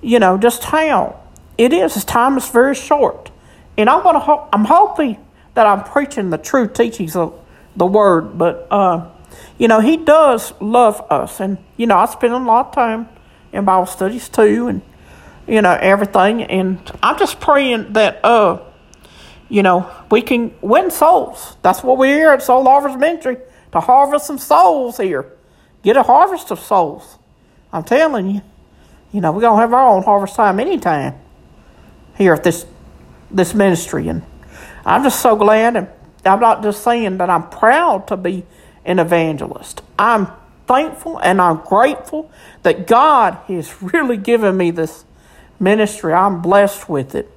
you 0.00 0.18
know, 0.18 0.38
just 0.38 0.64
how 0.64 1.20
it 1.58 1.72
is. 1.72 1.94
His 1.94 2.04
time 2.04 2.36
is 2.36 2.48
very 2.48 2.74
short. 2.74 3.30
And 3.76 3.88
I'm 3.88 4.02
gonna. 4.02 4.20
Ho- 4.20 4.48
I'm 4.52 4.64
hoping 4.64 5.18
that 5.54 5.66
I'm 5.66 5.82
preaching 5.84 6.30
the 6.30 6.38
true 6.38 6.68
teachings 6.68 7.16
of 7.16 7.38
the 7.76 7.86
word. 7.86 8.38
But 8.38 8.68
uh, 8.70 9.10
you 9.58 9.68
know, 9.68 9.80
he 9.80 9.96
does 9.96 10.52
love 10.60 11.04
us, 11.10 11.40
and 11.40 11.58
you 11.76 11.86
know, 11.86 11.96
I 11.96 12.06
spend 12.06 12.32
a 12.32 12.38
lot 12.38 12.68
of 12.68 12.74
time 12.74 13.08
in 13.52 13.64
Bible 13.64 13.86
studies 13.86 14.28
too, 14.28 14.68
and 14.68 14.82
you 15.46 15.62
know 15.62 15.78
everything. 15.80 16.42
And 16.42 16.78
I'm 17.02 17.18
just 17.18 17.40
praying 17.40 17.92
that 17.92 18.24
uh, 18.24 18.58
you 19.48 19.62
know, 19.62 19.90
we 20.10 20.22
can 20.22 20.54
win 20.60 20.90
souls. 20.90 21.56
That's 21.62 21.82
what 21.82 21.98
we're 21.98 22.16
here 22.16 22.30
at 22.30 22.42
Soul 22.42 22.64
Harvest 22.64 22.98
Ministry 22.98 23.36
to 23.72 23.80
harvest 23.80 24.26
some 24.26 24.38
souls 24.38 24.96
here. 24.96 25.32
Get 25.82 25.96
a 25.96 26.02
harvest 26.02 26.50
of 26.50 26.60
souls. 26.60 27.18
I'm 27.72 27.84
telling 27.84 28.30
you, 28.30 28.40
you 29.12 29.20
know, 29.20 29.32
we're 29.32 29.42
gonna 29.42 29.60
have 29.60 29.72
our 29.72 29.88
own 29.88 30.02
harvest 30.02 30.36
time 30.36 30.58
anytime 30.58 31.14
here 32.16 32.34
at 32.34 32.42
this 32.42 32.66
this 33.30 33.52
ministry, 33.54 34.08
and 34.08 34.22
I'm 34.84 35.02
just 35.02 35.20
so 35.20 35.36
glad. 35.36 35.76
And 35.76 35.88
I'm 36.24 36.40
not 36.40 36.62
just 36.62 36.82
saying 36.82 37.18
that 37.18 37.28
I'm 37.28 37.48
proud 37.50 38.08
to 38.08 38.16
be 38.16 38.44
an 38.84 38.98
evangelist. 38.98 39.82
I'm 39.98 40.28
thankful 40.66 41.18
and 41.18 41.40
I'm 41.40 41.58
grateful 41.58 42.30
that 42.62 42.86
God 42.86 43.34
has 43.48 43.82
really 43.94 44.16
given 44.16 44.56
me 44.56 44.70
this 44.70 45.04
ministry. 45.60 46.12
I'm 46.12 46.42
blessed 46.42 46.88
with 46.88 47.14
it, 47.14 47.30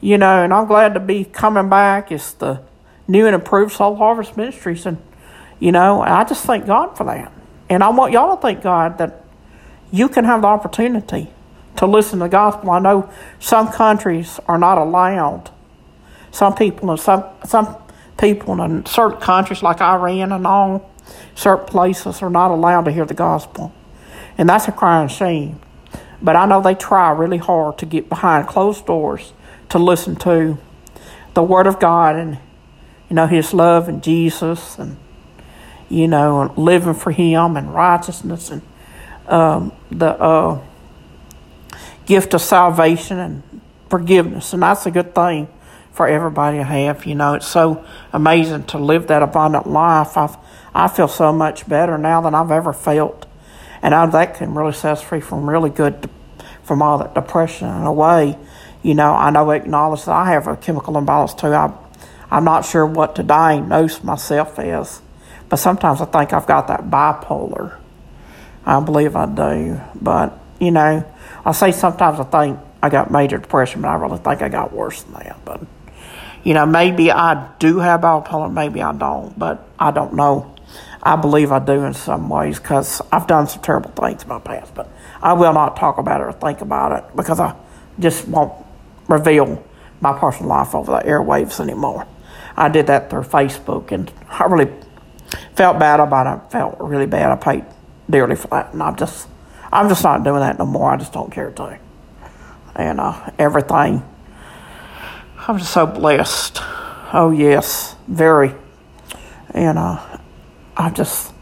you 0.00 0.18
know, 0.18 0.42
and 0.42 0.52
I'm 0.52 0.66
glad 0.66 0.94
to 0.94 1.00
be 1.00 1.24
coming 1.24 1.68
back. 1.68 2.10
It's 2.12 2.32
the 2.32 2.62
new 3.06 3.26
and 3.26 3.34
improved 3.34 3.72
Soul 3.72 3.96
Harvest 3.96 4.36
Ministries, 4.36 4.86
and 4.86 4.98
you 5.58 5.72
know, 5.72 6.02
I 6.02 6.24
just 6.24 6.44
thank 6.44 6.66
God 6.66 6.96
for 6.96 7.04
that. 7.04 7.32
And 7.68 7.82
I 7.82 7.88
want 7.88 8.12
y'all 8.12 8.36
to 8.36 8.40
thank 8.40 8.62
God 8.62 8.98
that 8.98 9.24
you 9.90 10.08
can 10.08 10.24
have 10.24 10.42
the 10.42 10.46
opportunity 10.46 11.28
to 11.76 11.86
listen 11.86 12.18
to 12.18 12.26
the 12.26 12.28
gospel. 12.28 12.70
I 12.70 12.78
know 12.78 13.10
some 13.38 13.68
countries 13.68 14.38
are 14.46 14.58
not 14.58 14.78
allowed. 14.78 15.50
Some 16.30 16.54
people 16.54 16.96
some 16.96 17.24
some 17.44 17.76
people 18.18 18.60
in 18.62 18.84
certain 18.86 19.20
countries 19.20 19.62
like 19.62 19.80
Iran 19.80 20.32
and 20.32 20.46
all, 20.46 20.90
certain 21.34 21.66
places 21.66 22.22
are 22.22 22.30
not 22.30 22.50
allowed 22.50 22.84
to 22.84 22.90
hear 22.90 23.04
the 23.04 23.14
gospel. 23.14 23.72
And 24.36 24.48
that's 24.48 24.68
a 24.68 24.72
crying 24.72 25.08
shame. 25.08 25.60
But 26.20 26.36
I 26.36 26.46
know 26.46 26.60
they 26.60 26.74
try 26.74 27.10
really 27.10 27.38
hard 27.38 27.78
to 27.78 27.86
get 27.86 28.08
behind 28.08 28.48
closed 28.48 28.86
doors 28.86 29.32
to 29.68 29.78
listen 29.78 30.16
to 30.16 30.58
the 31.34 31.42
Word 31.42 31.66
of 31.66 31.78
God 31.78 32.16
and 32.16 32.38
you 33.08 33.14
know 33.14 33.26
His 33.26 33.54
love 33.54 33.88
and 33.88 34.02
Jesus 34.02 34.78
and 34.78 34.96
you 35.88 36.06
know, 36.06 36.52
living 36.56 36.94
for 36.94 37.10
Him 37.10 37.56
and 37.56 37.72
righteousness 37.72 38.50
and 38.50 38.62
um, 39.26 39.72
the 39.90 40.08
uh, 40.08 40.60
gift 42.06 42.34
of 42.34 42.42
salvation 42.42 43.18
and 43.18 43.60
forgiveness. 43.88 44.52
And 44.52 44.62
that's 44.62 44.86
a 44.86 44.90
good 44.90 45.14
thing 45.14 45.48
for 45.98 46.06
everybody 46.06 46.58
to 46.58 46.64
have. 46.64 47.04
You 47.06 47.16
know, 47.16 47.34
it's 47.34 47.48
so 47.48 47.84
amazing 48.12 48.62
to 48.66 48.78
live 48.78 49.08
that 49.08 49.20
abundant 49.20 49.66
life. 49.66 50.16
i 50.16 50.32
I 50.72 50.86
feel 50.86 51.08
so 51.08 51.32
much 51.32 51.68
better 51.68 51.98
now 51.98 52.20
than 52.20 52.36
I've 52.36 52.52
ever 52.52 52.72
felt. 52.72 53.26
And 53.82 53.92
I, 53.92 54.06
that 54.06 54.36
can 54.36 54.54
really 54.54 54.72
set 54.72 54.92
us 54.92 55.02
free 55.02 55.20
from 55.20 55.50
really 55.50 55.70
good, 55.70 56.08
from 56.62 56.82
all 56.82 56.98
that 56.98 57.16
depression 57.16 57.66
in 57.66 57.82
a 57.82 57.92
way. 57.92 58.38
You 58.80 58.94
know, 58.94 59.12
I 59.12 59.30
know 59.30 59.50
acknowledge 59.50 60.04
that 60.04 60.12
I 60.12 60.30
have 60.30 60.46
a 60.46 60.56
chemical 60.56 60.96
imbalance 60.96 61.34
too. 61.34 61.48
I, 61.48 61.72
I'm 62.30 62.44
not 62.44 62.64
sure 62.64 62.86
what 62.86 63.16
to 63.16 63.24
diagnose 63.24 64.04
myself 64.04 64.56
as, 64.60 65.02
but 65.48 65.56
sometimes 65.56 66.00
I 66.00 66.04
think 66.04 66.32
I've 66.32 66.46
got 66.46 66.68
that 66.68 66.84
bipolar. 66.84 67.76
I 68.64 68.78
believe 68.78 69.16
I 69.16 69.26
do. 69.26 69.80
But, 70.00 70.38
you 70.60 70.70
know, 70.70 71.04
I 71.44 71.50
say 71.50 71.72
sometimes 71.72 72.20
I 72.20 72.24
think 72.24 72.60
I 72.80 72.88
got 72.88 73.10
major 73.10 73.38
depression, 73.38 73.82
but 73.82 73.88
I 73.88 73.96
really 73.96 74.18
think 74.18 74.42
I 74.42 74.48
got 74.48 74.72
worse 74.72 75.02
than 75.02 75.14
that. 75.14 75.38
But, 75.44 75.62
you 76.48 76.54
know, 76.54 76.64
maybe 76.64 77.12
I 77.12 77.46
do 77.58 77.76
have 77.80 78.00
bipolar, 78.00 78.50
maybe 78.50 78.80
I 78.80 78.92
don't, 78.92 79.38
but 79.38 79.68
I 79.78 79.90
don't 79.90 80.14
know. 80.14 80.54
I 81.02 81.14
believe 81.16 81.52
I 81.52 81.58
do 81.58 81.84
in 81.84 81.92
some 81.92 82.30
ways 82.30 82.58
because 82.58 83.02
I've 83.12 83.26
done 83.26 83.48
some 83.48 83.60
terrible 83.60 83.90
things 83.90 84.22
in 84.22 84.30
my 84.30 84.38
past, 84.38 84.74
but 84.74 84.90
I 85.20 85.34
will 85.34 85.52
not 85.52 85.76
talk 85.76 85.98
about 85.98 86.22
it 86.22 86.24
or 86.24 86.32
think 86.32 86.62
about 86.62 86.92
it 86.92 87.14
because 87.14 87.38
I 87.38 87.54
just 87.98 88.26
won't 88.28 88.54
reveal 89.08 89.62
my 90.00 90.18
personal 90.18 90.48
life 90.48 90.74
over 90.74 90.92
the 90.92 91.00
airwaves 91.00 91.60
anymore. 91.60 92.06
I 92.56 92.70
did 92.70 92.86
that 92.86 93.10
through 93.10 93.24
Facebook, 93.24 93.92
and 93.92 94.10
I 94.30 94.44
really 94.44 94.72
felt 95.54 95.78
bad 95.78 96.00
about 96.00 96.26
it. 96.26 96.46
I 96.46 96.48
felt 96.48 96.80
really 96.80 97.04
bad. 97.04 97.30
I 97.30 97.36
paid 97.36 97.66
dearly 98.08 98.36
for 98.36 98.48
that, 98.48 98.72
and 98.72 98.82
I'm 98.82 98.96
just, 98.96 99.28
I'm 99.70 99.90
just 99.90 100.02
not 100.02 100.24
doing 100.24 100.40
that 100.40 100.58
no 100.58 100.64
more. 100.64 100.92
I 100.92 100.96
just 100.96 101.12
don't 101.12 101.30
care 101.30 101.50
to, 101.50 101.78
and 102.74 103.00
uh, 103.00 103.32
everything. 103.38 104.02
I'm 105.48 105.56
just 105.56 105.72
so 105.72 105.86
blessed. 105.86 106.58
Oh 107.10 107.30
yes, 107.30 107.96
very, 108.06 108.54
and 109.52 109.78
uh, 109.78 110.18
I 110.76 110.90
just 110.90 111.32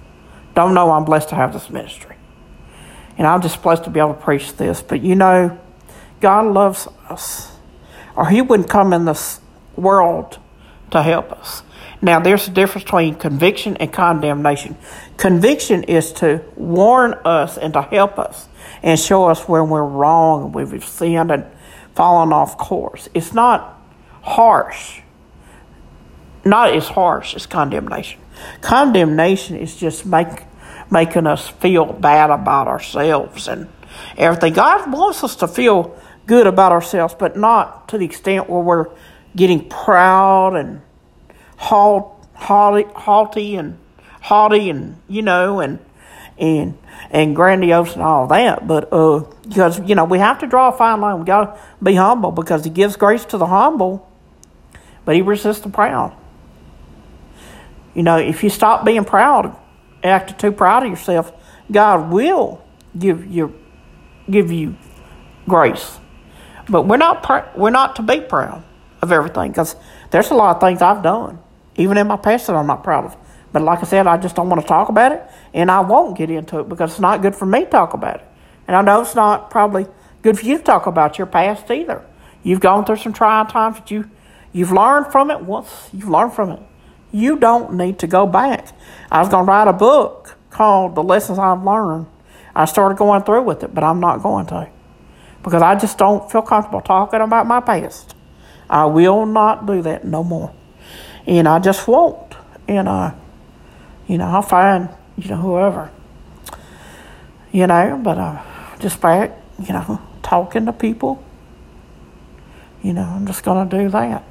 don't 0.55 0.75
know. 0.75 0.93
I'm 0.93 1.05
blessed 1.05 1.31
to 1.31 1.35
have 1.35 1.53
this 1.53 1.69
ministry, 1.69 2.15
and 3.19 3.27
I'm 3.27 3.43
just 3.43 3.61
blessed 3.61 3.83
to 3.83 3.91
be 3.91 3.99
able 3.99 4.15
to 4.15 4.21
preach 4.21 4.53
this. 4.53 4.81
But 4.81 5.03
you 5.03 5.17
know, 5.17 5.59
God 6.21 6.55
loves 6.55 6.87
us, 7.09 7.51
or 8.15 8.29
He 8.29 8.41
wouldn't 8.43 8.71
come 8.71 8.93
in 8.93 9.07
this 9.07 9.41
world 9.75 10.39
to 10.93 11.03
help 11.03 11.33
us. 11.33 11.65
Now, 12.01 12.21
there's 12.21 12.47
a 12.47 12.53
difference 12.53 12.85
between 12.85 13.17
conviction 13.17 13.77
and 13.79 13.93
condemnation. 13.93 14.77
Conviction 15.17 15.83
is 15.83 16.13
to 16.13 16.45
warn 16.55 17.15
us 17.25 17.59
and 17.59 17.73
to 17.73 17.83
help 17.83 18.21
us 18.21 18.47
and 18.85 19.01
show 19.01 19.25
us 19.25 19.49
when 19.49 19.69
we're 19.69 19.83
wrong, 19.83 20.53
when 20.53 20.71
we've 20.71 20.85
sinned 20.85 21.33
and 21.33 21.45
fallen 21.97 22.33
off 22.33 22.57
course. 22.57 23.09
It's 23.13 23.33
not 23.33 23.76
harsh, 24.27 25.01
not 26.45 26.75
as 26.75 26.89
harsh 26.89 27.35
as 27.35 27.47
condemnation. 27.47 28.21
Condemnation 28.61 29.57
is 29.57 29.77
just 29.77 30.05
make, 30.05 30.45
making 30.91 31.27
us 31.27 31.49
feel 31.49 31.93
bad 31.93 32.31
about 32.31 32.69
ourselves 32.69 33.49
and 33.49 33.69
everything. 34.19 34.53
God 34.53 34.93
wants 34.93 35.25
us 35.25 35.37
to 35.37 35.49
feel 35.49 35.99
good 36.27 36.47
about 36.47 36.73
ourselves, 36.73 37.15
but 37.19 37.37
not 37.37 37.89
to 37.89 37.99
the 37.99 38.05
extent 38.05 38.51
where 38.51 38.61
we're 38.61 38.87
getting 39.35 39.69
proud 39.69 40.57
and 40.57 40.83
haughty, 41.57 42.89
haughty 42.95 43.57
and 43.57 43.79
haughty 44.23 44.69
and 44.71 45.01
you 45.09 45.23
know 45.23 45.61
and 45.61 45.79
and 46.39 46.77
and 47.11 47.35
grandiose 47.37 47.95
and 47.95 48.03
all 48.03 48.27
that. 48.27 48.67
But 48.67 48.93
uh, 48.93 49.25
because 49.49 49.81
you 49.89 49.95
know 49.95 50.05
we 50.05 50.19
have 50.19 50.39
to 50.41 50.47
draw 50.47 50.69
a 50.69 50.77
fine 50.77 51.01
line. 51.01 51.19
We 51.21 51.25
got 51.25 51.57
to 51.57 51.85
be 51.85 51.95
humble 51.95 52.33
because 52.33 52.65
He 52.65 52.71
gives 52.71 52.97
grace 52.97 53.25
to 53.27 53.39
the 53.39 53.47
humble, 53.47 54.06
but 55.07 55.15
He 55.15 55.23
resists 55.23 55.61
the 55.61 55.71
proud. 55.71 56.15
You 57.95 58.03
know, 58.03 58.19
if 58.19 58.45
you 58.45 58.51
stop 58.51 58.85
being 58.85 59.07
proud, 59.07 59.57
acting 60.05 60.37
too 60.37 60.53
proud 60.53 60.83
of 60.83 60.91
yourself, 60.91 61.33
God 61.73 62.11
will 62.11 62.63
give 62.99 63.25
you 63.25 63.59
give 64.31 64.53
you 64.53 64.77
grace. 65.49 65.99
But 66.69 66.83
we're 66.83 66.99
not 66.99 67.23
pr- 67.23 67.49
we're 67.59 67.71
not 67.71 67.97
to 67.97 68.03
be 68.03 68.21
proud 68.21 68.63
of 69.01 69.13
everything 69.13 69.51
because 69.51 69.77
there's 70.11 70.31
a 70.31 70.35
lot 70.35 70.57
of 70.57 70.61
things 70.61 70.83
I've 70.83 71.03
done, 71.03 71.39
even 71.77 71.97
in 71.97 72.07
my 72.07 72.17
past, 72.17 72.49
that 72.49 72.57
I'm 72.57 72.67
not 72.67 72.85
proud 72.85 73.07
of. 73.07 73.17
But 73.53 73.63
like 73.63 73.79
I 73.79 73.85
said, 73.85 74.07
I 74.07 74.17
just 74.17 74.37
don't 74.37 74.51
want 74.51 74.61
to 74.61 74.69
talk 74.69 74.89
about 74.89 75.13
it, 75.13 75.23
and 75.55 75.71
I 75.71 75.81
won't 75.81 76.19
get 76.19 76.29
into 76.29 76.61
it 76.61 76.69
because 76.69 76.91
it's 76.91 77.01
not 77.01 77.23
good 77.23 77.35
for 77.35 77.47
me 77.47 77.61
to 77.61 77.71
talk 77.71 77.95
about 77.95 78.17
it. 78.17 78.27
And 78.67 78.77
I 78.77 78.83
know 78.83 79.01
it's 79.01 79.15
not 79.15 79.51
probably 79.51 79.87
good 80.23 80.39
for 80.39 80.45
you 80.45 80.59
to 80.59 80.65
talk 80.65 80.87
about 80.87 81.19
your 81.19 81.27
past 81.27 81.71
either. 81.71 82.05
You've 82.43 82.61
gone 82.61 82.85
through 82.85 82.97
some 82.97 83.13
trying 83.13 83.47
times, 83.47 83.79
but 83.79 83.91
you 83.91 84.11
you've 84.53 84.73
learned 84.73 85.13
from 85.13 85.31
it. 85.31 85.41
Once 85.41 85.89
you've 85.93 86.09
learned 86.09 86.33
from 86.33 86.51
it, 86.51 86.61
you 87.13 87.39
don't 87.39 87.75
need 87.75 87.99
to 88.01 88.07
go 88.07 88.27
back. 88.27 88.69
I 89.11 89.21
was 89.21 89.29
going 89.29 89.47
to 89.47 89.51
write 89.51 89.69
a 89.69 89.73
book 89.73 90.37
called 90.51 90.95
"The 90.95 91.03
Lessons 91.03 91.39
I've 91.39 91.63
Learned." 91.63 92.07
I 92.55 92.65
started 92.65 92.97
going 92.97 93.23
through 93.23 93.43
with 93.43 93.63
it, 93.63 93.75
but 93.75 93.85
I'm 93.85 94.01
not 94.01 94.23
going 94.23 94.47
to 94.47 94.71
because 95.47 95.63
I 95.63 95.77
just 95.77 95.97
don't 95.97 96.29
feel 96.29 96.43
comfortable 96.43 96.81
talking 96.81 97.21
about 97.21 97.47
my 97.47 97.61
past. 97.61 98.17
I 98.69 98.87
will 98.87 99.27
not 99.27 99.65
do 99.65 99.81
that 99.83 100.05
no 100.05 100.25
more. 100.25 100.53
And 101.25 101.47
I 101.47 101.61
just 101.61 101.87
won't. 101.87 102.35
And, 102.67 102.89
uh, 102.89 103.13
you 104.09 104.19
know, 104.19 104.25
I'll 104.25 104.43
find, 104.43 104.89
you 105.17 105.31
know, 105.31 105.37
whoever, 105.37 105.93
you 107.53 107.65
know, 107.69 108.01
but 108.03 108.19
uh, 108.19 108.43
just 108.81 109.01
back, 109.01 109.39
you 109.61 109.73
know, 109.73 110.01
talking 110.25 110.67
to 110.67 110.73
people, 110.73 111.23
you 112.83 112.93
know, 112.93 113.05
I'm 113.05 113.25
just 113.25 113.45
going 113.45 113.69
to 113.69 113.79
do 113.79 113.89
that. 113.91 114.25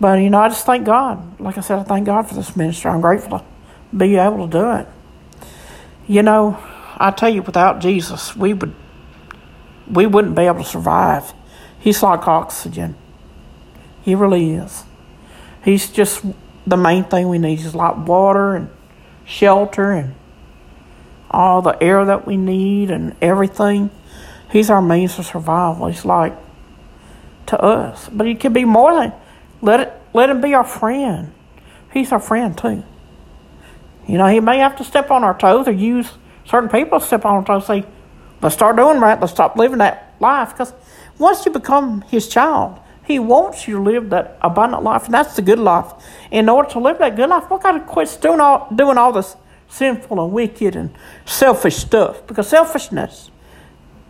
But, 0.00 0.20
you 0.20 0.30
know, 0.30 0.40
I 0.40 0.48
just 0.48 0.64
thank 0.64 0.86
God. 0.86 1.40
Like 1.40 1.58
I 1.58 1.60
said, 1.60 1.78
I 1.78 1.82
thank 1.82 2.06
God 2.06 2.22
for 2.22 2.34
this 2.34 2.56
ministry. 2.56 2.90
I'm 2.90 3.00
grateful 3.00 3.40
to 3.40 3.44
be 3.96 4.16
able 4.16 4.48
to 4.48 4.52
do 4.52 4.70
it. 4.72 4.86
You 6.06 6.22
know, 6.22 6.58
I 6.96 7.10
tell 7.10 7.28
you, 7.28 7.42
without 7.42 7.80
Jesus, 7.80 8.34
we 8.36 8.54
would 8.54 8.74
we 9.90 10.06
wouldn't 10.06 10.34
be 10.34 10.42
able 10.42 10.62
to 10.62 10.68
survive. 10.68 11.32
He's 11.78 12.02
like 12.02 12.26
oxygen. 12.28 12.96
He 14.02 14.14
really 14.14 14.52
is. 14.52 14.84
He's 15.64 15.90
just 15.90 16.24
the 16.66 16.76
main 16.76 17.04
thing 17.04 17.28
we 17.28 17.38
need. 17.38 17.60
He's 17.60 17.74
like 17.74 18.06
water 18.06 18.54
and 18.54 18.70
shelter 19.24 19.92
and 19.92 20.14
all 21.30 21.62
the 21.62 21.82
air 21.82 22.04
that 22.04 22.26
we 22.26 22.36
need 22.36 22.90
and 22.90 23.16
everything. 23.20 23.90
He's 24.50 24.70
our 24.70 24.82
means 24.82 25.18
of 25.18 25.26
survival. 25.26 25.88
He's 25.88 26.04
like 26.04 26.34
to 27.46 27.60
us. 27.60 28.08
But 28.10 28.26
he 28.26 28.34
could 28.34 28.52
be 28.52 28.64
more 28.64 28.94
than 28.94 29.12
let 29.60 29.80
it 29.80 29.92
let 30.14 30.30
him 30.30 30.40
be 30.40 30.54
our 30.54 30.64
friend. 30.64 31.32
He's 31.92 32.12
our 32.12 32.20
friend 32.20 32.56
too. 32.56 32.84
You 34.06 34.16
know, 34.16 34.26
he 34.26 34.40
may 34.40 34.58
have 34.58 34.76
to 34.76 34.84
step 34.84 35.10
on 35.10 35.22
our 35.22 35.36
toes 35.36 35.68
or 35.68 35.72
use 35.72 36.12
certain 36.44 36.70
people 36.70 36.98
to 36.98 37.04
step 37.04 37.24
on 37.24 37.34
our 37.34 37.44
toes 37.44 37.66
say, 37.66 37.84
let's 38.40 38.54
start 38.54 38.76
doing 38.76 39.00
right, 39.00 39.20
let's 39.20 39.32
stop 39.32 39.56
living 39.56 39.78
that 39.78 40.14
life. 40.18 40.52
Because 40.52 40.72
once 41.18 41.44
you 41.44 41.52
become 41.52 42.00
his 42.02 42.26
child, 42.26 42.80
he 43.04 43.18
wants 43.18 43.68
you 43.68 43.76
to 43.76 43.82
live 43.82 44.10
that 44.10 44.38
abundant 44.40 44.82
life, 44.82 45.06
and 45.06 45.14
that's 45.14 45.36
the 45.36 45.42
good 45.42 45.58
life. 45.58 45.92
In 46.30 46.48
order 46.48 46.68
to 46.70 46.78
live 46.78 46.98
that 46.98 47.16
good 47.16 47.28
life, 47.28 47.50
we 47.50 47.58
got 47.58 47.72
to 47.72 47.80
quit 47.80 48.18
doing 48.20 48.40
all, 48.40 48.68
doing 48.74 48.98
all 48.98 49.12
this 49.12 49.36
sinful 49.68 50.22
and 50.22 50.32
wicked 50.32 50.74
and 50.74 50.90
selfish 51.26 51.76
stuff 51.76 52.26
because 52.26 52.48
selfishness 52.48 53.30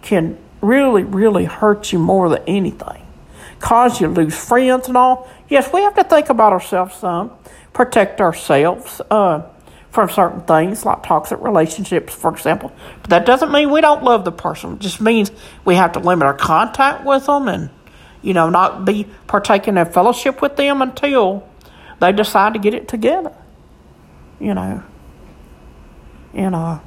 can 0.03 0.39
really, 0.61 1.03
really 1.03 1.45
hurt 1.45 1.93
you 1.93 1.99
more 1.99 2.29
than 2.29 2.43
anything. 2.47 3.08
Cause 3.61 4.01
you 4.01 4.09
lose 4.09 4.37
friends 4.37 4.89
and 4.89 4.97
all. 4.97 5.29
Yes, 5.49 5.73
we 5.73 5.83
have 5.83 5.95
to 5.97 6.05
think 6.05 6.29
about 6.29 6.53
ourselves 6.53 6.97
some, 6.97 7.33
protect 7.73 8.21
ourselves 8.21 9.01
uh, 9.11 9.43
from 9.91 10.11
certain 10.11 10.43
things 10.43 10.85
like 10.85 11.03
toxic 11.03 11.41
relationships, 11.41 12.15
for 12.15 12.31
example. 12.31 12.73
But 13.01 13.11
that 13.11 13.27
doesn't 13.27 13.51
mean 13.51 13.71
we 13.71 13.81
don't 13.81 14.05
love 14.05 14.25
the 14.25 14.33
person. 14.33 14.75
It 14.75 14.79
just 14.81 15.01
means 15.01 15.33
we 15.65 15.75
have 15.75 15.93
to 15.93 15.99
limit 15.99 16.27
our 16.27 16.35
contact 16.35 17.05
with 17.05 17.27
them 17.27 17.49
and 17.49 17.71
you 18.23 18.35
know, 18.35 18.51
not 18.51 18.85
be 18.85 19.07
partaking 19.27 19.77
in 19.77 19.87
fellowship 19.87 20.43
with 20.43 20.57
them 20.57 20.83
until 20.83 21.49
they 22.01 22.13
decide 22.13 22.55
to 22.55 22.59
get 22.59 22.75
it 22.75 22.89
together. 22.89 23.35
You 24.41 24.55
know. 24.55 24.83
And 26.35 26.55
uh 26.55 26.81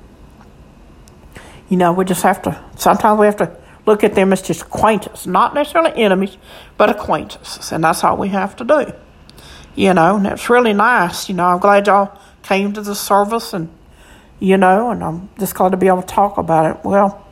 you 1.69 1.77
know, 1.77 1.93
we 1.93 2.05
just 2.05 2.23
have 2.23 2.41
to 2.43 2.63
sometimes 2.77 3.19
we 3.19 3.25
have 3.25 3.37
to 3.37 3.60
look 3.85 4.03
at 4.03 4.15
them 4.15 4.31
as 4.33 4.41
just 4.41 4.61
acquaintances, 4.63 5.27
not 5.27 5.53
necessarily 5.53 5.91
enemies, 6.01 6.37
but 6.77 6.89
acquaintances. 6.89 7.71
And 7.71 7.83
that's 7.83 8.03
all 8.03 8.17
we 8.17 8.29
have 8.29 8.55
to 8.57 8.63
do. 8.63 8.93
You 9.75 9.93
know, 9.93 10.17
and 10.17 10.27
it's 10.27 10.49
really 10.49 10.73
nice. 10.73 11.29
You 11.29 11.35
know, 11.35 11.45
I'm 11.45 11.59
glad 11.59 11.87
y'all 11.87 12.19
came 12.43 12.73
to 12.73 12.81
the 12.81 12.95
service 12.95 13.53
and 13.53 13.69
you 14.39 14.57
know, 14.57 14.89
and 14.89 15.03
I'm 15.03 15.29
just 15.39 15.53
glad 15.53 15.69
to 15.69 15.77
be 15.77 15.87
able 15.87 16.01
to 16.01 16.07
talk 16.07 16.37
about 16.37 16.75
it. 16.75 16.83
Well, 16.83 17.27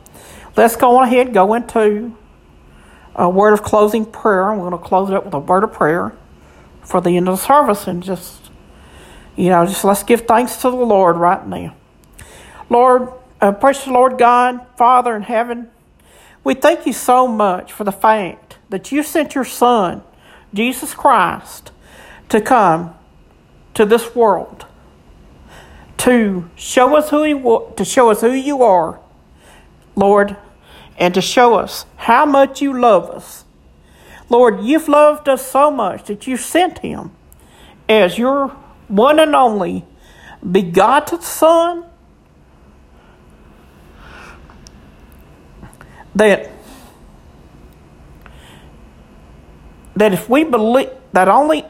let's 0.56 0.76
go 0.76 0.96
on 0.98 1.08
ahead, 1.08 1.34
go 1.34 1.54
into 1.54 2.16
a 3.16 3.28
word 3.28 3.52
of 3.52 3.62
closing 3.62 4.06
prayer. 4.06 4.48
I'm 4.48 4.58
going 4.58 4.70
to 4.70 4.78
close 4.78 5.10
it 5.10 5.16
up 5.16 5.24
with 5.24 5.34
a 5.34 5.40
word 5.40 5.64
of 5.64 5.72
prayer 5.72 6.12
for 6.82 7.00
the 7.00 7.16
end 7.16 7.28
of 7.28 7.38
the 7.38 7.44
service 7.44 7.86
and 7.86 8.02
just 8.02 8.40
You 9.36 9.48
know, 9.48 9.64
just 9.64 9.84
let's 9.84 10.02
give 10.02 10.22
thanks 10.22 10.56
to 10.56 10.70
the 10.70 10.76
Lord 10.76 11.16
right 11.16 11.46
now. 11.46 11.74
Lord, 12.68 13.08
uh, 13.40 13.52
precious 13.52 13.86
Lord 13.86 14.18
God, 14.18 14.60
Father 14.76 15.16
in 15.16 15.22
heaven, 15.22 15.70
we 16.44 16.54
thank 16.54 16.86
you 16.86 16.92
so 16.92 17.26
much 17.26 17.72
for 17.72 17.84
the 17.84 17.92
fact 17.92 18.58
that 18.70 18.92
you 18.92 19.02
sent 19.02 19.34
your 19.34 19.44
Son, 19.44 20.02
Jesus 20.54 20.94
Christ, 20.94 21.72
to 22.28 22.40
come 22.40 22.94
to 23.74 23.84
this 23.84 24.14
world 24.14 24.66
to 26.00 26.48
show 26.56 26.96
us 26.96 27.10
who 27.10 27.22
he 27.24 27.34
to 27.34 27.84
show 27.84 28.10
us 28.10 28.22
who 28.22 28.32
you 28.32 28.62
are, 28.62 28.98
Lord, 29.94 30.34
and 30.96 31.12
to 31.12 31.20
show 31.20 31.56
us 31.56 31.84
how 31.96 32.24
much 32.24 32.62
you 32.62 32.78
love 32.78 33.10
us. 33.10 33.44
Lord, 34.30 34.62
you've 34.62 34.88
loved 34.88 35.28
us 35.28 35.46
so 35.46 35.70
much 35.70 36.04
that 36.04 36.26
you 36.26 36.38
sent 36.38 36.78
him 36.78 37.10
as 37.86 38.16
your 38.16 38.48
one 38.88 39.18
and 39.18 39.34
only 39.36 39.84
begotten 40.50 41.20
Son 41.20 41.84
that 46.20 46.50
that 49.96 50.12
if 50.12 50.28
we 50.28 50.44
believe 50.44 50.90
that 51.14 51.28
only 51.28 51.64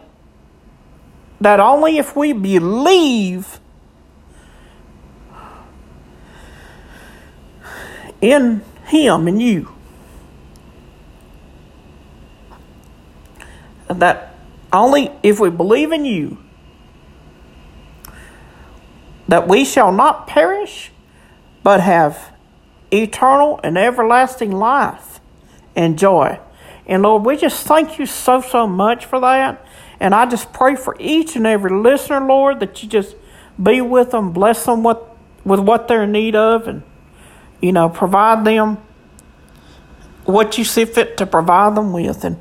that 1.40 1.60
only 1.60 1.98
if 1.98 2.16
we 2.16 2.32
believe 2.32 3.60
in 8.20 8.60
him 8.86 9.28
and 9.28 9.40
you 9.40 9.72
that 13.86 14.34
only 14.72 15.12
if 15.22 15.38
we 15.38 15.48
believe 15.48 15.92
in 15.92 16.04
you 16.04 16.38
that 19.28 19.46
we 19.46 19.64
shall 19.64 19.92
not 19.92 20.26
perish 20.26 20.90
but 21.62 21.80
have 21.80 22.29
eternal 22.92 23.60
and 23.62 23.78
everlasting 23.78 24.52
life 24.52 25.20
and 25.76 25.98
joy. 25.98 26.38
And 26.86 27.02
Lord, 27.02 27.24
we 27.24 27.36
just 27.36 27.66
thank 27.66 27.98
you 27.98 28.06
so, 28.06 28.40
so 28.40 28.66
much 28.66 29.04
for 29.04 29.20
that. 29.20 29.64
And 30.00 30.14
I 30.14 30.26
just 30.26 30.52
pray 30.52 30.76
for 30.76 30.96
each 30.98 31.36
and 31.36 31.46
every 31.46 31.70
listener, 31.70 32.20
Lord, 32.26 32.60
that 32.60 32.82
you 32.82 32.88
just 32.88 33.14
be 33.62 33.80
with 33.80 34.10
them, 34.10 34.32
bless 34.32 34.64
them 34.64 34.82
with, 34.82 34.98
with 35.44 35.60
what 35.60 35.88
they're 35.88 36.04
in 36.04 36.12
need 36.12 36.34
of, 36.34 36.66
and, 36.66 36.82
you 37.60 37.72
know, 37.72 37.88
provide 37.88 38.44
them 38.44 38.78
what 40.24 40.58
you 40.58 40.64
see 40.64 40.84
fit 40.84 41.16
to 41.18 41.26
provide 41.26 41.76
them 41.76 41.92
with. 41.92 42.24
And 42.24 42.38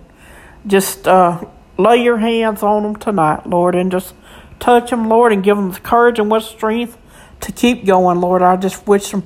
just 0.66 1.08
uh, 1.08 1.44
lay 1.78 2.04
your 2.04 2.18
hands 2.18 2.64
on 2.64 2.84
them 2.84 2.96
tonight, 2.96 3.46
Lord, 3.46 3.76
and 3.76 3.92
just 3.92 4.14
touch 4.60 4.90
them, 4.90 5.10
Lord, 5.10 5.32
and 5.32 5.44
give 5.44 5.58
them 5.58 5.72
the 5.72 5.80
courage 5.80 6.18
and 6.18 6.32
what 6.32 6.44
strength 6.44 6.98
to 7.42 7.52
keep 7.52 7.86
going, 7.86 8.20
Lord. 8.20 8.42
I 8.42 8.56
just 8.56 8.88
wish 8.88 9.12
them 9.12 9.24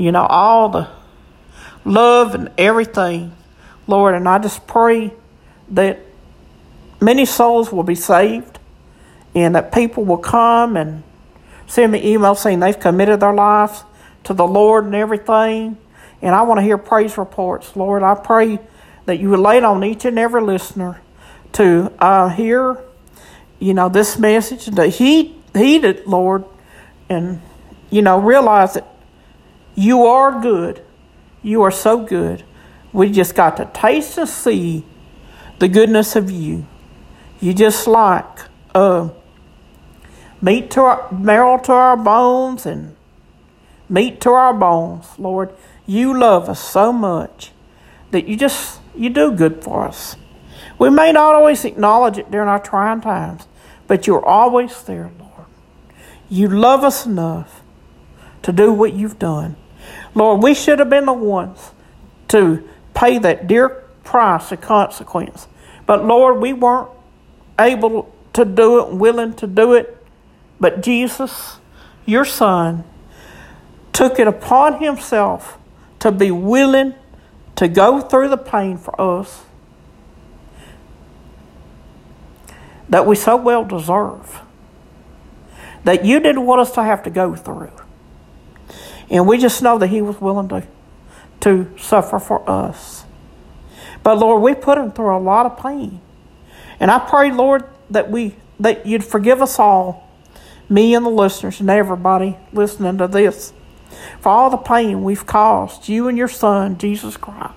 you 0.00 0.10
know, 0.10 0.24
all 0.24 0.70
the 0.70 0.88
love 1.84 2.34
and 2.34 2.50
everything, 2.56 3.36
Lord. 3.86 4.14
And 4.14 4.26
I 4.26 4.38
just 4.38 4.66
pray 4.66 5.12
that 5.72 6.00
many 7.02 7.26
souls 7.26 7.70
will 7.70 7.82
be 7.82 7.94
saved 7.94 8.58
and 9.34 9.54
that 9.54 9.72
people 9.72 10.06
will 10.06 10.16
come 10.16 10.78
and 10.78 11.02
send 11.66 11.92
me 11.92 12.02
emails 12.02 12.38
saying 12.38 12.60
they've 12.60 12.80
committed 12.80 13.20
their 13.20 13.34
lives 13.34 13.84
to 14.24 14.32
the 14.32 14.46
Lord 14.46 14.86
and 14.86 14.94
everything. 14.94 15.76
And 16.22 16.34
I 16.34 16.42
want 16.42 16.56
to 16.58 16.62
hear 16.62 16.78
praise 16.78 17.18
reports, 17.18 17.76
Lord. 17.76 18.02
I 18.02 18.14
pray 18.14 18.58
that 19.04 19.20
you 19.20 19.28
would 19.28 19.40
lay 19.40 19.58
it 19.58 19.64
on 19.64 19.84
each 19.84 20.06
and 20.06 20.18
every 20.18 20.40
listener 20.40 20.98
to 21.52 21.92
uh, 21.98 22.30
hear, 22.30 22.78
you 23.58 23.74
know, 23.74 23.90
this 23.90 24.18
message, 24.18 24.66
and 24.66 24.76
to 24.76 24.86
heed, 24.86 25.34
heed 25.54 25.84
it, 25.84 26.08
Lord, 26.08 26.46
and, 27.10 27.42
you 27.90 28.00
know, 28.00 28.18
realize 28.18 28.74
that 28.74 28.86
you 29.80 30.04
are 30.04 30.42
good. 30.42 30.84
You 31.42 31.62
are 31.62 31.70
so 31.70 32.04
good. 32.04 32.44
We 32.92 33.10
just 33.10 33.34
got 33.34 33.56
to 33.56 33.70
taste 33.72 34.18
and 34.18 34.28
see 34.28 34.84
the 35.58 35.68
goodness 35.68 36.16
of 36.16 36.30
you. 36.30 36.66
You 37.40 37.54
just 37.54 37.86
like 37.86 38.40
uh, 38.74 39.08
meat 40.42 40.70
to 40.72 40.82
our 40.82 41.10
marrow 41.10 41.58
to 41.62 41.72
our 41.72 41.96
bones 41.96 42.66
and 42.66 42.94
meat 43.88 44.20
to 44.20 44.30
our 44.30 44.52
bones, 44.52 45.06
Lord. 45.18 45.54
You 45.86 46.12
love 46.18 46.50
us 46.50 46.60
so 46.60 46.92
much 46.92 47.52
that 48.10 48.28
you 48.28 48.36
just 48.36 48.80
you 48.94 49.08
do 49.08 49.32
good 49.32 49.64
for 49.64 49.88
us. 49.88 50.16
We 50.78 50.90
may 50.90 51.10
not 51.10 51.34
always 51.34 51.64
acknowledge 51.64 52.18
it 52.18 52.30
during 52.30 52.48
our 52.48 52.60
trying 52.60 53.00
times, 53.00 53.48
but 53.86 54.06
you're 54.06 54.24
always 54.24 54.82
there, 54.82 55.10
Lord. 55.18 55.46
You 56.28 56.48
love 56.48 56.84
us 56.84 57.06
enough 57.06 57.62
to 58.42 58.52
do 58.52 58.72
what 58.72 58.92
you've 58.92 59.18
done. 59.18 59.56
Lord, 60.14 60.42
we 60.42 60.54
should 60.54 60.78
have 60.78 60.90
been 60.90 61.06
the 61.06 61.12
ones 61.12 61.70
to 62.28 62.68
pay 62.94 63.18
that 63.18 63.46
dear 63.46 63.68
price 64.04 64.50
of 64.52 64.60
consequence. 64.60 65.46
But 65.86 66.04
Lord, 66.04 66.40
we 66.40 66.52
weren't 66.52 66.90
able 67.58 68.12
to 68.32 68.44
do 68.44 68.80
it, 68.80 68.94
willing 68.94 69.34
to 69.34 69.46
do 69.46 69.74
it. 69.74 69.96
But 70.58 70.82
Jesus, 70.82 71.58
your 72.06 72.24
Son, 72.24 72.84
took 73.92 74.18
it 74.18 74.26
upon 74.26 74.82
Himself 74.82 75.58
to 76.00 76.10
be 76.12 76.30
willing 76.30 76.94
to 77.56 77.68
go 77.68 78.00
through 78.00 78.28
the 78.28 78.38
pain 78.38 78.78
for 78.78 78.98
us 79.00 79.44
that 82.88 83.06
we 83.06 83.14
so 83.14 83.36
well 83.36 83.64
deserve. 83.64 84.40
That 85.84 86.04
you 86.04 86.20
didn't 86.20 86.44
want 86.44 86.60
us 86.60 86.72
to 86.72 86.82
have 86.82 87.02
to 87.04 87.10
go 87.10 87.34
through. 87.34 87.72
And 89.10 89.26
we 89.26 89.38
just 89.38 89.62
know 89.62 89.78
that 89.78 89.88
He 89.88 90.00
was 90.00 90.20
willing 90.20 90.48
to, 90.48 90.66
to 91.40 91.70
suffer 91.78 92.18
for 92.18 92.48
us. 92.48 93.04
But 94.02 94.18
Lord, 94.18 94.42
we 94.42 94.54
put 94.54 94.78
Him 94.78 94.92
through 94.92 95.16
a 95.16 95.18
lot 95.18 95.46
of 95.46 95.58
pain. 95.58 96.00
And 96.78 96.90
I 96.90 96.98
pray, 96.98 97.30
Lord, 97.32 97.64
that 97.90 98.10
we 98.10 98.36
that 98.60 98.86
you'd 98.86 99.04
forgive 99.04 99.40
us 99.40 99.58
all, 99.58 100.06
me 100.68 100.94
and 100.94 101.04
the 101.04 101.10
listeners 101.10 101.60
and 101.60 101.70
everybody 101.70 102.36
listening 102.52 102.98
to 102.98 103.08
this, 103.08 103.52
for 104.20 104.28
all 104.28 104.50
the 104.50 104.58
pain 104.58 105.02
we've 105.02 105.26
caused 105.26 105.88
you 105.88 106.06
and 106.08 106.16
your 106.16 106.28
Son, 106.28 106.76
Jesus 106.78 107.16
Christ. 107.16 107.54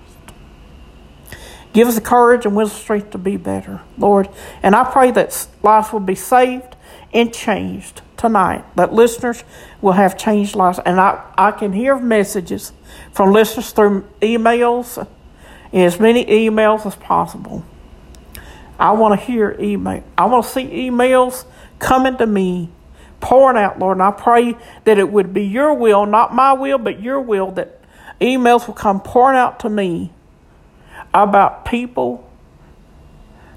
Give 1.74 1.88
us 1.88 1.96
the 1.96 2.00
courage 2.00 2.46
and 2.46 2.56
wisdom 2.56 2.80
strength 2.80 3.10
to 3.10 3.18
be 3.18 3.36
better, 3.36 3.82
Lord. 3.98 4.28
And 4.62 4.74
I 4.74 4.84
pray 4.90 5.10
that 5.10 5.46
lives 5.62 5.92
will 5.92 6.00
be 6.00 6.14
saved 6.14 6.76
and 7.12 7.34
changed 7.34 8.00
tonight 8.16 8.64
that 8.76 8.92
listeners 8.92 9.44
will 9.80 9.92
have 9.92 10.16
changed 10.16 10.54
lives. 10.54 10.78
And 10.84 11.00
I, 11.00 11.24
I 11.36 11.50
can 11.50 11.72
hear 11.72 11.98
messages 11.98 12.72
from 13.12 13.32
listeners 13.32 13.70
through 13.70 14.08
emails, 14.20 15.06
as 15.72 16.00
many 16.00 16.24
emails 16.24 16.86
as 16.86 16.94
possible. 16.96 17.64
I 18.78 18.92
want 18.92 19.18
to 19.18 19.26
hear 19.26 19.56
email. 19.58 20.02
I 20.18 20.26
want 20.26 20.44
to 20.44 20.50
see 20.50 20.64
emails 20.64 21.44
coming 21.78 22.16
to 22.16 22.26
me, 22.26 22.70
pouring 23.20 23.56
out, 23.56 23.78
Lord. 23.78 23.98
And 23.98 24.02
I 24.02 24.10
pray 24.10 24.56
that 24.84 24.98
it 24.98 25.10
would 25.10 25.32
be 25.32 25.44
your 25.44 25.74
will, 25.74 26.06
not 26.06 26.34
my 26.34 26.52
will, 26.52 26.78
but 26.78 27.00
your 27.00 27.20
will, 27.20 27.52
that 27.52 27.80
emails 28.20 28.66
will 28.66 28.74
come 28.74 29.00
pouring 29.00 29.36
out 29.36 29.60
to 29.60 29.68
me 29.68 30.12
about 31.12 31.64
people 31.64 32.28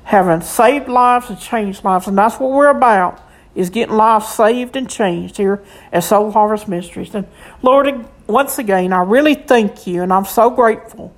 having 0.04 0.42
saved 0.42 0.88
lives 0.88 1.30
and 1.30 1.40
changed 1.40 1.84
lives. 1.84 2.08
And 2.08 2.18
that's 2.18 2.40
what 2.40 2.52
we're 2.52 2.70
about 2.70 3.20
is 3.58 3.72
getting 3.72 3.96
lives 3.96 4.28
saved 4.28 4.76
and 4.76 4.88
changed 4.88 5.38
here 5.38 5.64
at 5.92 6.04
Soul 6.04 6.32
Harvest 6.32 6.68
Ministries. 6.68 7.16
And 7.16 7.28
Lord, 7.64 8.06
once 8.28 8.60
again, 8.60 8.94
I 8.94 9.02
really 9.02 9.34
thank 9.34 9.88
you, 9.88 10.04
and 10.04 10.14
I'm 10.14 10.26
so 10.26 10.52
grateful 10.52 11.12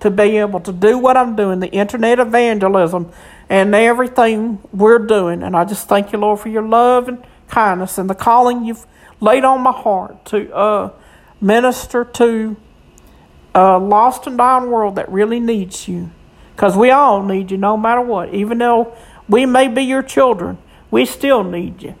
to 0.00 0.10
be 0.10 0.36
able 0.36 0.60
to 0.60 0.72
do 0.72 0.98
what 0.98 1.16
I'm 1.16 1.34
doing, 1.36 1.60
the 1.60 1.70
internet 1.70 2.18
evangelism, 2.18 3.10
and 3.48 3.74
everything 3.74 4.58
we're 4.72 4.98
doing. 4.98 5.42
And 5.42 5.56
I 5.56 5.64
just 5.64 5.88
thank 5.88 6.12
you, 6.12 6.18
Lord, 6.18 6.38
for 6.38 6.50
your 6.50 6.68
love 6.68 7.08
and 7.08 7.24
kindness 7.48 7.96
and 7.96 8.10
the 8.10 8.14
calling 8.14 8.66
you've 8.66 8.86
laid 9.18 9.44
on 9.44 9.62
my 9.62 9.72
heart 9.72 10.22
to 10.26 10.54
uh, 10.54 10.90
minister 11.40 12.04
to 12.04 12.56
a 13.54 13.78
lost 13.78 14.26
and 14.26 14.36
dying 14.36 14.70
world 14.70 14.96
that 14.96 15.10
really 15.10 15.40
needs 15.40 15.88
you. 15.88 16.10
Because 16.54 16.76
we 16.76 16.90
all 16.90 17.22
need 17.22 17.50
you 17.50 17.56
no 17.56 17.78
matter 17.78 18.02
what. 18.02 18.34
Even 18.34 18.58
though 18.58 18.94
we 19.28 19.46
may 19.46 19.68
be 19.68 19.82
your 19.82 20.02
children, 20.02 20.58
we 20.90 21.06
still 21.06 21.42
need 21.44 21.82
you 21.82 21.94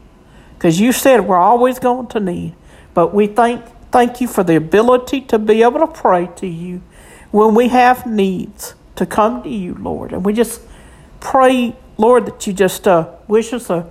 because 0.54 0.80
you 0.80 0.92
said 0.92 1.20
we're 1.20 1.36
always 1.36 1.78
going 1.78 2.06
to 2.08 2.20
need. 2.20 2.54
But 2.94 3.14
we 3.14 3.26
thank, 3.26 3.64
thank 3.90 4.20
you 4.20 4.28
for 4.28 4.42
the 4.42 4.56
ability 4.56 5.20
to 5.22 5.38
be 5.38 5.62
able 5.62 5.80
to 5.80 5.86
pray 5.86 6.30
to 6.36 6.46
you 6.46 6.82
when 7.30 7.54
we 7.54 7.68
have 7.68 8.06
needs 8.06 8.74
to 8.96 9.04
come 9.04 9.42
to 9.42 9.48
you, 9.48 9.74
Lord. 9.74 10.12
And 10.12 10.24
we 10.24 10.32
just 10.32 10.62
pray, 11.20 11.76
Lord, 11.98 12.26
that 12.26 12.46
you 12.46 12.52
just 12.52 12.88
uh, 12.88 13.10
wish 13.28 13.52
us 13.52 13.66
to 13.66 13.86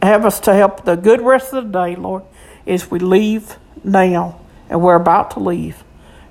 have 0.00 0.24
us 0.24 0.38
to 0.40 0.54
help 0.54 0.84
the 0.84 0.94
good 0.94 1.20
rest 1.20 1.52
of 1.52 1.72
the 1.72 1.86
day, 1.86 1.96
Lord, 1.96 2.22
as 2.66 2.90
we 2.90 3.00
leave 3.00 3.56
now 3.82 4.40
and 4.68 4.82
we're 4.82 4.94
about 4.94 5.32
to 5.32 5.40
leave. 5.40 5.82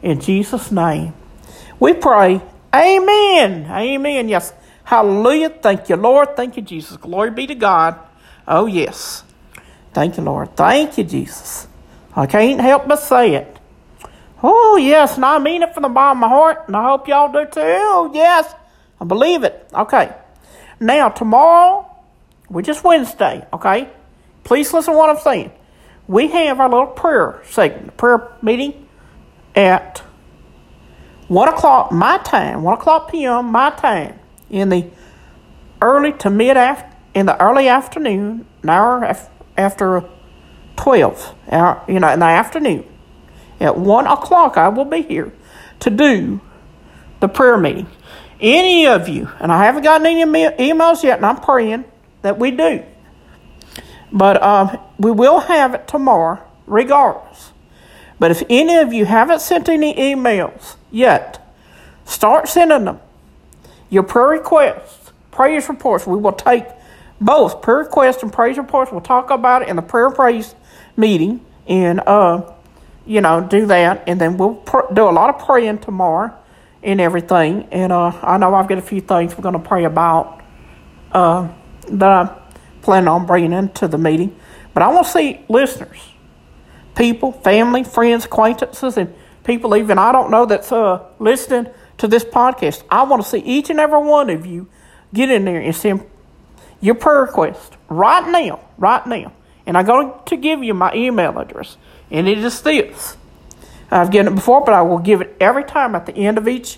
In 0.01 0.19
Jesus' 0.19 0.71
name, 0.71 1.13
we 1.79 1.93
pray. 1.93 2.41
Amen. 2.73 3.65
Amen. 3.69 4.29
Yes. 4.29 4.53
Hallelujah. 4.87 5.49
Thank 5.49 5.89
you, 5.89 5.97
Lord. 5.97 6.37
Thank 6.37 6.55
you, 6.55 6.63
Jesus. 6.63 6.95
Glory 6.95 7.31
be 7.31 7.45
to 7.47 7.55
God. 7.55 7.99
Oh, 8.47 8.67
yes. 8.67 9.25
Thank 9.93 10.15
you, 10.15 10.23
Lord. 10.23 10.55
Thank 10.55 10.97
you, 10.97 11.03
Jesus. 11.03 11.67
I 12.15 12.25
can't 12.25 12.61
help 12.61 12.87
but 12.87 13.01
say 13.01 13.35
it. 13.35 13.59
Oh, 14.41 14.77
yes, 14.77 15.15
and 15.17 15.25
I 15.25 15.39
mean 15.39 15.61
it 15.61 15.73
from 15.73 15.83
the 15.83 15.89
bottom 15.89 16.23
of 16.23 16.29
my 16.29 16.33
heart, 16.33 16.67
and 16.67 16.75
I 16.77 16.83
hope 16.83 17.09
y'all 17.09 17.29
do 17.29 17.43
too. 17.43 17.59
Oh, 17.59 18.11
yes, 18.13 18.53
I 19.01 19.03
believe 19.03 19.43
it. 19.43 19.67
Okay. 19.73 20.15
Now, 20.79 21.09
tomorrow, 21.09 21.93
which 22.47 22.69
is 22.69 22.81
Wednesday, 22.81 23.45
okay? 23.51 23.89
Please 24.45 24.71
listen 24.71 24.93
to 24.93 24.97
what 24.97 25.09
I'm 25.09 25.21
saying. 25.21 25.51
We 26.07 26.29
have 26.29 26.61
our 26.61 26.69
little 26.69 26.87
prayer 26.87 27.41
segment, 27.43 27.97
prayer 27.97 28.31
meeting 28.41 28.87
at 29.53 30.01
1 31.27 31.49
o'clock 31.49 31.91
my 31.91 32.19
time, 32.19 32.63
1 32.63 32.73
o'clock 32.75 33.11
p.m. 33.11 33.51
my 33.51 33.71
time, 33.71 34.17
in 34.49 34.69
the 34.69 34.89
early 35.81 36.13
to 36.13 36.29
mid 36.29 36.57
after, 36.57 36.95
in 37.13 37.25
the 37.25 37.41
early 37.41 37.67
afternoon, 37.67 38.45
an 38.63 38.69
hour 38.69 39.15
after 39.57 40.03
12, 40.75 41.35
you 41.87 41.99
know, 41.99 42.09
in 42.09 42.19
the 42.19 42.25
afternoon. 42.25 42.85
At 43.59 43.77
1 43.77 44.07
o'clock, 44.07 44.57
I 44.57 44.69
will 44.69 44.85
be 44.85 45.01
here 45.01 45.33
to 45.79 45.89
do 45.89 46.39
the 47.19 47.27
prayer 47.27 47.57
meeting. 47.57 47.87
Any 48.39 48.85
of 48.85 49.09
you, 49.09 49.29
and 49.39 49.51
I 49.51 49.65
haven't 49.65 49.83
gotten 49.83 50.05
any 50.05 50.23
emails 50.23 51.03
yet, 51.03 51.17
and 51.17 51.25
I'm 51.25 51.41
praying 51.41 51.85
that 52.21 52.37
we 52.37 52.51
do. 52.51 52.83
But 54.11 54.41
um, 54.41 54.77
we 54.99 55.11
will 55.11 55.39
have 55.39 55.73
it 55.73 55.87
tomorrow, 55.87 56.39
regardless. 56.67 57.51
But 58.19 58.31
if 58.31 58.43
any 58.49 58.77
of 58.77 58.93
you 58.93 59.05
haven't 59.05 59.41
sent 59.41 59.69
any 59.69 59.93
emails 59.95 60.75
yet, 60.91 61.39
start 62.05 62.47
sending 62.47 62.85
them. 62.85 62.99
Your 63.89 64.03
prayer 64.03 64.27
requests, 64.27 65.11
praise 65.31 65.69
reports, 65.69 66.05
we 66.05 66.17
will 66.17 66.33
take 66.33 66.65
both 67.19 67.61
prayer 67.61 67.77
requests 67.77 68.21
and 68.21 68.31
praise 68.31 68.57
reports. 68.57 68.91
We'll 68.91 69.01
talk 69.01 69.29
about 69.29 69.63
it 69.63 69.69
in 69.69 69.75
the 69.75 69.81
prayer 69.81 70.09
praise 70.11 70.55
meeting 70.95 71.45
and, 71.67 72.01
uh, 72.01 72.53
you 73.05 73.21
know, 73.21 73.41
do 73.41 73.65
that. 73.67 74.03
And 74.07 74.19
then 74.19 74.37
we'll 74.37 74.55
pr- 74.55 74.93
do 74.93 75.03
a 75.03 75.11
lot 75.11 75.33
of 75.33 75.45
praying 75.45 75.79
tomorrow 75.79 76.33
and 76.83 77.01
everything. 77.01 77.67
And 77.71 77.91
uh, 77.91 78.11
I 78.21 78.37
know 78.37 78.53
I've 78.53 78.67
got 78.67 78.77
a 78.77 78.81
few 78.83 79.01
things 79.01 79.35
we're 79.35 79.43
going 79.43 79.53
to 79.53 79.67
pray 79.67 79.85
about 79.85 80.41
uh, 81.11 81.47
that 81.89 82.09
I'm 82.09 82.29
planning 82.81 83.07
on 83.07 83.25
bringing 83.25 83.53
into 83.53 83.87
the 83.87 83.97
meeting. 83.97 84.37
But 84.73 84.83
I 84.83 84.89
want 84.89 85.07
to 85.07 85.11
see 85.11 85.39
listeners, 85.49 85.99
people, 86.95 87.31
family, 87.31 87.83
friends, 87.83 88.25
acquaintances, 88.25 88.97
and 88.97 89.13
people 89.43 89.75
even 89.75 89.97
I 89.97 90.11
don't 90.11 90.29
know 90.29 90.45
that's 90.45 90.71
uh, 90.71 91.03
listening 91.19 91.73
to 91.97 92.07
this 92.07 92.23
podcast. 92.23 92.83
I 92.89 93.03
want 93.03 93.23
to 93.23 93.27
see 93.27 93.39
each 93.39 93.69
and 93.69 93.79
every 93.79 93.99
one 93.99 94.29
of 94.29 94.45
you 94.45 94.67
get 95.13 95.29
in 95.29 95.45
there 95.45 95.61
and 95.61 95.75
send 95.75 96.05
your 96.81 96.95
prayer 96.95 97.21
request 97.21 97.73
right 97.89 98.27
now, 98.29 98.59
right 98.77 99.05
now. 99.07 99.33
And 99.65 99.77
I'm 99.77 99.85
going 99.85 100.13
to 100.25 100.37
give 100.37 100.63
you 100.63 100.73
my 100.73 100.93
email 100.93 101.37
address. 101.37 101.77
And 102.09 102.27
it 102.27 102.37
is 102.37 102.61
this 102.61 103.17
I've 103.89 104.11
given 104.11 104.33
it 104.33 104.35
before, 104.35 104.63
but 104.63 104.73
I 104.73 104.81
will 104.81 104.99
give 104.99 105.21
it 105.21 105.35
every 105.39 105.63
time 105.63 105.95
at 105.95 106.05
the 106.05 106.15
end 106.15 106.37
of 106.37 106.47
each 106.47 106.77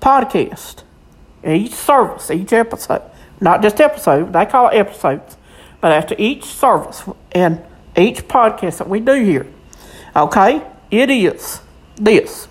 podcast, 0.00 0.82
each 1.46 1.72
service, 1.72 2.30
each 2.30 2.52
episode. 2.52 3.02
Not 3.40 3.62
just 3.62 3.80
episode, 3.80 4.32
they 4.32 4.46
call 4.46 4.68
it 4.68 4.74
episodes, 4.74 5.36
but 5.80 5.92
after 5.92 6.16
each 6.18 6.44
service 6.44 7.04
and 7.30 7.64
each 7.96 8.26
podcast 8.26 8.78
that 8.78 8.88
we 8.88 8.98
do 9.00 9.14
here. 9.14 9.46
Okay? 10.16 10.62
It 10.90 11.10
is 11.10 11.60
this 11.96 12.48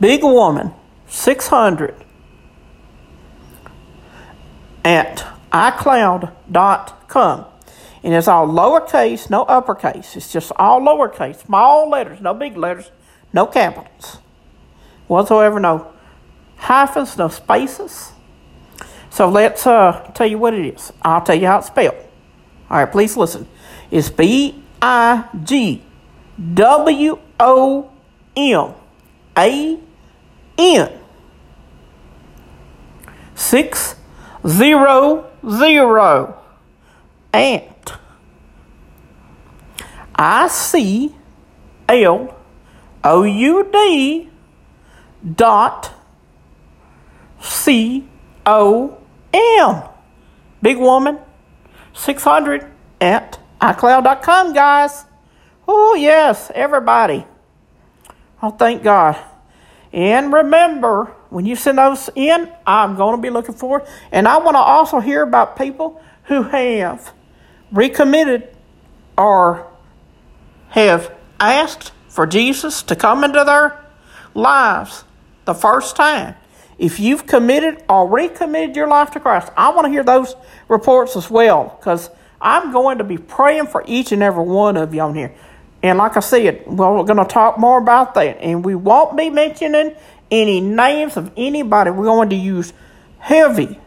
Big 0.00 0.22
Woman 0.22 0.72
600 1.08 1.94
at 4.84 5.26
iCloud.com. 5.52 7.44
And 8.02 8.14
it's 8.14 8.28
all 8.28 8.46
lowercase, 8.46 9.30
no 9.30 9.42
uppercase. 9.44 10.16
It's 10.16 10.32
just 10.32 10.52
all 10.56 10.80
lowercase, 10.80 11.44
small 11.44 11.88
letters, 11.90 12.20
no 12.20 12.34
big 12.34 12.56
letters, 12.56 12.90
no 13.32 13.46
capitals 13.46 14.18
whatsoever, 15.08 15.58
no 15.60 15.92
hyphens, 16.56 17.16
no 17.16 17.28
spaces. 17.28 18.12
So 19.10 19.28
let's 19.28 19.66
uh, 19.66 20.10
tell 20.14 20.26
you 20.26 20.38
what 20.38 20.54
it 20.54 20.74
is. 20.74 20.92
I'll 21.02 21.22
tell 21.22 21.34
you 21.34 21.46
how 21.46 21.58
it's 21.58 21.68
spelled. 21.68 21.96
All 22.70 22.78
right, 22.78 22.90
please 22.90 23.16
listen. 23.16 23.48
It's 23.90 24.10
B 24.10 24.62
I 24.82 25.28
G 25.42 25.82
W 26.54 27.18
O 27.40 27.90
M 28.36 28.74
A 29.38 29.80
N 30.58 30.92
six 33.34 33.96
zero 34.46 35.30
zero 35.48 36.42
and 37.32 37.64
I 40.14 40.48
C 40.48 41.14
L 41.88 42.34
O 43.04 43.22
U 43.22 43.68
D 43.70 44.30
dot 45.34 45.92
C 47.40 48.08
O 48.46 48.98
M. 49.32 49.82
Big 50.62 50.78
woman, 50.78 51.18
600 51.92 52.66
at 53.00 53.38
iCloud.com, 53.60 54.52
guys. 54.52 55.04
Oh, 55.68 55.94
yes, 55.94 56.50
everybody. 56.54 57.26
Oh, 58.42 58.50
thank 58.50 58.82
God. 58.82 59.16
And 59.96 60.30
remember, 60.30 61.06
when 61.30 61.46
you 61.46 61.56
send 61.56 61.78
those 61.78 62.10
in, 62.14 62.52
I'm 62.66 62.96
going 62.96 63.16
to 63.16 63.22
be 63.22 63.30
looking 63.30 63.54
for 63.54 63.80
it. 63.80 63.88
And 64.12 64.28
I 64.28 64.36
want 64.36 64.54
to 64.54 64.58
also 64.58 65.00
hear 65.00 65.22
about 65.22 65.56
people 65.56 66.02
who 66.24 66.42
have 66.42 67.14
recommitted 67.72 68.54
or 69.16 69.72
have 70.68 71.16
asked 71.40 71.92
for 72.08 72.26
Jesus 72.26 72.82
to 72.82 72.94
come 72.94 73.24
into 73.24 73.42
their 73.42 73.82
lives 74.34 75.04
the 75.46 75.54
first 75.54 75.96
time. 75.96 76.34
If 76.78 77.00
you've 77.00 77.26
committed 77.26 77.82
or 77.88 78.06
recommitted 78.06 78.76
your 78.76 78.88
life 78.88 79.12
to 79.12 79.20
Christ, 79.20 79.50
I 79.56 79.70
want 79.70 79.86
to 79.86 79.90
hear 79.90 80.04
those 80.04 80.36
reports 80.68 81.16
as 81.16 81.30
well 81.30 81.74
because 81.80 82.10
I'm 82.38 82.70
going 82.70 82.98
to 82.98 83.04
be 83.04 83.16
praying 83.16 83.68
for 83.68 83.82
each 83.86 84.12
and 84.12 84.22
every 84.22 84.44
one 84.44 84.76
of 84.76 84.92
you 84.92 85.00
on 85.00 85.14
here. 85.14 85.34
And 85.82 85.98
like 85.98 86.16
I 86.16 86.20
said, 86.20 86.64
well, 86.66 86.94
we're 86.94 87.04
going 87.04 87.18
to 87.18 87.24
talk 87.24 87.58
more 87.58 87.78
about 87.78 88.14
that. 88.14 88.38
And 88.40 88.64
we 88.64 88.74
won't 88.74 89.16
be 89.16 89.30
mentioning 89.30 89.94
any 90.30 90.60
names 90.60 91.16
of 91.16 91.32
anybody. 91.36 91.90
We're 91.90 92.04
going 92.04 92.30
to 92.30 92.36
use 92.36 92.72
heavy, 93.18 93.78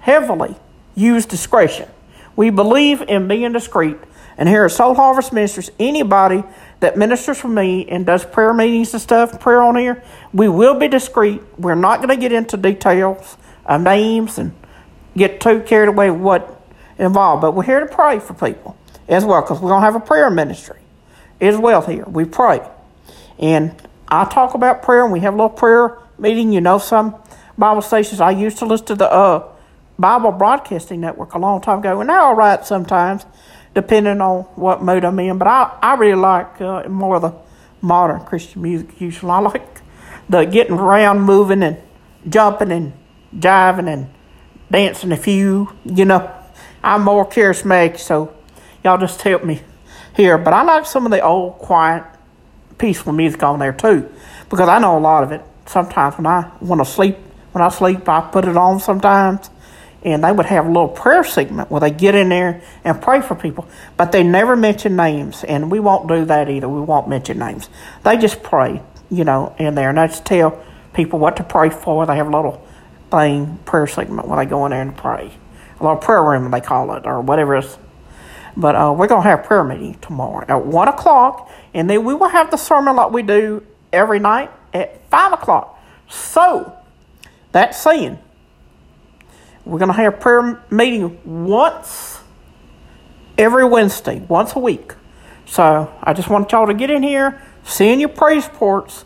heavily 0.00 0.56
use 0.94 1.26
discretion. 1.26 1.88
We 2.36 2.50
believe 2.50 3.02
in 3.02 3.28
being 3.28 3.52
discreet. 3.52 3.96
And 4.36 4.48
here 4.48 4.64
at 4.64 4.70
Soul 4.70 4.94
Harvest 4.94 5.32
Ministries, 5.32 5.70
anybody 5.78 6.44
that 6.80 6.96
ministers 6.96 7.38
for 7.38 7.48
me 7.48 7.88
and 7.88 8.06
does 8.06 8.24
prayer 8.24 8.54
meetings 8.54 8.92
and 8.92 9.02
stuff, 9.02 9.40
prayer 9.40 9.62
on 9.62 9.76
here, 9.76 10.02
we 10.32 10.48
will 10.48 10.78
be 10.78 10.86
discreet. 10.86 11.40
We're 11.58 11.74
not 11.74 11.98
going 11.98 12.10
to 12.10 12.16
get 12.16 12.30
into 12.30 12.56
details 12.56 13.36
of 13.66 13.80
names 13.80 14.38
and 14.38 14.54
get 15.16 15.40
too 15.40 15.60
carried 15.60 15.88
away 15.88 16.10
with 16.10 16.20
what 16.20 16.62
involved. 16.98 17.42
But 17.42 17.52
we're 17.52 17.64
here 17.64 17.80
to 17.80 17.92
pray 17.92 18.20
for 18.20 18.34
people 18.34 18.76
as 19.08 19.24
well 19.24 19.40
because 19.42 19.60
we're 19.60 19.70
going 19.70 19.82
to 19.82 19.84
have 19.86 19.96
a 19.96 20.00
prayer 20.00 20.30
ministry 20.30 20.77
as 21.40 21.56
well 21.56 21.82
here. 21.82 22.04
We 22.04 22.24
pray. 22.24 22.60
And 23.38 23.74
I 24.08 24.24
talk 24.24 24.54
about 24.54 24.82
prayer 24.82 25.04
and 25.04 25.12
we 25.12 25.20
have 25.20 25.34
a 25.34 25.36
little 25.36 25.50
prayer 25.50 25.98
meeting. 26.18 26.52
You 26.52 26.60
know, 26.60 26.78
some 26.78 27.14
Bible 27.56 27.82
stations 27.82 28.20
I 28.20 28.30
used 28.30 28.58
to 28.58 28.66
listen 28.66 28.86
to 28.86 28.94
the 28.94 29.10
uh, 29.10 29.52
Bible 29.98 30.32
Broadcasting 30.32 31.00
Network 31.00 31.34
a 31.34 31.38
long 31.38 31.60
time 31.60 31.80
ago, 31.80 32.00
and 32.00 32.08
they're 32.08 32.20
all 32.20 32.34
right 32.34 32.64
sometimes 32.64 33.26
depending 33.74 34.20
on 34.20 34.42
what 34.56 34.82
mood 34.82 35.04
I'm 35.04 35.18
in. 35.20 35.38
But 35.38 35.48
I, 35.48 35.78
I 35.82 35.94
really 35.94 36.20
like 36.20 36.60
uh, 36.60 36.88
more 36.88 37.16
of 37.16 37.22
the 37.22 37.34
modern 37.80 38.20
Christian 38.24 38.62
music 38.62 39.00
usually. 39.00 39.30
I 39.30 39.38
like 39.38 39.80
the 40.28 40.44
getting 40.44 40.74
around, 40.74 41.20
moving, 41.20 41.62
and 41.62 41.76
jumping 42.28 42.72
and 42.72 42.92
jiving 43.36 43.88
and 43.88 44.08
dancing 44.70 45.12
a 45.12 45.16
few. 45.16 45.72
You 45.84 46.04
know, 46.04 46.30
I'm 46.82 47.02
more 47.02 47.28
charismatic, 47.28 47.98
so 47.98 48.34
y'all 48.82 48.98
just 48.98 49.20
help 49.22 49.44
me 49.44 49.62
here. 50.18 50.36
But 50.36 50.52
I 50.52 50.62
like 50.62 50.84
some 50.84 51.06
of 51.06 51.12
the 51.12 51.22
old, 51.22 51.54
quiet, 51.58 52.04
peaceful 52.76 53.14
music 53.14 53.42
on 53.42 53.58
there 53.58 53.72
too, 53.72 54.12
because 54.50 54.68
I 54.68 54.78
know 54.78 54.98
a 54.98 55.00
lot 55.00 55.22
of 55.22 55.32
it. 55.32 55.40
Sometimes 55.64 56.16
when 56.16 56.26
I 56.26 56.50
want 56.60 56.80
to 56.82 56.84
sleep, 56.84 57.16
when 57.52 57.64
I 57.64 57.70
sleep, 57.70 58.06
I 58.06 58.20
put 58.20 58.44
it 58.44 58.56
on 58.56 58.80
sometimes 58.80 59.48
and 60.02 60.22
they 60.22 60.30
would 60.30 60.46
have 60.46 60.66
a 60.66 60.68
little 60.68 60.88
prayer 60.88 61.24
segment 61.24 61.70
where 61.70 61.80
they 61.80 61.90
get 61.90 62.14
in 62.14 62.28
there 62.28 62.62
and 62.84 63.02
pray 63.02 63.20
for 63.20 63.34
people, 63.34 63.66
but 63.96 64.12
they 64.12 64.22
never 64.22 64.54
mention 64.54 64.96
names, 64.96 65.42
and 65.44 65.70
we 65.70 65.80
won't 65.80 66.08
do 66.08 66.24
that 66.24 66.48
either. 66.48 66.68
We 66.68 66.80
won't 66.80 67.08
mention 67.08 67.38
names. 67.38 67.68
They 68.04 68.16
just 68.16 68.42
pray, 68.42 68.80
you 69.10 69.24
know, 69.24 69.54
in 69.58 69.74
there, 69.74 69.88
and 69.88 69.98
they 69.98 70.06
just 70.06 70.24
tell 70.24 70.62
people 70.94 71.18
what 71.18 71.36
to 71.38 71.44
pray 71.44 71.70
for. 71.70 72.06
They 72.06 72.16
have 72.16 72.28
a 72.28 72.36
little 72.36 72.64
thing, 73.10 73.58
prayer 73.64 73.86
segment 73.86 74.28
where 74.28 74.42
they 74.42 74.48
go 74.48 74.64
in 74.66 74.70
there 74.70 74.82
and 74.82 74.96
pray. 74.96 75.32
A 75.80 75.82
little 75.82 75.98
prayer 75.98 76.22
room, 76.22 76.50
they 76.50 76.60
call 76.60 76.94
it, 76.94 77.04
or 77.04 77.20
whatever 77.20 77.56
it 77.56 77.64
is. 77.64 77.78
But 78.58 78.74
uh, 78.74 78.92
we're 78.94 79.06
going 79.06 79.22
to 79.22 79.28
have 79.28 79.44
prayer 79.44 79.62
meeting 79.62 79.94
tomorrow 80.00 80.44
at 80.48 80.66
1 80.66 80.88
o'clock, 80.88 81.48
and 81.72 81.88
then 81.88 82.04
we 82.04 82.12
will 82.12 82.28
have 82.28 82.50
the 82.50 82.56
sermon 82.56 82.96
like 82.96 83.12
we 83.12 83.22
do 83.22 83.64
every 83.92 84.18
night 84.18 84.50
at 84.74 85.08
5 85.10 85.32
o'clock. 85.34 85.80
So, 86.08 86.76
that's 87.52 87.80
saying 87.80 88.18
we're 89.64 89.78
going 89.78 89.92
to 89.92 89.96
have 89.96 90.18
prayer 90.18 90.60
meeting 90.70 91.20
once 91.24 92.20
every 93.36 93.64
Wednesday, 93.64 94.20
once 94.28 94.56
a 94.56 94.58
week. 94.58 94.94
So 95.46 95.92
I 96.02 96.12
just 96.12 96.28
want 96.28 96.50
y'all 96.52 96.66
to 96.66 96.74
get 96.74 96.90
in 96.90 97.02
here, 97.02 97.40
send 97.64 98.00
your 98.00 98.10
praise 98.10 98.46
reports, 98.46 99.04